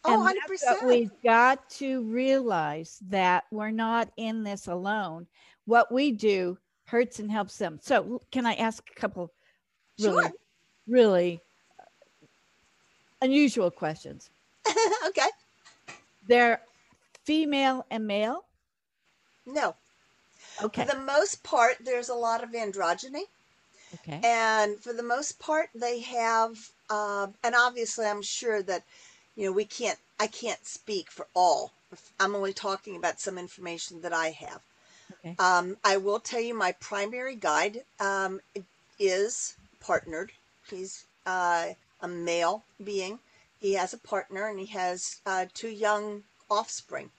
Oh, 0.04 0.26
and 0.26 0.38
100%. 0.82 0.86
we've 0.86 1.10
got 1.22 1.68
to 1.70 2.02
realize 2.02 2.98
that 3.08 3.44
we're 3.50 3.70
not 3.70 4.10
in 4.16 4.44
this 4.44 4.66
alone. 4.66 5.26
What 5.64 5.90
we 5.90 6.12
do 6.12 6.58
hurts 6.86 7.18
and 7.18 7.30
helps 7.30 7.56
them. 7.56 7.78
So, 7.82 8.20
can 8.30 8.44
I 8.44 8.54
ask 8.54 8.84
a 8.90 9.00
couple 9.00 9.32
really, 9.98 10.24
sure. 10.24 10.32
really 10.86 11.40
unusual 13.22 13.70
questions? 13.70 14.30
okay. 15.08 15.28
They're 16.26 16.60
female 17.24 17.86
and 17.90 18.06
male? 18.06 18.44
No. 19.46 19.74
Okay. 20.62 20.84
For 20.84 20.94
the 20.94 21.00
most 21.00 21.42
part, 21.42 21.76
there's 21.80 22.08
a 22.08 22.14
lot 22.14 22.44
of 22.44 22.50
androgyny. 22.50 23.22
Okay. 23.94 24.20
And 24.24 24.78
for 24.78 24.92
the 24.92 25.02
most 25.02 25.38
part, 25.38 25.68
they 25.74 26.00
have, 26.00 26.56
uh, 26.90 27.28
and 27.42 27.54
obviously, 27.54 28.06
I'm 28.06 28.22
sure 28.22 28.62
that, 28.62 28.84
you 29.36 29.46
know, 29.46 29.52
we 29.52 29.64
can't, 29.64 29.98
I 30.18 30.26
can't 30.26 30.64
speak 30.66 31.10
for 31.10 31.26
all. 31.34 31.72
I'm 32.18 32.34
only 32.34 32.52
talking 32.52 32.96
about 32.96 33.20
some 33.20 33.38
information 33.38 34.00
that 34.02 34.12
I 34.12 34.30
have. 34.30 34.60
Okay. 35.12 35.36
Um, 35.38 35.76
I 35.84 35.96
will 35.96 36.20
tell 36.20 36.40
you 36.40 36.54
my 36.54 36.72
primary 36.72 37.36
guide 37.36 37.82
um, 38.00 38.40
is 38.98 39.56
partnered. 39.80 40.32
He's 40.68 41.04
uh, 41.26 41.68
a 42.00 42.08
male 42.08 42.62
being. 42.82 43.18
He 43.60 43.74
has 43.74 43.92
a 43.92 43.98
partner 43.98 44.48
and 44.48 44.58
he 44.58 44.66
has 44.66 45.20
uh, 45.26 45.46
two 45.54 45.68
young 45.68 46.22
offspring. 46.50 47.10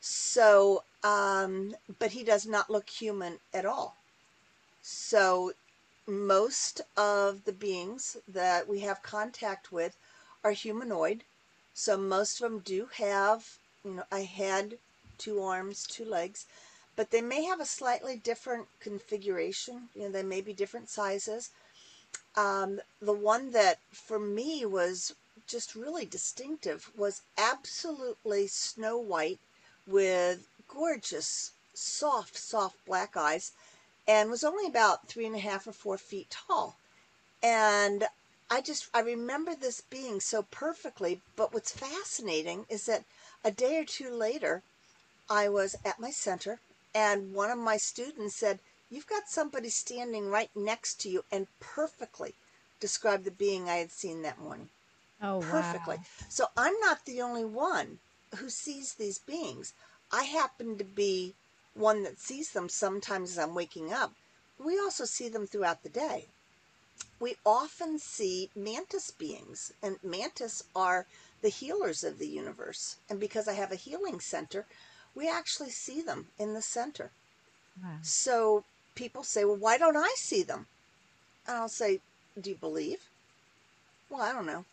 So, 0.00 0.84
um, 1.02 1.74
but 1.98 2.12
he 2.12 2.22
does 2.22 2.46
not 2.46 2.70
look 2.70 2.88
human 2.88 3.38
at 3.54 3.66
all. 3.66 3.96
So, 4.82 5.52
most 6.06 6.80
of 6.96 7.44
the 7.44 7.52
beings 7.52 8.16
that 8.28 8.68
we 8.68 8.80
have 8.80 9.02
contact 9.02 9.72
with 9.72 9.96
are 10.44 10.52
humanoid. 10.52 11.24
So, 11.78 11.98
most 11.98 12.40
of 12.40 12.50
them 12.50 12.60
do 12.60 12.86
have, 12.94 13.58
you 13.84 13.90
know, 13.90 14.04
a 14.10 14.24
head, 14.24 14.78
two 15.18 15.42
arms, 15.42 15.86
two 15.86 16.06
legs, 16.06 16.46
but 16.96 17.10
they 17.10 17.20
may 17.20 17.44
have 17.44 17.60
a 17.60 17.66
slightly 17.66 18.16
different 18.16 18.68
configuration. 18.80 19.90
You 19.94 20.04
know, 20.04 20.08
they 20.08 20.22
may 20.22 20.40
be 20.40 20.54
different 20.54 20.88
sizes. 20.88 21.50
Um, 22.34 22.80
the 23.02 23.12
one 23.12 23.50
that 23.50 23.78
for 23.92 24.18
me 24.18 24.64
was 24.64 25.14
just 25.46 25.74
really 25.74 26.06
distinctive 26.06 26.90
was 26.96 27.20
absolutely 27.36 28.46
snow 28.46 28.96
white 28.96 29.38
with 29.86 30.48
gorgeous, 30.66 31.52
soft, 31.74 32.38
soft 32.38 32.82
black 32.86 33.18
eyes 33.18 33.52
and 34.08 34.30
was 34.30 34.42
only 34.44 34.66
about 34.66 35.08
three 35.08 35.26
and 35.26 35.36
a 35.36 35.40
half 35.40 35.66
or 35.66 35.72
four 35.72 35.98
feet 35.98 36.30
tall. 36.30 36.78
And 37.42 38.08
I 38.48 38.60
just, 38.60 38.88
I 38.94 39.00
remember 39.00 39.54
this 39.54 39.80
being 39.80 40.20
so 40.20 40.42
perfectly. 40.42 41.20
But 41.36 41.52
what's 41.52 41.72
fascinating 41.72 42.66
is 42.68 42.86
that 42.86 43.04
a 43.44 43.50
day 43.50 43.78
or 43.78 43.84
two 43.84 44.10
later, 44.10 44.62
I 45.28 45.48
was 45.48 45.74
at 45.84 45.98
my 45.98 46.10
center 46.10 46.60
and 46.94 47.34
one 47.34 47.50
of 47.50 47.58
my 47.58 47.76
students 47.76 48.36
said, 48.36 48.58
You've 48.88 49.08
got 49.08 49.28
somebody 49.28 49.68
standing 49.68 50.30
right 50.30 50.50
next 50.54 51.00
to 51.00 51.08
you 51.08 51.24
and 51.32 51.48
perfectly 51.58 52.34
described 52.78 53.24
the 53.24 53.32
being 53.32 53.68
I 53.68 53.76
had 53.76 53.90
seen 53.90 54.22
that 54.22 54.38
morning. 54.38 54.68
Oh, 55.20 55.40
perfectly. 55.40 55.96
wow. 55.96 56.02
So 56.28 56.46
I'm 56.56 56.78
not 56.80 57.04
the 57.04 57.20
only 57.20 57.44
one 57.44 57.98
who 58.36 58.48
sees 58.48 58.94
these 58.94 59.18
beings. 59.18 59.72
I 60.12 60.22
happen 60.22 60.78
to 60.78 60.84
be 60.84 61.34
one 61.74 62.04
that 62.04 62.20
sees 62.20 62.52
them 62.52 62.68
sometimes 62.68 63.32
as 63.32 63.38
I'm 63.38 63.54
waking 63.54 63.92
up. 63.92 64.12
We 64.64 64.78
also 64.78 65.04
see 65.04 65.28
them 65.28 65.46
throughout 65.46 65.82
the 65.82 65.88
day. 65.88 66.26
We 67.18 67.36
often 67.44 67.98
see 67.98 68.50
mantis 68.54 69.10
beings, 69.10 69.72
and 69.82 70.02
mantis 70.02 70.62
are 70.74 71.08
the 71.40 71.48
healers 71.48 72.02
of 72.04 72.18
the 72.18 72.28
universe. 72.28 72.98
And 73.08 73.20
because 73.20 73.48
I 73.48 73.52
have 73.54 73.72
a 73.72 73.76
healing 73.76 74.20
center, 74.20 74.66
we 75.14 75.28
actually 75.28 75.70
see 75.70 76.02
them 76.02 76.32
in 76.38 76.54
the 76.54 76.62
center. 76.62 77.14
Wow. 77.82 77.98
So 78.02 78.66
people 78.94 79.22
say, 79.24 79.44
Well, 79.44 79.56
why 79.56 79.78
don't 79.78 79.96
I 79.96 80.14
see 80.16 80.42
them? 80.42 80.68
And 81.46 81.56
I'll 81.56 81.68
say, 81.68 82.02
Do 82.40 82.50
you 82.50 82.56
believe? 82.56 83.10
Well, 84.08 84.22
I 84.22 84.32
don't 84.32 84.46
know. 84.46 84.66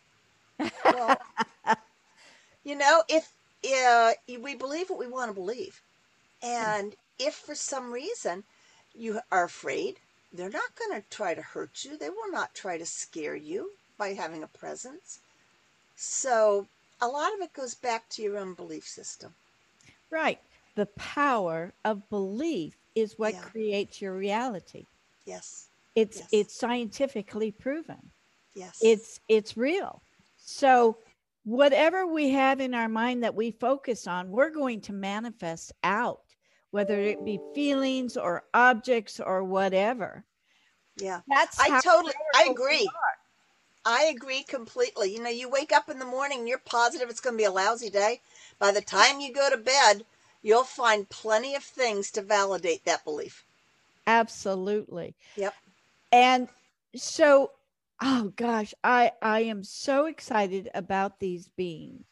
well, 0.88 1.20
you 2.64 2.74
know, 2.76 3.02
if 3.08 3.34
uh, 3.64 4.12
we 4.40 4.54
believe 4.54 4.90
what 4.90 4.98
we 4.98 5.06
want 5.06 5.30
to 5.30 5.34
believe, 5.34 5.82
and 6.42 6.94
if 7.18 7.34
for 7.34 7.54
some 7.54 7.92
reason 7.92 8.44
you 8.92 9.20
are 9.30 9.44
afraid, 9.44 10.00
they're 10.34 10.50
not 10.50 10.74
going 10.76 11.00
to 11.00 11.08
try 11.10 11.32
to 11.34 11.40
hurt 11.42 11.84
you. 11.84 11.96
They 11.96 12.10
will 12.10 12.30
not 12.30 12.54
try 12.54 12.76
to 12.76 12.84
scare 12.86 13.36
you 13.36 13.70
by 13.96 14.08
having 14.14 14.42
a 14.42 14.48
presence. 14.48 15.20
So 15.96 16.66
a 17.00 17.06
lot 17.08 17.32
of 17.34 17.40
it 17.40 17.52
goes 17.52 17.74
back 17.74 18.08
to 18.10 18.22
your 18.22 18.38
own 18.38 18.54
belief 18.54 18.86
system. 18.86 19.32
Right. 20.10 20.40
The 20.74 20.86
power 20.96 21.72
of 21.84 22.08
belief 22.10 22.76
is 22.94 23.18
what 23.18 23.34
Yeah. 23.34 23.42
creates 23.42 24.02
your 24.02 24.14
reality. 24.16 24.86
Yes, 25.24 25.68
It's 25.94 26.18
Yes. 26.18 26.28
it's 26.32 26.54
scientifically 26.58 27.52
proven. 27.52 28.10
yes. 28.54 28.78
It's 28.82 29.20
it's 29.28 29.56
real. 29.56 30.02
So 30.36 30.98
whatever 31.44 32.04
we 32.06 32.30
have 32.30 32.60
in 32.60 32.74
our 32.74 32.88
mind 32.88 33.22
that 33.22 33.36
we 33.36 33.52
focus 33.52 34.08
on, 34.08 34.30
we're 34.32 34.50
going 34.50 34.80
to 34.82 34.92
manifest 34.92 35.72
out, 35.84 36.23
whether 36.74 37.00
it 37.00 37.24
be 37.24 37.38
feelings 37.54 38.16
or 38.16 38.42
objects 38.52 39.20
or 39.20 39.44
whatever. 39.44 40.24
yeah. 40.96 41.20
That's 41.28 41.60
I 41.60 41.80
totally, 41.80 42.12
I 42.34 42.48
agree. 42.50 42.90
I 43.84 44.06
agree 44.06 44.42
completely. 44.42 45.14
You 45.14 45.22
know, 45.22 45.30
you 45.30 45.48
wake 45.48 45.70
up 45.70 45.88
in 45.88 46.00
the 46.00 46.04
morning 46.04 46.48
you're 46.48 46.58
positive 46.58 47.08
it's 47.08 47.20
going 47.20 47.34
to 47.34 47.38
be 47.38 47.44
a 47.44 47.52
lousy 47.52 47.90
day. 47.90 48.20
By 48.58 48.72
the 48.72 48.80
time 48.80 49.20
you 49.20 49.32
go 49.32 49.48
to 49.50 49.56
bed, 49.56 50.04
you'll 50.42 50.64
find 50.64 51.08
plenty 51.08 51.54
of 51.54 51.62
things 51.62 52.10
to 52.10 52.22
validate 52.22 52.84
that 52.86 53.04
belief. 53.04 53.44
Absolutely. 54.08 55.14
Yep. 55.36 55.54
And 56.10 56.48
so, 56.96 57.52
oh 58.02 58.32
gosh, 58.34 58.74
I 58.82 59.12
I 59.22 59.42
am 59.42 59.62
so 59.62 60.06
excited 60.06 60.70
about 60.74 61.20
these 61.20 61.46
beings. 61.56 62.04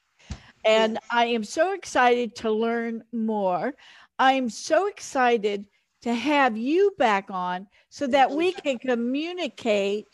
And 0.64 0.98
I 1.10 1.26
am 1.26 1.42
so 1.42 1.72
excited 1.72 2.36
to 2.36 2.50
learn 2.50 3.02
more. 3.12 3.74
I 4.22 4.34
am 4.34 4.48
so 4.50 4.86
excited 4.86 5.66
to 6.02 6.14
have 6.14 6.56
you 6.56 6.94
back 6.96 7.28
on 7.28 7.66
so 7.88 8.06
that 8.06 8.30
we 8.30 8.52
can 8.52 8.78
communicate 8.78 10.06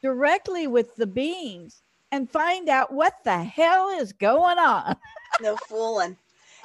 directly 0.00 0.66
with 0.66 0.96
the 0.96 1.06
beings 1.06 1.82
and 2.10 2.30
find 2.30 2.70
out 2.70 2.94
what 2.94 3.12
the 3.24 3.44
hell 3.44 3.90
is 3.90 4.14
going 4.14 4.58
on. 4.58 4.96
No 5.42 5.56
fooling. 5.68 6.16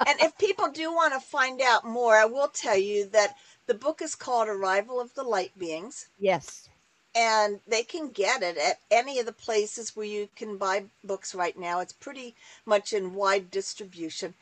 And 0.06 0.18
if 0.20 0.38
people 0.38 0.70
do 0.70 0.90
want 0.90 1.12
to 1.12 1.20
find 1.20 1.60
out 1.60 1.84
more, 1.84 2.14
I 2.14 2.24
will 2.24 2.48
tell 2.48 2.78
you 2.78 3.04
that 3.10 3.34
the 3.66 3.74
book 3.74 4.00
is 4.00 4.14
called 4.14 4.48
Arrival 4.48 4.98
of 4.98 5.12
the 5.12 5.24
Light 5.24 5.58
Beings, 5.58 6.08
Yes. 6.18 6.70
and 7.14 7.60
they 7.66 7.82
can 7.82 8.08
get 8.08 8.42
it 8.42 8.56
at 8.56 8.80
any 8.90 9.18
of 9.18 9.26
the 9.26 9.32
places 9.32 9.94
where 9.94 10.06
you 10.06 10.30
can 10.36 10.56
buy 10.56 10.84
books 11.04 11.34
right 11.34 11.58
now. 11.58 11.80
It's 11.80 11.92
pretty 11.92 12.34
much 12.64 12.94
in 12.94 13.12
wide 13.12 13.50
distribution. 13.50 14.32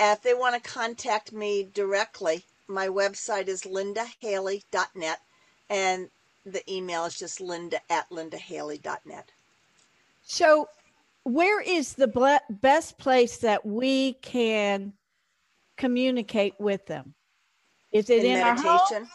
And 0.00 0.16
if 0.16 0.22
they 0.22 0.34
want 0.34 0.62
to 0.62 0.70
contact 0.70 1.32
me 1.32 1.68
directly, 1.72 2.44
my 2.68 2.88
website 2.88 3.48
is 3.48 3.62
lindahaley.net, 3.62 5.20
and 5.70 6.10
the 6.46 6.72
email 6.72 7.04
is 7.04 7.18
just 7.18 7.40
linda 7.40 7.80
at 7.90 8.08
lindahaley.net. 8.10 9.30
So, 10.24 10.68
where 11.24 11.60
is 11.60 11.94
the 11.94 12.06
ble- 12.08 12.38
best 12.48 12.98
place 12.98 13.38
that 13.38 13.64
we 13.64 14.14
can 14.14 14.92
communicate 15.76 16.54
with 16.58 16.86
them? 16.86 17.14
Is 17.92 18.10
it 18.10 18.24
in, 18.24 18.36
In 18.36 18.40
meditation. 18.40 19.08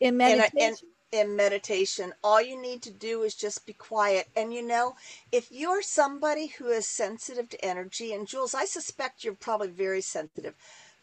In 0.00 0.08
in, 0.08 0.16
meditation? 0.16 0.58
a, 0.60 0.64
in, 0.64 0.76
in 1.10 1.36
meditation, 1.36 2.12
all 2.22 2.40
you 2.40 2.60
need 2.60 2.82
to 2.82 2.90
do 2.90 3.22
is 3.22 3.34
just 3.34 3.66
be 3.66 3.72
quiet. 3.72 4.28
And 4.36 4.52
you 4.52 4.62
know, 4.62 4.96
if 5.32 5.50
you're 5.50 5.82
somebody 5.82 6.48
who 6.48 6.68
is 6.68 6.86
sensitive 6.86 7.48
to 7.50 7.64
energy, 7.64 8.12
and 8.12 8.26
Jules, 8.26 8.54
I 8.54 8.64
suspect 8.64 9.24
you're 9.24 9.34
probably 9.34 9.68
very 9.68 10.00
sensitive, 10.02 10.54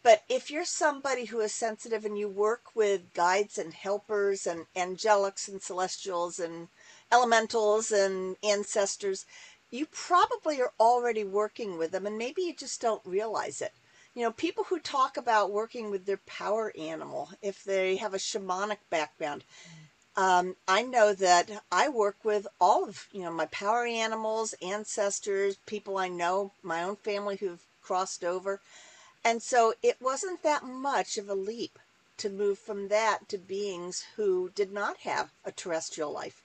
but 0.02 0.22
if 0.28 0.50
you're 0.50 0.64
somebody 0.64 1.24
who 1.24 1.40
is 1.40 1.52
sensitive 1.52 2.04
and 2.04 2.16
you 2.18 2.28
work 2.28 2.74
with 2.74 3.12
guides 3.14 3.58
and 3.58 3.74
helpers 3.74 4.46
and 4.46 4.66
angelics 4.76 5.48
and 5.48 5.60
celestials 5.60 6.38
and 6.38 6.68
elementals 7.12 7.90
and 7.90 8.36
ancestors, 8.44 9.26
you 9.70 9.86
probably 9.86 10.60
are 10.60 10.72
already 10.78 11.24
working 11.24 11.78
with 11.78 11.90
them, 11.90 12.06
and 12.06 12.16
maybe 12.16 12.42
you 12.42 12.54
just 12.54 12.80
don't 12.80 13.02
realize 13.04 13.60
it 13.60 13.72
you 14.16 14.22
know, 14.22 14.32
people 14.32 14.64
who 14.64 14.78
talk 14.78 15.18
about 15.18 15.52
working 15.52 15.90
with 15.90 16.06
their 16.06 16.16
power 16.26 16.72
animal, 16.78 17.30
if 17.42 17.62
they 17.64 17.96
have 17.96 18.14
a 18.14 18.18
shamanic 18.18 18.78
background, 18.88 19.44
um, 20.16 20.56
I 20.66 20.82
know 20.82 21.12
that 21.12 21.50
I 21.70 21.88
work 21.90 22.16
with 22.24 22.46
all 22.58 22.88
of, 22.88 23.06
you 23.12 23.22
know, 23.22 23.30
my 23.30 23.46
power 23.46 23.84
animals, 23.84 24.54
ancestors, 24.62 25.58
people 25.66 25.98
I 25.98 26.08
know, 26.08 26.52
my 26.62 26.82
own 26.82 26.96
family 26.96 27.36
who've 27.36 27.64
crossed 27.82 28.24
over. 28.24 28.60
And 29.22 29.42
so 29.42 29.74
it 29.82 30.00
wasn't 30.00 30.42
that 30.42 30.64
much 30.64 31.18
of 31.18 31.28
a 31.28 31.34
leap 31.34 31.78
to 32.16 32.30
move 32.30 32.58
from 32.58 32.88
that 32.88 33.28
to 33.28 33.36
beings 33.36 34.04
who 34.16 34.50
did 34.54 34.72
not 34.72 34.98
have 34.98 35.30
a 35.44 35.52
terrestrial 35.52 36.10
life. 36.10 36.42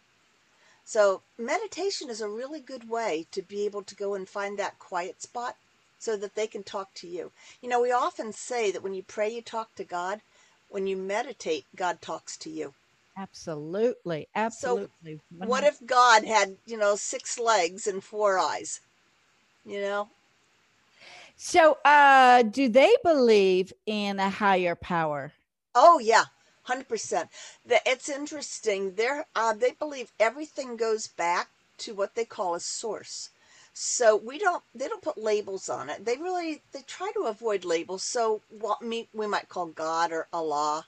So 0.83 1.21
meditation 1.37 2.09
is 2.09 2.19
a 2.19 2.27
really 2.27 2.59
good 2.59 2.89
way 2.89 3.27
to 3.31 3.41
be 3.41 3.65
able 3.65 3.83
to 3.83 3.95
go 3.95 4.13
and 4.15 4.27
find 4.27 4.59
that 4.59 4.79
quiet 4.79 5.21
spot 5.21 5.55
so 5.97 6.17
that 6.17 6.35
they 6.35 6.47
can 6.47 6.63
talk 6.63 6.93
to 6.95 7.07
you. 7.07 7.31
You 7.61 7.69
know, 7.69 7.79
we 7.79 7.91
often 7.91 8.33
say 8.33 8.71
that 8.71 8.83
when 8.83 8.93
you 8.93 9.03
pray, 9.03 9.29
you 9.29 9.41
talk 9.41 9.75
to 9.75 9.85
God. 9.85 10.19
When 10.67 10.87
you 10.87 10.97
meditate, 10.97 11.65
God 11.75 12.01
talks 12.01 12.35
to 12.37 12.49
you. 12.49 12.73
Absolutely. 13.21 14.27
Absolutely. 14.35 15.19
So 15.39 15.45
What 15.47 15.63
if 15.63 15.85
God 15.85 16.25
had, 16.25 16.57
you 16.65 16.77
know, 16.77 16.95
six 16.95 17.37
legs 17.37 17.85
and 17.85 18.03
four 18.03 18.39
eyes? 18.39 18.81
You 19.65 19.81
know? 19.81 20.09
So, 21.37 21.77
uh, 21.85 22.41
do 22.41 22.67
they 22.67 22.95
believe 23.03 23.73
in 23.85 24.19
a 24.19 24.29
higher 24.29 24.75
power? 24.75 25.31
Oh, 25.75 25.99
yeah. 25.99 26.25
Hundred 26.63 26.87
percent. 26.87 27.29
It's 27.67 28.09
interesting. 28.09 28.95
They 28.95 29.09
uh, 29.35 29.53
they 29.53 29.71
believe 29.71 30.11
everything 30.19 30.77
goes 30.77 31.07
back 31.07 31.49
to 31.79 31.93
what 31.93 32.15
they 32.15 32.25
call 32.25 32.55
a 32.55 32.59
source. 32.59 33.29
So 33.73 34.15
we 34.15 34.37
don't. 34.37 34.63
They 34.75 34.87
don't 34.87 35.01
put 35.01 35.17
labels 35.17 35.69
on 35.69 35.89
it. 35.89 36.05
They 36.05 36.17
really. 36.17 36.61
They 36.71 36.81
try 36.81 37.11
to 37.15 37.23
avoid 37.23 37.65
labels. 37.65 38.03
So 38.03 38.41
what 38.49 38.81
me 38.81 39.07
we 39.13 39.27
might 39.27 39.49
call 39.49 39.67
God 39.67 40.11
or 40.11 40.27
Allah, 40.31 40.85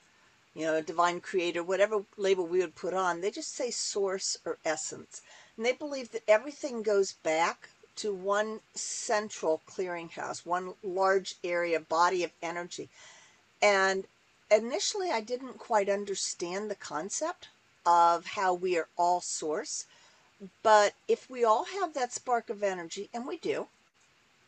you 0.55 0.65
know, 0.65 0.81
divine 0.81 1.19
creator, 1.19 1.63
whatever 1.63 2.03
label 2.17 2.45
we 2.45 2.59
would 2.59 2.75
put 2.75 2.93
on. 2.93 3.21
They 3.21 3.31
just 3.31 3.55
say 3.55 3.71
source 3.71 4.37
or 4.45 4.57
essence, 4.65 5.21
and 5.57 5.65
they 5.65 5.73
believe 5.73 6.11
that 6.11 6.23
everything 6.27 6.83
goes 6.83 7.13
back 7.13 7.69
to 7.97 8.13
one 8.13 8.59
central 8.73 9.61
clearinghouse, 9.67 10.45
one 10.45 10.73
large 10.83 11.35
area, 11.43 11.79
body 11.79 12.23
of 12.23 12.31
energy. 12.41 12.89
And 13.61 14.05
initially, 14.49 15.11
I 15.11 15.21
didn't 15.21 15.57
quite 15.59 15.89
understand 15.89 16.69
the 16.69 16.75
concept 16.75 17.49
of 17.85 18.25
how 18.25 18.53
we 18.53 18.77
are 18.77 18.87
all 18.97 19.21
source. 19.21 19.85
But 20.61 20.93
if 21.07 21.29
we 21.29 21.43
all 21.43 21.65
have 21.65 21.93
that 21.93 22.11
spark 22.11 22.49
of 22.49 22.63
energy, 22.63 23.09
and 23.13 23.25
we 23.27 23.37
do, 23.37 23.67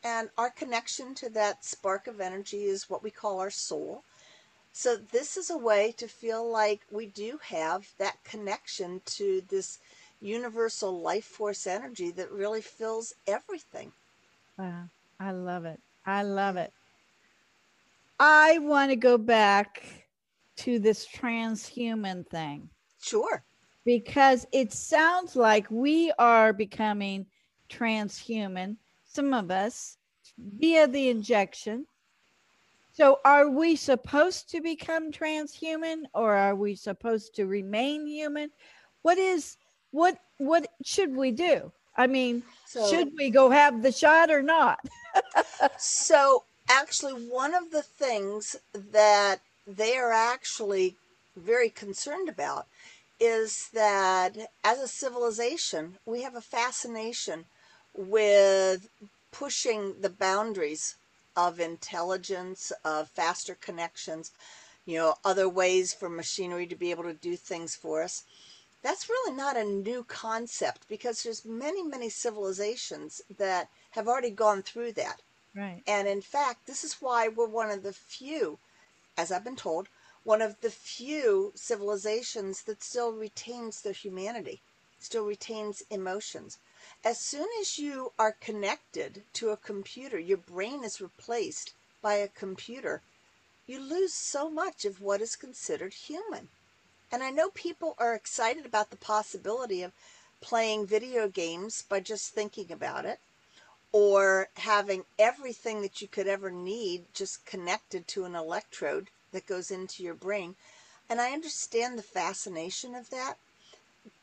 and 0.03 0.29
our 0.37 0.49
connection 0.49 1.15
to 1.15 1.29
that 1.29 1.63
spark 1.65 2.07
of 2.07 2.19
energy 2.19 2.65
is 2.65 2.89
what 2.89 3.01
we 3.01 3.11
call 3.11 3.39
our 3.39 3.49
soul. 3.49 4.03
So, 4.77 4.97
this 4.97 5.37
is 5.37 5.49
a 5.49 5.57
way 5.57 5.93
to 5.95 6.05
feel 6.05 6.45
like 6.51 6.81
we 6.91 7.05
do 7.05 7.39
have 7.41 7.87
that 7.97 8.21
connection 8.25 8.99
to 9.05 9.41
this 9.47 9.79
universal 10.19 10.99
life 10.99 11.23
force 11.23 11.65
energy 11.65 12.11
that 12.11 12.29
really 12.29 12.61
fills 12.61 13.13
everything. 13.25 13.93
Wow. 14.59 14.83
I 15.17 15.31
love 15.31 15.63
it. 15.63 15.79
I 16.05 16.23
love 16.23 16.57
it. 16.57 16.73
I 18.19 18.59
want 18.59 18.91
to 18.91 18.97
go 18.97 19.17
back 19.17 19.81
to 20.57 20.77
this 20.77 21.07
transhuman 21.07 22.27
thing. 22.27 22.67
Sure. 23.01 23.45
Because 23.85 24.45
it 24.51 24.73
sounds 24.73 25.37
like 25.37 25.71
we 25.71 26.11
are 26.19 26.51
becoming 26.51 27.25
transhuman, 27.69 28.75
some 29.05 29.33
of 29.33 29.51
us, 29.51 29.95
via 30.37 30.85
the 30.85 31.07
injection. 31.07 31.85
So, 32.95 33.19
are 33.25 33.49
we 33.49 33.75
supposed 33.75 34.49
to 34.51 34.61
become 34.61 35.11
transhuman 35.11 36.03
or 36.13 36.33
are 36.33 36.55
we 36.55 36.75
supposed 36.75 37.35
to 37.35 37.45
remain 37.45 38.07
human? 38.07 38.51
What 39.01 39.17
is 39.17 39.57
what 39.91 40.17
what 40.37 40.67
should 40.81 41.13
we 41.13 41.31
do? 41.31 41.73
I 41.97 42.07
mean, 42.07 42.43
so, 42.65 42.87
should 42.87 43.11
we 43.17 43.31
go 43.31 43.49
have 43.49 43.81
the 43.81 43.91
shot 43.91 44.31
or 44.31 44.41
not? 44.41 44.79
so 45.77 46.45
actually 46.69 47.11
one 47.11 47.53
of 47.53 47.71
the 47.71 47.81
things 47.81 48.55
that 48.73 49.41
they 49.67 49.97
are 49.97 50.13
actually 50.13 50.95
very 51.35 51.69
concerned 51.69 52.29
about 52.29 52.65
is 53.19 53.69
that 53.73 54.37
as 54.63 54.79
a 54.79 54.87
civilization, 54.87 55.97
we 56.05 56.21
have 56.21 56.35
a 56.35 56.41
fascination 56.41 57.43
with 57.93 58.87
pushing 59.33 59.99
the 59.99 60.09
boundaries 60.09 60.95
of 61.35 61.59
intelligence, 61.59 62.71
of 62.83 63.09
faster 63.09 63.55
connections, 63.55 64.31
you 64.85 64.97
know, 64.97 65.15
other 65.23 65.49
ways 65.49 65.93
for 65.93 66.09
machinery 66.09 66.67
to 66.67 66.75
be 66.75 66.91
able 66.91 67.03
to 67.03 67.13
do 67.13 67.35
things 67.35 67.75
for 67.75 68.03
us. 68.03 68.23
That's 68.81 69.09
really 69.09 69.35
not 69.35 69.57
a 69.57 69.63
new 69.63 70.03
concept 70.03 70.87
because 70.87 71.23
there's 71.23 71.45
many 71.45 71.83
many 71.83 72.09
civilizations 72.09 73.21
that 73.37 73.69
have 73.91 74.07
already 74.07 74.31
gone 74.31 74.61
through 74.63 74.93
that. 74.93 75.21
Right. 75.55 75.83
And 75.87 76.07
in 76.07 76.21
fact 76.21 76.67
this 76.67 76.83
is 76.83 77.01
why 77.01 77.27
we're 77.27 77.47
one 77.47 77.71
of 77.71 77.83
the 77.83 77.93
few 77.93 78.59
as 79.17 79.31
i've 79.31 79.43
been 79.43 79.55
told 79.55 79.87
one 80.23 80.41
of 80.41 80.59
the 80.61 80.69
few 80.69 81.51
civilizations 81.55 82.63
that 82.63 82.83
still 82.83 83.11
retains 83.13 83.81
their 83.81 83.93
humanity 83.93 84.61
still 84.99 85.25
retains 85.25 85.81
emotions 85.89 86.57
as 87.05 87.19
soon 87.19 87.47
as 87.61 87.79
you 87.79 88.11
are 88.19 88.35
connected 88.41 89.23
to 89.31 89.51
a 89.51 89.57
computer 89.57 90.19
your 90.19 90.37
brain 90.37 90.83
is 90.83 90.99
replaced 90.99 91.73
by 92.01 92.15
a 92.15 92.27
computer 92.27 93.01
you 93.67 93.79
lose 93.79 94.13
so 94.13 94.49
much 94.49 94.83
of 94.83 95.01
what 95.01 95.21
is 95.21 95.37
considered 95.37 95.93
human 95.93 96.49
and 97.11 97.23
I 97.23 97.29
know 97.29 97.49
people 97.51 97.95
are 97.97 98.13
excited 98.13 98.65
about 98.65 98.89
the 98.89 98.97
possibility 98.97 99.81
of 99.83 99.93
playing 100.41 100.85
video 100.85 101.27
games 101.27 101.83
by 101.87 101.99
just 101.99 102.33
thinking 102.33 102.71
about 102.71 103.05
it 103.05 103.19
or 103.91 104.49
having 104.57 105.05
everything 105.17 105.81
that 105.81 106.01
you 106.01 106.07
could 106.09 106.27
ever 106.27 106.51
need 106.51 107.05
just 107.13 107.45
connected 107.45 108.07
to 108.09 108.25
an 108.25 108.35
electrode 108.35 109.07
that 109.31 109.45
goes 109.47 109.71
into 109.71 110.03
your 110.03 110.13
brain. 110.13 110.55
And 111.09 111.21
I 111.21 111.31
understand 111.31 111.97
the 111.97 112.03
fascination 112.03 112.95
of 112.95 113.09
that. 113.11 113.37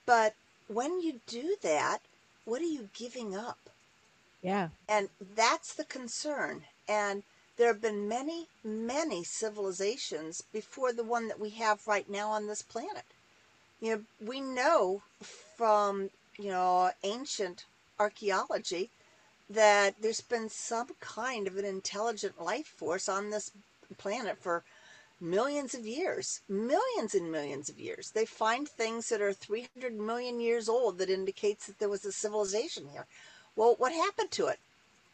But 0.04 0.34
when 0.68 1.00
you 1.00 1.20
do 1.26 1.56
that, 1.62 2.02
what 2.44 2.60
are 2.60 2.64
you 2.64 2.88
giving 2.94 3.36
up? 3.36 3.58
Yeah. 4.42 4.68
And 4.88 5.08
that's 5.36 5.74
the 5.74 5.84
concern. 5.84 6.62
And 6.88 7.22
there 7.56 7.68
have 7.68 7.80
been 7.80 8.08
many, 8.08 8.48
many 8.64 9.24
civilizations 9.24 10.42
before 10.52 10.92
the 10.92 11.04
one 11.04 11.28
that 11.28 11.40
we 11.40 11.50
have 11.50 11.86
right 11.86 12.08
now 12.08 12.30
on 12.30 12.46
this 12.46 12.62
planet. 12.62 13.04
You 13.80 13.96
know, 13.96 14.02
we 14.26 14.40
know 14.40 15.02
from, 15.56 16.10
you 16.38 16.50
know, 16.50 16.90
ancient 17.04 17.64
archaeology 17.98 18.90
that 19.50 19.94
there's 20.00 20.20
been 20.20 20.48
some 20.48 20.88
kind 21.00 21.46
of 21.46 21.56
an 21.56 21.64
intelligent 21.64 22.42
life 22.42 22.66
force 22.66 23.08
on 23.08 23.30
this 23.30 23.50
planet 23.98 24.38
for 24.40 24.64
millions 25.22 25.72
of 25.72 25.86
years, 25.86 26.40
millions 26.48 27.14
and 27.14 27.30
millions 27.30 27.68
of 27.68 27.78
years. 27.78 28.10
They 28.10 28.26
find 28.26 28.68
things 28.68 29.08
that 29.08 29.22
are 29.22 29.32
300 29.32 29.94
million 29.94 30.40
years 30.40 30.68
old 30.68 30.98
that 30.98 31.08
indicates 31.08 31.66
that 31.66 31.78
there 31.78 31.88
was 31.88 32.04
a 32.04 32.10
civilization 32.10 32.88
here. 32.88 33.06
Well, 33.54 33.76
what 33.78 33.92
happened 33.92 34.32
to 34.32 34.48
it? 34.48 34.58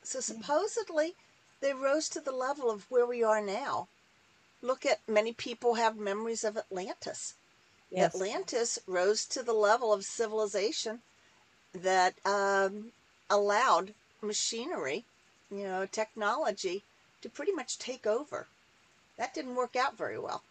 So 0.02 0.20
supposedly 0.20 1.14
they 1.60 1.74
rose 1.74 2.08
to 2.10 2.20
the 2.20 2.32
level 2.32 2.70
of 2.70 2.90
where 2.90 3.06
we 3.06 3.22
are 3.22 3.42
now. 3.42 3.88
Look 4.62 4.86
at 4.86 5.06
many 5.06 5.32
people 5.34 5.74
have 5.74 5.98
memories 5.98 6.42
of 6.42 6.56
Atlantis. 6.56 7.34
Yes. 7.90 8.14
Atlantis 8.14 8.78
rose 8.86 9.26
to 9.26 9.42
the 9.42 9.52
level 9.52 9.92
of 9.92 10.04
civilization 10.04 11.00
that 11.74 12.14
um, 12.24 12.92
allowed 13.28 13.92
machinery, 14.22 15.04
you 15.50 15.64
know, 15.64 15.86
technology 15.86 16.82
to 17.20 17.28
pretty 17.28 17.52
much 17.52 17.78
take 17.78 18.06
over. 18.06 18.46
That 19.18 19.34
didn't 19.34 19.56
work 19.56 19.76
out 19.76 19.98
very 19.98 20.18
well. 20.18 20.42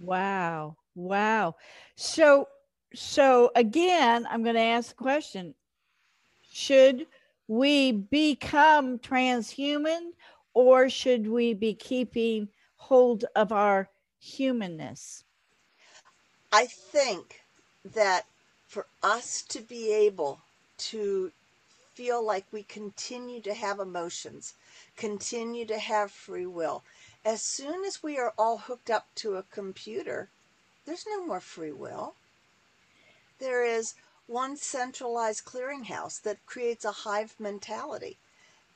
Wow. 0.00 0.76
Wow. 0.94 1.56
So 1.94 2.48
so 2.94 3.50
again, 3.54 4.26
I'm 4.28 4.42
going 4.42 4.56
to 4.56 4.60
ask 4.60 4.92
a 4.92 4.94
question. 4.94 5.54
Should 6.50 7.06
we 7.48 7.92
become 7.92 8.98
transhuman 8.98 10.10
or 10.54 10.90
should 10.90 11.26
we 11.26 11.54
be 11.54 11.74
keeping 11.74 12.48
hold 12.76 13.24
of 13.34 13.52
our 13.52 13.88
humanness? 14.18 15.24
I 16.52 16.66
think 16.66 17.40
that 17.94 18.26
for 18.66 18.86
us 19.02 19.42
to 19.42 19.60
be 19.60 19.92
able 19.92 20.40
to 20.78 21.32
feel 21.94 22.24
like 22.24 22.44
we 22.52 22.62
continue 22.64 23.40
to 23.42 23.54
have 23.54 23.78
emotions, 23.78 24.54
continue 24.96 25.64
to 25.66 25.78
have 25.78 26.10
free 26.10 26.46
will, 26.46 26.82
as 27.24 27.42
soon 27.42 27.84
as 27.84 28.02
we 28.02 28.18
are 28.18 28.34
all 28.36 28.58
hooked 28.58 28.90
up 28.90 29.06
to 29.16 29.36
a 29.36 29.44
computer, 29.44 30.28
there's 30.84 31.06
no 31.06 31.24
more 31.24 31.40
free 31.40 31.72
will. 31.72 32.14
There 33.38 33.64
is 33.64 33.94
one 34.26 34.56
centralized 34.56 35.44
clearinghouse 35.44 36.20
that 36.22 36.44
creates 36.46 36.84
a 36.84 36.92
hive 36.92 37.34
mentality. 37.38 38.16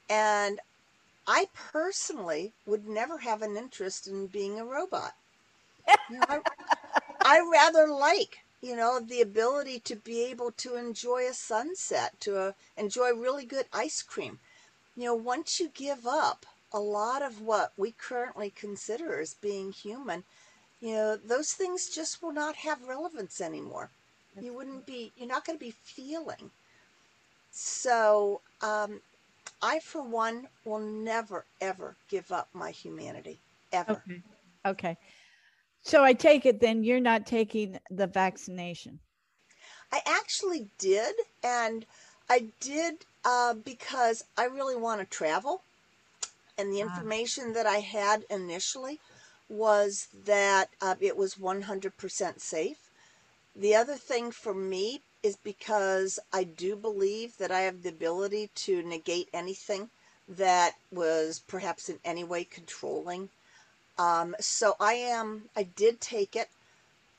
And 0.09 0.61
I 1.27 1.49
personally 1.55 2.53
would 2.67 2.89
never 2.89 3.19
have 3.19 3.43
an 3.43 3.57
interest 3.57 4.07
in 4.07 4.29
being 4.29 4.61
a 4.61 4.65
robot. 4.65 5.15
You 5.89 6.21
know, 6.21 6.27
I, 6.29 6.41
I 7.21 7.41
rather 7.41 7.89
like, 7.89 8.39
you 8.63 8.77
know, 8.77 9.01
the 9.01 9.21
ability 9.21 9.81
to 9.81 9.97
be 9.97 10.23
able 10.25 10.53
to 10.53 10.77
enjoy 10.77 11.27
a 11.27 11.35
sunset, 11.35 12.21
to 12.21 12.39
uh, 12.39 12.53
enjoy 12.77 13.13
really 13.13 13.45
good 13.45 13.67
ice 13.73 14.03
cream. 14.03 14.39
You 14.97 15.07
know, 15.07 15.15
once 15.15 15.59
you 15.59 15.69
give 15.75 16.07
up 16.07 16.47
a 16.77 16.79
lot 16.79 17.23
of 17.23 17.41
what 17.41 17.73
we 17.79 17.91
currently 17.93 18.51
consider 18.51 19.19
as 19.19 19.33
being 19.33 19.73
human, 19.73 20.23
you 20.83 20.93
know, 20.93 21.17
those 21.17 21.55
things 21.55 21.89
just 21.89 22.23
will 22.23 22.33
not 22.35 22.55
have 22.55 22.87
relevance 22.87 23.41
anymore. 23.41 23.89
You 24.39 24.53
wouldn't 24.53 24.85
be 24.85 25.11
you're 25.17 25.27
not 25.27 25.47
going 25.47 25.59
to 25.59 25.65
be 25.65 25.71
feeling. 25.71 26.51
So 27.51 28.43
um, 28.61 29.01
i 29.63 29.79
for 29.79 30.03
one 30.03 30.49
will 30.67 30.81
never 30.81 31.47
ever 31.63 31.97
give 32.11 32.31
up 32.31 32.49
my 32.53 32.71
humanity 32.73 33.39
ever. 33.73 33.93
Okay. 33.93 34.23
Okay. 34.67 34.97
So 35.81 36.05
i 36.05 36.13
take 36.13 36.45
it 36.45 36.61
then 36.61 36.85
you're 36.85 37.01
not 37.01 37.27
taking 37.27 37.79
the 37.91 38.07
vaccination? 38.07 38.99
I 39.91 40.03
actually 40.05 40.69
did 40.77 41.15
and 41.43 41.87
i 42.29 42.49
did 42.61 43.07
uh, 43.25 43.55
because 43.55 44.25
i 44.37 44.45
really 44.45 44.77
want 44.77 45.01
to 45.01 45.07
travel 45.07 45.63
and 46.59 46.73
the 46.73 46.83
ah. 46.83 46.87
information 46.87 47.53
that 47.53 47.67
i 47.67 47.79
had 47.79 48.25
initially 48.31 49.01
was 49.49 50.09
that 50.25 50.71
uh, 50.81 50.97
it 51.01 51.17
was 51.17 51.37
100% 51.37 52.41
safe. 52.41 52.91
The 53.55 53.75
other 53.75 53.97
thing 53.97 54.31
for 54.31 54.55
me 54.55 55.03
is 55.23 55.37
because 55.37 56.19
I 56.33 56.45
do 56.45 56.77
believe 56.77 57.39
that 57.39 57.51
I 57.51 57.61
have 57.61 57.83
the 57.83 57.89
ability 57.89 58.51
to 58.55 58.83
negate 58.83 59.29
anything 59.33 59.91
that 60.29 60.75
was 60.91 61.43
perhaps 61.47 61.89
in 61.89 61.99
any 62.05 62.25
way 62.25 62.45
controlling. 62.45 63.31
Um, 63.99 64.35
so 64.41 64.77
I 64.81 64.95
am, 64.95 65.49
I 65.57 65.63
did 65.63 66.01
take 66.01 66.37
it. 66.37 66.51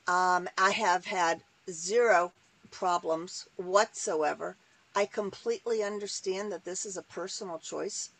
Um, 0.06 0.48
I 0.56 0.70
have 0.70 1.06
had 1.06 1.42
zero 1.70 2.32
problems 2.70 3.46
whatsoever. 3.56 4.56
I 4.94 5.06
completely 5.06 5.82
understand 5.82 6.52
that 6.52 6.64
this 6.64 6.84
is 6.84 6.96
a 6.96 7.02
personal 7.02 7.58
choice. 7.58 8.10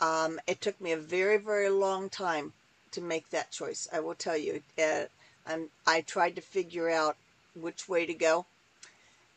Um, 0.00 0.40
it 0.46 0.60
took 0.60 0.80
me 0.80 0.92
a 0.92 0.96
very, 0.96 1.36
very 1.36 1.68
long 1.68 2.08
time 2.08 2.52
to 2.92 3.00
make 3.00 3.30
that 3.30 3.50
choice. 3.50 3.88
I 3.92 4.00
will 4.00 4.14
tell 4.14 4.36
you. 4.36 4.62
Uh, 4.78 5.04
I 5.86 6.00
tried 6.02 6.36
to 6.36 6.42
figure 6.42 6.88
out 6.88 7.16
which 7.54 7.88
way 7.88 8.06
to 8.06 8.14
go. 8.14 8.46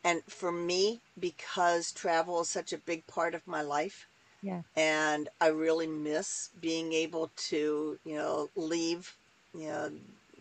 And 0.04 0.22
for 0.24 0.52
me, 0.52 1.00
because 1.18 1.90
travel 1.92 2.42
is 2.42 2.48
such 2.48 2.72
a 2.72 2.78
big 2.78 3.06
part 3.06 3.34
of 3.34 3.46
my 3.46 3.62
life, 3.62 4.06
yeah. 4.42 4.62
and 4.76 5.28
I 5.40 5.48
really 5.48 5.86
miss 5.86 6.50
being 6.60 6.92
able 6.92 7.30
to, 7.48 7.98
you 8.04 8.14
know, 8.14 8.50
leave, 8.54 9.14
you 9.54 9.68
know, 9.68 9.90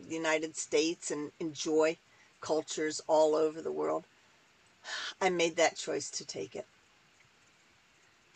the 0.08 0.16
United 0.16 0.58
States 0.58 1.12
and 1.12 1.32
enjoy 1.40 1.98
cultures 2.42 3.02
all 3.08 3.36
over 3.36 3.62
the 3.62 3.72
world. 3.72 4.04
I 5.22 5.30
made 5.30 5.56
that 5.56 5.78
choice 5.78 6.10
to 6.12 6.26
take 6.26 6.56
it. 6.56 6.68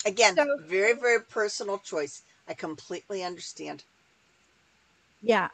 Again, 0.07 0.35
so, 0.35 0.45
very, 0.65 0.93
very 0.93 1.21
personal 1.21 1.77
choice. 1.79 2.21
I 2.47 2.53
completely 2.53 3.23
understand. 3.23 3.83
Yeah, 5.21 5.49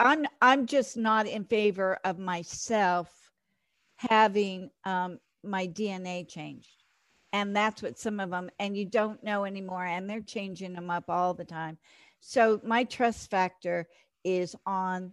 I'm 0.00 0.26
I'm 0.40 0.66
just 0.66 0.96
not 0.96 1.26
in 1.26 1.44
favor 1.44 1.98
of 2.04 2.18
myself 2.18 3.30
having 3.96 4.70
um, 4.84 5.20
my 5.44 5.66
DNA 5.66 6.26
changed, 6.26 6.84
and 7.34 7.54
that's 7.54 7.82
what 7.82 7.98
some 7.98 8.20
of 8.20 8.30
them. 8.30 8.48
And 8.58 8.74
you 8.74 8.86
don't 8.86 9.22
know 9.22 9.44
anymore, 9.44 9.84
and 9.84 10.08
they're 10.08 10.22
changing 10.22 10.72
them 10.72 10.88
up 10.88 11.04
all 11.08 11.34
the 11.34 11.44
time. 11.44 11.76
So 12.20 12.58
my 12.64 12.84
trust 12.84 13.30
factor 13.30 13.86
is 14.24 14.56
on 14.64 15.12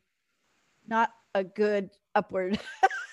not 0.87 1.11
a 1.35 1.43
good 1.43 1.89
upward. 2.15 2.57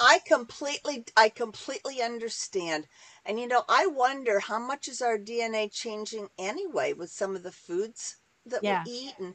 I 0.00 0.20
completely 0.24 1.04
I 1.16 1.28
completely 1.28 2.02
understand. 2.02 2.86
And 3.24 3.40
you 3.40 3.46
know, 3.46 3.64
I 3.68 3.86
wonder 3.86 4.40
how 4.40 4.58
much 4.58 4.88
is 4.88 5.02
our 5.02 5.18
DNA 5.18 5.72
changing 5.72 6.28
anyway 6.38 6.92
with 6.92 7.10
some 7.10 7.34
of 7.34 7.42
the 7.42 7.52
foods 7.52 8.16
that 8.46 8.62
yeah. 8.62 8.82
we 8.86 8.90
eat 8.90 9.14
and 9.18 9.34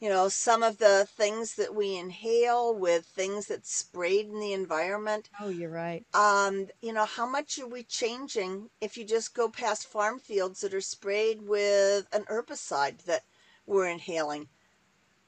you 0.00 0.08
know, 0.08 0.28
some 0.28 0.62
of 0.62 0.78
the 0.78 1.06
things 1.16 1.54
that 1.54 1.74
we 1.74 1.96
inhale 1.96 2.74
with 2.74 3.06
things 3.06 3.46
that 3.46 3.66
sprayed 3.66 4.26
in 4.26 4.38
the 4.38 4.52
environment. 4.52 5.30
Oh, 5.40 5.48
you're 5.48 5.70
right. 5.70 6.04
Um, 6.12 6.66
you 6.82 6.92
know, 6.92 7.06
how 7.06 7.26
much 7.26 7.58
are 7.58 7.66
we 7.66 7.84
changing 7.84 8.68
if 8.80 8.98
you 8.98 9.04
just 9.04 9.34
go 9.34 9.48
past 9.48 9.86
farm 9.86 10.18
fields 10.18 10.60
that 10.60 10.74
are 10.74 10.80
sprayed 10.80 11.42
with 11.42 12.06
an 12.12 12.24
herbicide 12.24 13.04
that 13.04 13.22
we're 13.66 13.88
inhaling? 13.88 14.48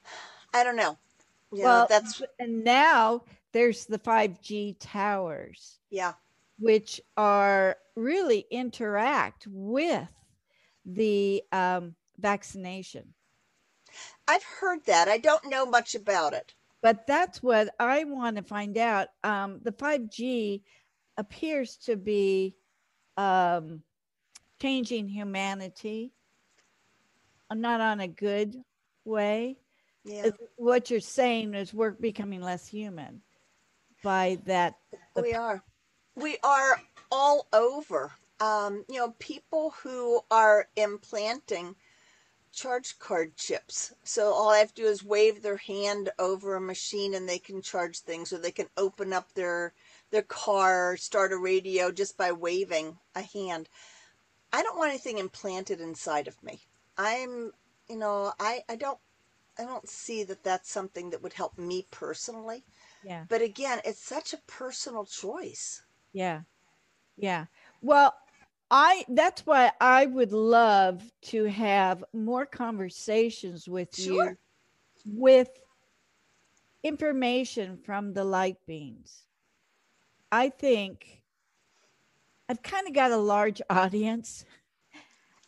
I 0.53 0.63
don't 0.63 0.77
know. 0.77 0.99
You 1.53 1.63
well, 1.63 1.83
know, 1.83 1.87
that's 1.89 2.21
and 2.39 2.65
now 2.65 3.23
there's 3.57 3.87
the 3.87 3.99
5G 3.99 4.77
towers. 4.79 5.79
Yeah. 5.89 6.13
Which 6.59 7.01
are 7.17 7.79
really 7.95 8.45
interact 8.51 9.47
with 9.49 10.13
the 10.85 11.43
um, 11.53 11.95
vaccination. 12.19 13.15
I've 14.29 14.43
heard 14.43 14.85
that. 14.85 15.09
I 15.09 15.17
don't 15.17 15.49
know 15.49 15.65
much 15.65 15.95
about 15.95 16.35
it. 16.35 16.55
But 16.83 17.07
that's 17.07 17.43
what 17.43 17.75
I 17.81 18.05
want 18.05 18.37
to 18.37 18.43
find 18.43 18.77
out. 18.77 19.09
Um, 19.25 19.61
the 19.63 19.73
5G 19.73 20.61
appears 21.17 21.79
to 21.87 21.97
be 21.97 22.57
um, 23.17 23.83
changing 24.61 25.09
humanity, 25.09 26.13
uh, 27.49 27.55
not 27.55 27.81
on 27.81 28.01
a 28.01 28.09
good 28.09 28.55
way. 29.07 29.57
Yeah. 30.05 30.29
What 30.57 30.91
you're 30.91 31.01
saying 31.01 31.55
is 31.55 31.73
we're 31.73 31.93
becoming 31.93 32.43
less 32.43 32.67
human 32.67 33.23
by 34.07 34.39
that. 34.47 34.77
We 35.21 35.35
are. 35.35 35.65
We 36.15 36.39
are 36.45 36.81
all 37.11 37.49
over. 37.53 38.13
Um, 38.39 38.85
you 38.89 39.01
know, 39.01 39.17
people 39.19 39.75
who 39.83 40.21
are 40.31 40.69
implanting 40.77 41.75
charge 42.53 43.01
card 43.01 43.37
chips. 43.37 43.93
So 44.05 44.33
all 44.33 44.51
I 44.51 44.59
have 44.59 44.73
to 44.75 44.83
do 44.83 44.89
is 44.89 45.03
wave 45.03 45.43
their 45.43 45.57
hand 45.57 46.11
over 46.21 46.55
a 46.55 46.61
machine 46.61 47.15
and 47.15 47.29
they 47.29 47.41
can 47.41 47.61
charge 47.61 47.99
things 47.99 48.33
or 48.33 48.39
they 48.39 48.53
can 48.53 48.69
open 48.77 49.13
up 49.13 49.33
their 49.33 49.75
their 50.13 50.23
car 50.23 50.97
start 50.97 51.33
a 51.33 51.37
radio 51.37 51.91
just 51.91 52.17
by 52.17 52.31
waving 52.31 52.97
a 53.17 53.23
hand. 53.23 53.69
I 54.53 54.63
don't 54.63 54.79
want 54.79 54.91
anything 54.91 55.19
implanted 55.19 55.81
inside 55.81 56.29
of 56.29 56.41
me. 56.45 56.61
I'm, 56.97 57.51
you 57.89 57.97
know, 57.97 58.33
I 58.39 58.61
I 58.69 58.77
don't 58.77 59.01
I 59.59 59.65
don't 59.65 59.89
see 59.89 60.23
that 60.25 60.45
that's 60.45 60.71
something 60.71 61.11
that 61.11 61.23
would 61.23 61.33
help 61.33 61.59
me 61.59 61.87
personally. 61.91 62.63
Yeah. 63.07 63.25
But 63.29 63.41
again, 63.41 63.81
it's 63.85 64.03
such 64.03 64.33
a 64.33 64.39
personal 64.49 65.05
choice. 65.05 65.81
Yeah. 66.13 66.41
Yeah. 67.17 67.45
Well, 67.81 68.13
I 68.69 69.05
that's 69.09 69.47
why 69.47 69.71
I 69.81 70.07
would 70.07 70.33
love 70.33 71.05
to 71.27 71.45
have 71.45 72.03
more 72.13 72.45
conversations 72.47 73.69
with 73.69 73.95
sure. 73.95 74.31
you 74.31 74.37
with 75.07 75.51
information 76.83 77.79
from 77.85 78.13
the 78.13 78.25
light 78.25 78.59
beings. 78.67 79.23
I 80.33 80.49
think 80.49 81.23
I've 82.49 82.63
kind 82.63 82.89
of 82.89 82.93
got 82.93 83.13
a 83.13 83.17
large 83.17 83.63
audience 83.71 84.45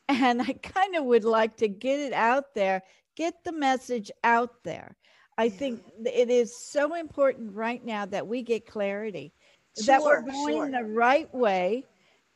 and 0.09 0.41
I 0.41 0.53
kind 0.53 0.95
of 0.95 1.05
would 1.07 1.25
like 1.25 1.57
to 1.57 1.67
get 1.67 1.99
it 1.99 2.13
out 2.13 2.55
there, 2.55 2.83
get 3.17 3.43
the 3.43 3.53
message 3.53 4.13
out 4.23 4.63
there. 4.63 4.97
I 5.39 5.49
think 5.49 5.83
it 6.05 6.29
is 6.29 6.55
so 6.55 6.95
important 6.95 7.55
right 7.55 7.85
now 7.85 8.05
that 8.07 8.27
we 8.27 8.43
get 8.43 8.67
clarity, 8.67 9.33
sure, 9.77 9.87
that 9.87 10.03
we're 10.03 10.23
going 10.23 10.57
sure. 10.57 10.71
the 10.71 10.85
right 10.85 11.33
way 11.35 11.85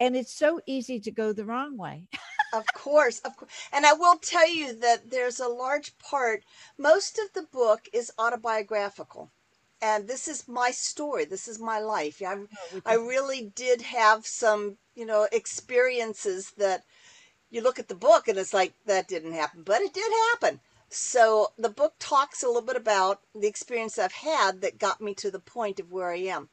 and 0.03 0.17
it's 0.17 0.35
so 0.35 0.61
easy 0.67 0.99
to 0.99 1.13
go 1.13 1.33
the 1.33 1.45
wrong 1.45 1.77
way. 1.77 2.09
of 2.53 2.65
course, 2.75 3.21
of 3.21 3.37
course. 3.37 3.53
And 3.73 3.87
I 3.87 3.93
will 3.93 4.17
tell 4.17 4.49
you 4.49 4.75
that 4.81 5.09
there's 5.09 5.39
a 5.39 5.47
large 5.47 5.97
part, 5.99 6.43
most 6.77 7.21
of 7.21 7.33
the 7.35 7.47
book 7.53 7.83
is 7.93 8.11
autobiographical. 8.19 9.31
And 9.81 10.09
this 10.09 10.27
is 10.27 10.49
my 10.49 10.73
story. 10.73 11.25
This 11.25 11.47
is 11.47 11.61
my 11.61 11.79
life. 11.79 12.21
I, 12.21 12.35
oh, 12.35 12.81
I 12.85 12.95
really 12.95 13.53
did 13.55 13.81
have 13.83 14.27
some, 14.27 14.77
you 14.97 15.07
know, 15.07 15.29
experiences 15.31 16.51
that 16.59 16.83
you 17.51 17.63
look 17.63 17.79
at 17.79 17.87
the 17.87 17.95
book 17.95 18.27
and 18.27 18.39
it's 18.39 18.55
like, 18.55 18.73
that 18.87 19.07
didn't 19.07 19.35
happen, 19.35 19.63
but 19.63 19.83
it 19.83 19.95
did 19.95 20.13
happen. 20.33 20.59
So 20.95 21.55
the 21.57 21.71
book 21.71 21.95
talks 21.99 22.43
a 22.43 22.49
little 22.49 22.61
bit 22.61 22.77
about 22.77 23.23
the 23.35 23.47
experience 23.47 23.99
I've 23.99 24.13
had 24.13 24.61
that 24.61 24.77
got 24.77 25.01
me 25.01 25.15
to 25.15 25.31
the 25.31 25.41
point 25.41 25.81
of 25.81 25.91
where 25.91 26.13
I 26.13 26.19
am. 26.19 26.51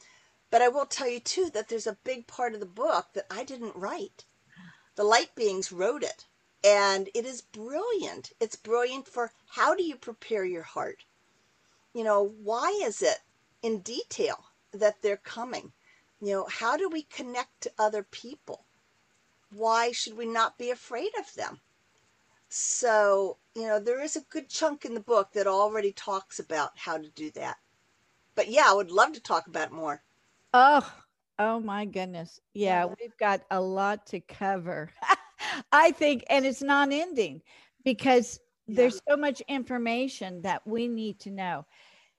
But 0.49 0.61
I 0.61 0.69
will 0.69 0.85
tell 0.85 1.09
you 1.09 1.19
too 1.19 1.49
that 1.49 1.67
there's 1.67 1.85
a 1.85 1.97
big 2.05 2.25
part 2.25 2.53
of 2.53 2.61
the 2.61 2.65
book 2.65 3.07
that 3.15 3.25
I 3.29 3.43
didn't 3.43 3.75
write. 3.75 4.23
The 4.95 5.03
light 5.03 5.35
beings 5.35 5.73
wrote 5.73 6.03
it. 6.03 6.25
And 6.63 7.09
it 7.13 7.25
is 7.25 7.41
brilliant. 7.41 8.31
It's 8.39 8.55
brilliant 8.55 9.09
for 9.09 9.33
how 9.49 9.75
do 9.75 9.83
you 9.83 9.97
prepare 9.97 10.45
your 10.45 10.63
heart? 10.63 11.03
You 11.93 12.05
know, 12.05 12.23
why 12.23 12.69
is 12.81 13.01
it 13.01 13.19
in 13.61 13.79
detail 13.79 14.45
that 14.71 15.01
they're 15.01 15.17
coming? 15.17 15.73
You 16.21 16.31
know, 16.31 16.45
how 16.45 16.77
do 16.77 16.87
we 16.87 17.03
connect 17.03 17.59
to 17.61 17.73
other 17.77 18.03
people? 18.03 18.63
Why 19.51 19.91
should 19.91 20.15
we 20.15 20.25
not 20.25 20.57
be 20.57 20.71
afraid 20.71 21.11
of 21.19 21.33
them? 21.33 21.59
So, 22.49 23.37
you 23.55 23.67
know, 23.67 23.79
there 23.79 24.01
is 24.01 24.15
a 24.15 24.21
good 24.21 24.49
chunk 24.49 24.83
in 24.83 24.95
the 24.95 24.99
book 24.99 25.31
that 25.33 25.45
already 25.45 25.91
talks 25.91 26.39
about 26.39 26.71
how 26.75 26.97
to 26.97 27.07
do 27.09 27.29
that. 27.31 27.57
But 28.35 28.49
yeah, 28.49 28.65
I 28.67 28.73
would 28.73 28.91
love 28.91 29.13
to 29.13 29.21
talk 29.21 29.47
about 29.47 29.71
more. 29.71 30.01
Oh, 30.53 30.91
oh 31.37 31.59
my 31.59 31.85
goodness. 31.85 32.41
Yeah, 32.53 32.85
we've 32.85 33.17
got 33.19 33.41
a 33.51 33.61
lot 33.61 34.07
to 34.07 34.19
cover. 34.19 34.91
I 35.71 35.91
think, 35.91 36.23
and 36.29 36.45
it's 36.45 36.63
non 36.63 36.91
ending 36.91 37.41
because 37.85 38.39
yeah. 38.65 38.77
there's 38.77 38.99
so 39.07 39.15
much 39.15 39.41
information 39.41 40.41
that 40.41 40.65
we 40.65 40.87
need 40.87 41.19
to 41.19 41.31
know. 41.31 41.65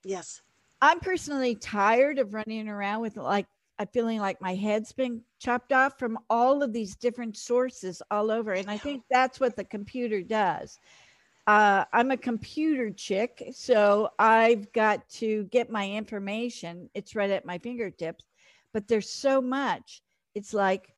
Yes. 0.04 0.42
I'm 0.80 1.00
personally 1.00 1.56
tired 1.56 2.18
of 2.18 2.34
running 2.34 2.68
around 2.68 3.00
with 3.02 3.16
like, 3.16 3.46
I'm 3.80 3.86
feeling 3.86 4.20
like 4.20 4.42
my 4.42 4.54
head's 4.54 4.92
been 4.92 5.22
chopped 5.38 5.72
off 5.72 5.98
from 5.98 6.18
all 6.28 6.62
of 6.62 6.70
these 6.70 6.94
different 6.96 7.38
sources 7.38 8.02
all 8.10 8.30
over. 8.30 8.52
And 8.52 8.70
I 8.70 8.76
think 8.76 9.04
that's 9.10 9.40
what 9.40 9.56
the 9.56 9.64
computer 9.64 10.20
does. 10.20 10.78
Uh, 11.46 11.86
I'm 11.90 12.10
a 12.10 12.18
computer 12.18 12.90
chick, 12.90 13.42
so 13.54 14.10
I've 14.18 14.70
got 14.72 15.08
to 15.12 15.44
get 15.44 15.70
my 15.70 15.90
information. 15.90 16.90
It's 16.92 17.16
right 17.16 17.30
at 17.30 17.46
my 17.46 17.56
fingertips, 17.56 18.22
but 18.74 18.86
there's 18.86 19.08
so 19.08 19.40
much. 19.40 20.02
It's 20.34 20.52
like 20.52 20.94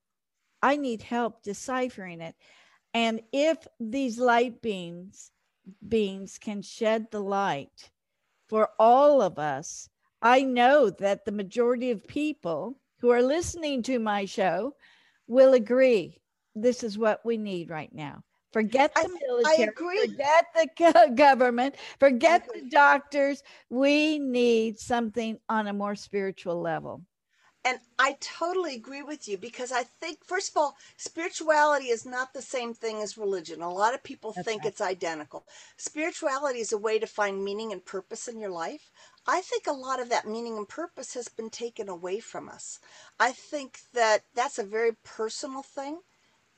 I 0.60 0.76
need 0.76 1.02
help 1.02 1.44
deciphering 1.44 2.20
it. 2.20 2.34
And 2.94 3.22
if 3.32 3.64
these 3.78 4.18
light 4.18 4.60
beams 4.60 5.30
beings 5.86 6.36
can 6.36 6.62
shed 6.62 7.06
the 7.12 7.20
light 7.20 7.92
for 8.48 8.70
all 8.76 9.22
of 9.22 9.38
us, 9.38 9.88
I 10.22 10.42
know 10.42 10.90
that 10.90 11.24
the 11.24 11.32
majority 11.32 11.90
of 11.90 12.06
people 12.06 12.78
who 13.00 13.10
are 13.10 13.22
listening 13.22 13.82
to 13.84 13.98
my 13.98 14.24
show 14.24 14.76
will 15.26 15.52
agree 15.54 16.22
this 16.54 16.82
is 16.84 16.98
what 16.98 17.24
we 17.24 17.36
need 17.38 17.70
right 17.70 17.92
now. 17.94 18.24
Forget 18.52 18.92
the 19.02 19.08
I, 19.08 19.08
military, 19.08 19.68
I 19.68 19.68
agree. 19.68 20.00
forget 20.08 20.46
the 20.54 21.12
government, 21.16 21.76
forget 21.98 22.48
the 22.52 22.62
doctors. 22.70 23.42
We 23.70 24.18
need 24.18 24.78
something 24.78 25.38
on 25.48 25.66
a 25.66 25.72
more 25.72 25.96
spiritual 25.96 26.60
level. 26.60 27.02
And 27.64 27.78
I 27.98 28.16
totally 28.20 28.74
agree 28.74 29.02
with 29.02 29.28
you 29.28 29.36
because 29.38 29.70
I 29.72 29.84
think, 29.84 30.24
first 30.24 30.50
of 30.50 30.56
all, 30.56 30.76
spirituality 30.96 31.88
is 31.88 32.04
not 32.06 32.32
the 32.32 32.42
same 32.42 32.74
thing 32.74 33.00
as 33.02 33.16
religion. 33.18 33.62
A 33.62 33.70
lot 33.72 33.94
of 33.94 34.02
people 34.02 34.32
That's 34.34 34.44
think 34.44 34.64
right. 34.64 34.72
it's 34.72 34.80
identical. 34.80 35.46
Spirituality 35.76 36.60
is 36.60 36.72
a 36.72 36.78
way 36.78 36.98
to 36.98 37.06
find 37.06 37.44
meaning 37.44 37.72
and 37.72 37.84
purpose 37.84 38.28
in 38.28 38.38
your 38.40 38.50
life. 38.50 38.90
I 39.26 39.40
think 39.40 39.66
a 39.66 39.72
lot 39.72 40.00
of 40.00 40.08
that 40.08 40.26
meaning 40.26 40.56
and 40.56 40.68
purpose 40.68 41.14
has 41.14 41.28
been 41.28 41.50
taken 41.50 41.88
away 41.88 42.18
from 42.18 42.48
us. 42.48 42.80
I 43.20 43.32
think 43.32 43.80
that 43.92 44.24
that's 44.34 44.58
a 44.58 44.64
very 44.64 44.92
personal 45.04 45.62
thing. 45.62 46.00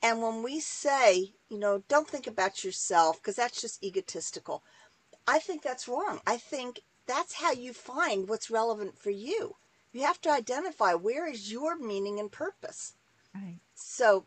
And 0.02 0.22
when 0.22 0.42
we 0.42 0.60
say, 0.60 1.34
you 1.48 1.58
know, 1.58 1.82
don't 1.88 2.08
think 2.08 2.26
about 2.26 2.64
yourself 2.64 3.16
because 3.16 3.36
that's 3.36 3.60
just 3.60 3.82
egotistical, 3.82 4.62
I 5.26 5.38
think 5.38 5.62
that's 5.62 5.88
wrong. 5.88 6.20
I 6.26 6.36
think 6.36 6.80
that's 7.06 7.34
how 7.34 7.52
you 7.52 7.72
find 7.72 8.28
what's 8.28 8.50
relevant 8.50 8.98
for 8.98 9.10
you. 9.10 9.56
You 9.92 10.02
have 10.02 10.20
to 10.22 10.30
identify 10.30 10.94
where 10.94 11.30
is 11.30 11.52
your 11.52 11.78
meaning 11.78 12.18
and 12.18 12.30
purpose. 12.30 12.94
Right. 13.34 13.60
So 13.74 14.26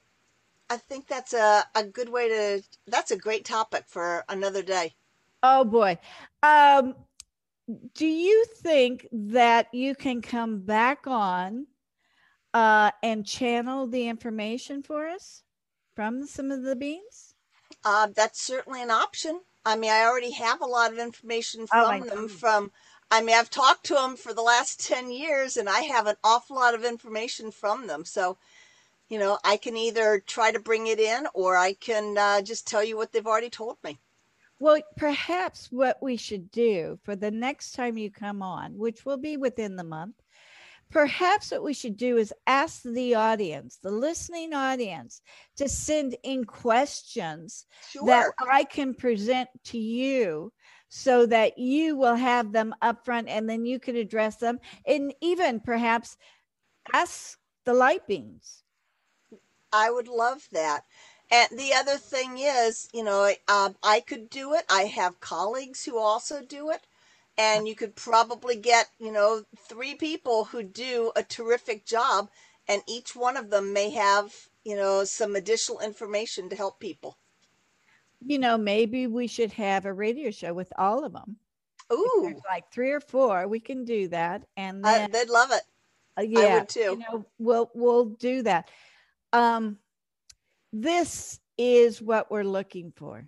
I 0.70 0.78
think 0.78 1.08
that's 1.08 1.34
a, 1.34 1.66
a 1.76 1.84
good 1.84 2.10
way 2.10 2.30
to, 2.30 2.64
that's 2.88 3.12
a 3.12 3.18
great 3.18 3.46
topic 3.46 3.86
for 3.88 4.24
another 4.30 4.62
day. 4.62 4.96
Oh 5.44 5.64
boy. 5.64 5.98
Um, 6.42 6.96
do 7.94 8.06
you 8.08 8.46
think 8.46 9.08
that 9.12 9.68
you 9.74 9.96
can 9.96 10.22
come 10.22 10.62
back 10.62 11.08
on 11.08 11.68
uh, 12.54 12.92
and 13.04 13.26
channel 13.26 13.88
the 13.88 14.08
information 14.08 14.84
for 14.84 15.08
us 15.08 15.44
from 15.96 16.26
some 16.26 16.52
of 16.52 16.64
the 16.64 16.76
beings? 16.76 17.36
Uh, 17.84 18.08
that's 18.16 18.40
certainly 18.42 18.82
an 18.82 18.92
option. 18.92 19.42
I 19.66 19.76
mean, 19.76 19.92
I 19.92 20.04
already 20.04 20.32
have 20.32 20.62
a 20.62 20.66
lot 20.66 20.92
of 20.92 21.00
information 21.00 21.68
Oh, 21.74 21.84
from 21.84 22.02
them 22.02 22.28
know. 22.28 22.28
from, 22.28 22.72
I 23.12 23.22
mean, 23.22 23.36
I've 23.36 23.50
talked 23.50 23.86
to 23.88 23.96
them 23.96 24.16
for 24.16 24.34
the 24.34 24.42
last 24.42 24.86
10 24.88 25.12
years 25.12 25.58
and 25.58 25.68
I 25.68 25.82
have 25.82 26.08
an 26.08 26.18
awful 26.24 26.56
lot 26.56 26.76
of 26.76 26.86
information 26.86 27.52
from 27.52 27.88
them. 27.88 28.06
So, 28.06 28.38
you 29.10 29.20
know, 29.20 29.40
I 29.44 29.58
can 29.58 29.78
either 29.78 30.20
try 30.20 30.52
to 30.52 30.60
bring 30.60 30.88
it 30.88 31.00
in 31.00 31.28
or 31.34 31.58
I 31.58 31.74
can 31.74 32.18
uh, 32.18 32.42
just 32.42 32.68
tell 32.68 32.84
you 32.84 32.98
what 32.98 33.12
they've 33.12 33.28
already 33.28 33.50
told 33.50 33.78
me. 33.84 34.00
Well, 34.60 34.82
perhaps 34.96 35.72
what 35.72 36.02
we 36.02 36.18
should 36.18 36.52
do 36.52 37.00
for 37.04 37.16
the 37.16 37.32
next 37.32 37.74
time 37.74 37.98
you 37.98 38.10
come 38.10 38.42
on, 38.42 38.78
which 38.78 39.06
will 39.06 39.18
be 39.18 39.38
within 39.38 39.76
the 39.76 39.84
month, 39.84 40.16
perhaps 40.90 41.52
what 41.52 41.64
we 41.64 41.74
should 41.74 41.98
do 41.98 42.18
is 42.18 42.34
ask 42.48 42.82
the 42.84 43.16
audience, 43.16 43.78
the 43.78 43.92
listening 43.92 44.54
audience, 44.54 45.22
to 45.58 45.70
send 45.70 46.16
in 46.24 46.44
questions 46.44 47.66
that 48.06 48.32
I 48.50 48.64
can 48.64 48.94
present 48.94 49.50
to 49.66 49.78
you 49.78 50.52
so 50.90 51.26
that 51.26 51.58
you 51.58 51.98
will 51.98 52.16
have 52.16 52.52
them 52.52 52.74
up 52.82 53.04
front 53.06 53.28
and 53.28 53.50
then 53.50 53.66
you 53.66 53.80
can 53.80 53.96
address 53.96 54.38
them 54.38 54.60
and 54.86 55.14
even 55.22 55.60
perhaps 55.60 56.18
ask 56.94 57.38
the 57.66 57.74
light 57.74 58.08
beings. 58.08 58.64
I 59.74 59.92
would 59.92 60.08
love 60.08 60.48
that. 60.54 60.84
And 61.32 61.60
the 61.60 61.74
other 61.74 61.98
thing 61.98 62.38
is, 62.38 62.90
you 62.94 63.04
know, 63.04 63.34
um, 63.48 63.76
I 63.84 64.00
could 64.02 64.30
do 64.30 64.54
it. 64.54 64.66
I 64.70 64.84
have 64.84 65.20
colleagues 65.20 65.86
who 65.86 65.98
also 65.98 66.42
do 66.42 66.70
it. 66.72 66.88
And 67.38 67.68
you 67.68 67.76
could 67.76 67.96
probably 67.96 68.56
get, 68.56 68.90
you 69.00 69.12
know, 69.12 69.46
three 69.58 69.96
people 69.96 70.46
who 70.46 70.64
do 70.64 71.12
a 71.16 71.24
terrific 71.24 71.86
job. 71.86 72.30
And 72.68 72.82
each 72.88 73.16
one 73.16 73.38
of 73.38 73.50
them 73.50 73.74
may 73.74 73.92
have, 73.92 74.50
you 74.64 74.76
know, 74.76 75.04
some 75.04 75.36
additional 75.36 75.80
information 75.80 76.50
to 76.50 76.56
help 76.56 76.80
people. 76.80 77.18
You 78.26 78.40
know, 78.40 78.58
maybe 78.58 79.08
we 79.08 79.28
should 79.28 79.54
have 79.54 79.86
a 79.86 79.94
radio 79.94 80.32
show 80.32 80.54
with 80.54 80.72
all 80.78 81.04
of 81.06 81.14
them. 81.14 81.38
Ooh, 81.92 82.42
like 82.50 82.72
three 82.72 82.92
or 82.92 83.00
four, 83.00 83.48
we 83.48 83.60
can 83.60 83.86
do 83.86 84.08
that. 84.10 84.44
And 84.58 84.84
I, 84.84 84.94
then, 85.00 85.12
they'd 85.12 85.30
love 85.30 85.52
it. 85.52 85.62
uh, 86.18 86.22
yeah, 86.22 86.60
would 86.60 86.70
too. 86.70 86.80
You 86.92 86.98
know, 86.98 87.26
we'll 87.40 87.72
we'll 87.74 88.06
do 88.06 88.44
that. 88.44 88.70
Um, 89.34 89.78
this 90.82 91.40
is 91.58 92.02
what 92.02 92.30
we're 92.30 92.44
looking 92.44 92.92
for. 92.96 93.28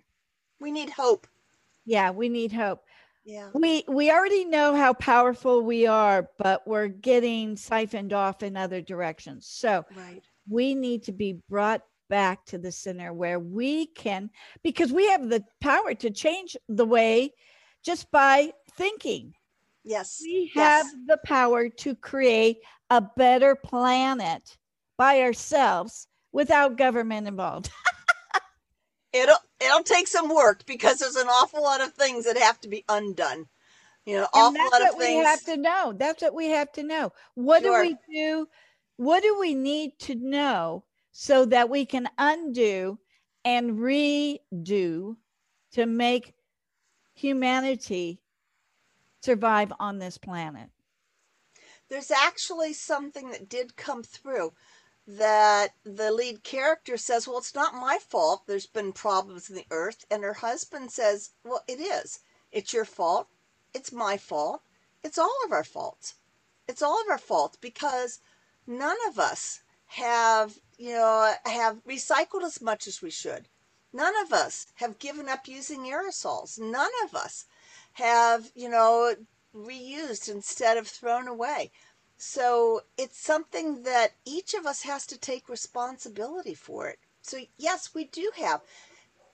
We 0.60 0.70
need 0.70 0.90
hope. 0.90 1.26
Yeah, 1.84 2.10
we 2.10 2.28
need 2.28 2.52
hope. 2.52 2.80
Yeah. 3.24 3.50
We 3.54 3.84
we 3.88 4.10
already 4.10 4.44
know 4.44 4.74
how 4.74 4.92
powerful 4.94 5.62
we 5.62 5.86
are, 5.86 6.28
but 6.38 6.66
we're 6.66 6.88
getting 6.88 7.56
siphoned 7.56 8.12
off 8.12 8.42
in 8.42 8.56
other 8.56 8.80
directions. 8.80 9.46
So 9.46 9.84
Right. 9.96 10.22
we 10.48 10.74
need 10.74 11.02
to 11.04 11.12
be 11.12 11.34
brought 11.48 11.82
back 12.08 12.44
to 12.46 12.58
the 12.58 12.72
center 12.72 13.12
where 13.12 13.38
we 13.38 13.86
can, 13.86 14.30
because 14.62 14.92
we 14.92 15.08
have 15.08 15.28
the 15.28 15.44
power 15.60 15.94
to 15.94 16.10
change 16.10 16.56
the 16.68 16.84
way 16.86 17.32
just 17.84 18.10
by 18.10 18.52
thinking. 18.76 19.34
Yes. 19.84 20.20
We 20.22 20.50
have 20.54 20.86
Yes. 20.86 20.94
the 21.06 21.18
power 21.24 21.68
to 21.68 21.94
create 21.94 22.58
a 22.90 23.00
better 23.00 23.54
planet 23.54 24.56
by 24.96 25.20
ourselves 25.22 26.06
without 26.32 26.76
government 26.76 27.28
involved. 27.28 27.70
It'll 29.12 29.38
it'll 29.60 29.82
take 29.82 30.08
some 30.08 30.28
work 30.34 30.64
because 30.66 30.98
there's 30.98 31.16
an 31.16 31.28
awful 31.28 31.62
lot 31.62 31.80
of 31.80 31.94
things 31.94 32.26
that 32.26 32.38
have 32.38 32.60
to 32.60 32.68
be 32.68 32.84
undone. 32.88 33.46
You 34.06 34.16
know, 34.16 34.28
awful 34.32 34.54
that's 34.54 34.70
lot 34.72 34.80
what 34.80 34.90
of 34.90 34.98
we 34.98 35.04
things. 35.04 35.26
have 35.26 35.44
to 35.44 35.56
know. 35.56 35.94
That's 35.96 36.22
what 36.22 36.34
we 36.34 36.48
have 36.50 36.72
to 36.72 36.82
know. 36.82 37.12
What 37.34 37.62
Sure. 37.62 37.82
do 37.82 37.88
we 37.88 37.96
do? 38.12 38.48
What 38.96 39.22
do 39.22 39.38
we 39.40 39.54
need 39.54 39.98
to 40.00 40.14
know 40.14 40.84
so 41.12 41.44
that 41.46 41.70
we 41.70 41.86
can 41.86 42.08
undo 42.18 42.98
and 43.44 43.78
redo 43.78 45.16
to 45.72 45.86
make 45.86 46.34
humanity 47.14 48.20
survive 49.22 49.72
on 49.80 49.98
this 49.98 50.18
planet? 50.18 50.70
There's 51.88 52.10
actually 52.10 52.72
something 52.74 53.30
that 53.30 53.48
did 53.48 53.76
come 53.76 54.02
through 54.02 54.52
that 55.16 55.74
the 55.82 56.12
lead 56.12 56.44
character 56.44 56.96
says, 56.96 57.26
Well, 57.26 57.38
it's 57.38 57.54
not 57.54 57.74
my 57.74 57.98
fault. 57.98 58.46
There's 58.46 58.66
been 58.66 58.92
problems 58.92 59.50
in 59.50 59.56
the 59.56 59.66
earth. 59.70 60.04
And 60.10 60.22
her 60.22 60.34
husband 60.34 60.92
says, 60.92 61.30
Well, 61.42 61.64
it 61.66 61.80
is. 61.80 62.20
It's 62.52 62.72
your 62.72 62.84
fault. 62.84 63.28
It's 63.74 63.92
my 63.92 64.16
fault. 64.16 64.62
It's 65.02 65.18
all 65.18 65.36
of 65.44 65.52
our 65.52 65.64
faults. 65.64 66.14
It's 66.68 66.82
all 66.82 67.00
of 67.02 67.08
our 67.08 67.18
faults 67.18 67.56
because 67.60 68.20
none 68.66 68.98
of 69.08 69.18
us 69.18 69.62
have, 69.86 70.60
you 70.78 70.92
know, 70.92 71.34
have 71.44 71.84
recycled 71.84 72.44
as 72.44 72.60
much 72.60 72.86
as 72.86 73.02
we 73.02 73.10
should. 73.10 73.48
None 73.92 74.14
of 74.18 74.32
us 74.32 74.66
have 74.74 75.00
given 75.00 75.28
up 75.28 75.48
using 75.48 75.80
aerosols. 75.80 76.58
None 76.58 76.92
of 77.04 77.16
us 77.16 77.46
have, 77.94 78.52
you 78.54 78.68
know, 78.68 79.16
reused 79.52 80.28
instead 80.28 80.76
of 80.76 80.86
thrown 80.86 81.26
away. 81.26 81.72
So 82.22 82.82
it's 82.98 83.18
something 83.18 83.82
that 83.84 84.12
each 84.26 84.52
of 84.52 84.66
us 84.66 84.82
has 84.82 85.06
to 85.06 85.16
take 85.16 85.48
responsibility 85.48 86.52
for 86.52 86.86
it. 86.86 86.98
So, 87.22 87.38
yes, 87.56 87.94
we 87.94 88.04
do 88.04 88.30
have. 88.36 88.60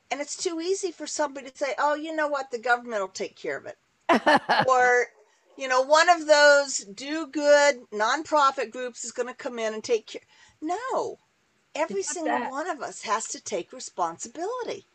And 0.09 0.21
it's 0.21 0.37
too 0.37 0.61
easy 0.61 0.93
for 0.93 1.09
somebody 1.09 1.51
to 1.51 1.57
say, 1.57 1.75
oh, 1.81 1.97
you 1.97 2.15
know 2.15 2.29
what, 2.29 2.53
the 2.53 2.61
government 2.61 3.01
will 3.01 3.09
take 3.09 3.35
care 3.35 3.57
of 3.57 3.67
it. 3.67 3.77
or, 4.69 5.07
you 5.59 5.67
know, 5.67 5.81
one 5.81 6.09
of 6.09 6.29
those 6.29 6.79
do 6.95 7.27
good 7.27 7.81
nonprofit 7.93 8.71
groups 8.71 9.05
is 9.05 9.11
going 9.11 9.29
to 9.29 9.35
come 9.35 9.59
in 9.59 9.75
and 9.75 9.83
take 9.83 10.07
care. 10.07 10.23
No, 10.63 11.19
every 11.75 12.05
single 12.05 12.39
that. 12.39 12.53
one 12.53 12.71
of 12.71 12.81
us 12.83 13.03
has 13.03 13.27
to 13.31 13.43
take 13.43 13.73
responsibility. 13.73 14.87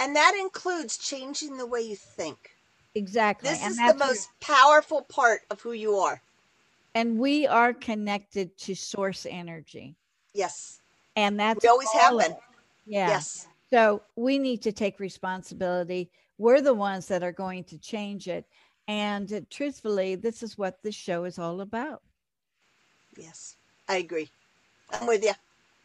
And 0.00 0.16
that 0.16 0.34
includes 0.34 0.96
changing 0.96 1.58
the 1.58 1.66
way 1.66 1.82
you 1.82 1.96
think. 1.96 2.52
exactly. 2.94 3.50
This 3.50 3.62
and 3.62 3.72
is 3.72 3.76
the 3.76 3.94
most 3.98 4.30
powerful 4.40 5.02
part 5.02 5.42
of 5.50 5.60
who 5.60 5.72
you 5.72 5.96
are. 5.96 6.22
And 6.94 7.18
we 7.18 7.46
are 7.46 7.72
connected 7.72 8.56
to 8.58 8.74
source 8.74 9.26
energy. 9.28 9.96
Yes. 10.32 10.80
And 11.16 11.38
that's 11.38 11.62
We 11.62 11.68
always 11.68 11.90
have 11.92 12.12
all 12.12 12.18
of 12.20 12.26
been. 12.26 12.32
it. 12.32 12.38
Yeah. 12.86 13.08
Yes. 13.08 13.48
So 13.72 14.02
we 14.16 14.38
need 14.38 14.62
to 14.62 14.72
take 14.72 15.00
responsibility. 15.00 16.10
We're 16.38 16.60
the 16.60 16.74
ones 16.74 17.06
that 17.08 17.22
are 17.22 17.32
going 17.32 17.64
to 17.64 17.78
change 17.78 18.28
it. 18.28 18.44
And 18.86 19.46
truthfully, 19.50 20.14
this 20.14 20.42
is 20.42 20.58
what 20.58 20.82
this 20.82 20.94
show 20.94 21.24
is 21.24 21.38
all 21.38 21.60
about. 21.60 22.02
Yes. 23.16 23.56
I 23.88 23.96
agree. 23.96 24.30
I'm 24.92 25.06
with 25.06 25.22
you. 25.24 25.32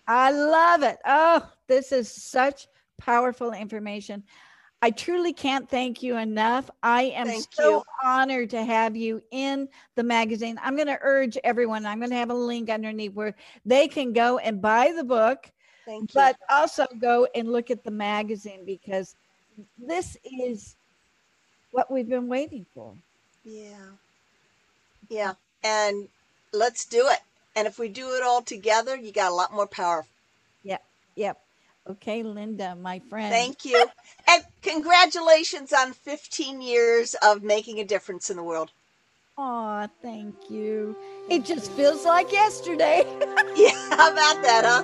I 0.07 0.31
love 0.31 0.83
it. 0.83 0.97
Oh, 1.05 1.47
this 1.67 1.91
is 1.91 2.11
such 2.11 2.67
powerful 2.97 3.53
information. 3.53 4.23
I 4.81 4.91
truly 4.91 5.33
can't 5.33 5.69
thank 5.69 6.01
you 6.01 6.17
enough. 6.17 6.69
I 6.81 7.03
am 7.03 7.27
Thank 7.27 7.47
so 7.51 7.77
you. 7.77 7.83
honored 8.03 8.49
to 8.51 8.63
have 8.63 8.95
you 8.95 9.21
in 9.31 9.67
the 9.95 10.03
magazine. 10.03 10.57
I'm 10.63 10.75
going 10.75 10.87
to 10.87 10.97
urge 11.01 11.37
everyone, 11.43 11.85
I'm 11.85 11.99
going 11.99 12.11
to 12.11 12.15
have 12.15 12.29
a 12.29 12.35
link 12.35 12.69
underneath 12.69 13.13
where 13.13 13.35
they 13.65 13.87
can 13.87 14.13
go 14.13 14.37
and 14.37 14.61
buy 14.61 14.93
the 14.95 15.03
book, 15.03 15.51
Thank 15.85 16.13
you. 16.13 16.21
but 16.21 16.37
also 16.49 16.85
go 16.99 17.27
and 17.35 17.51
look 17.51 17.71
at 17.71 17.83
the 17.83 17.91
magazine 17.91 18.63
because 18.65 19.15
this 19.77 20.15
is 20.23 20.77
what 21.71 21.91
we've 21.91 22.07
been 22.09 22.29
waiting 22.29 22.65
for. 22.73 22.93
Yeah. 23.43 23.91
Yeah. 25.09 25.33
And 25.61 26.07
let's 26.53 26.85
do 26.85 27.05
it. 27.09 27.19
And 27.55 27.67
if 27.67 27.79
we 27.79 27.89
do 27.89 28.15
it 28.15 28.23
all 28.23 28.41
together, 28.41 28.95
you 28.95 29.11
got 29.11 29.31
a 29.31 29.35
lot 29.35 29.51
more 29.53 29.67
power. 29.67 30.05
Yep. 30.63 30.83
Yep. 31.15 31.37
Okay, 31.87 32.23
Linda, 32.23 32.75
my 32.75 32.99
friend. 33.09 33.31
Thank 33.31 33.65
you. 33.65 33.87
and 34.27 34.43
congratulations 34.61 35.73
on 35.73 35.93
15 35.93 36.61
years 36.61 37.15
of 37.23 37.43
making 37.43 37.79
a 37.79 37.83
difference 37.85 38.29
in 38.29 38.37
the 38.37 38.43
world. 38.43 38.71
Aw, 39.37 39.87
thank 40.01 40.35
you. 40.49 40.95
It 41.29 41.45
just 41.45 41.71
feels 41.71 42.05
like 42.05 42.31
yesterday. 42.31 43.03
yeah, 43.55 43.71
how 43.91 44.11
about 44.11 44.41
that, 44.43 44.63
huh? 44.65 44.83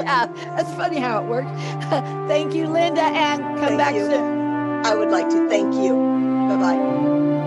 yeah, 0.00 0.26
that's 0.56 0.72
funny 0.74 1.00
how 1.00 1.22
it 1.24 1.28
works. 1.28 1.50
thank 2.28 2.54
you, 2.54 2.66
Linda, 2.68 3.02
and 3.02 3.42
come 3.58 3.76
Thank 3.76 3.78
back 3.78 3.94
you. 3.94 4.06
soon. 4.06 4.86
I 4.86 4.94
would 4.94 5.10
like 5.10 5.28
to. 5.30 5.48
Thank 5.48 5.74
you. 5.74 5.94
Bye 6.48 6.56
bye. 6.56 7.13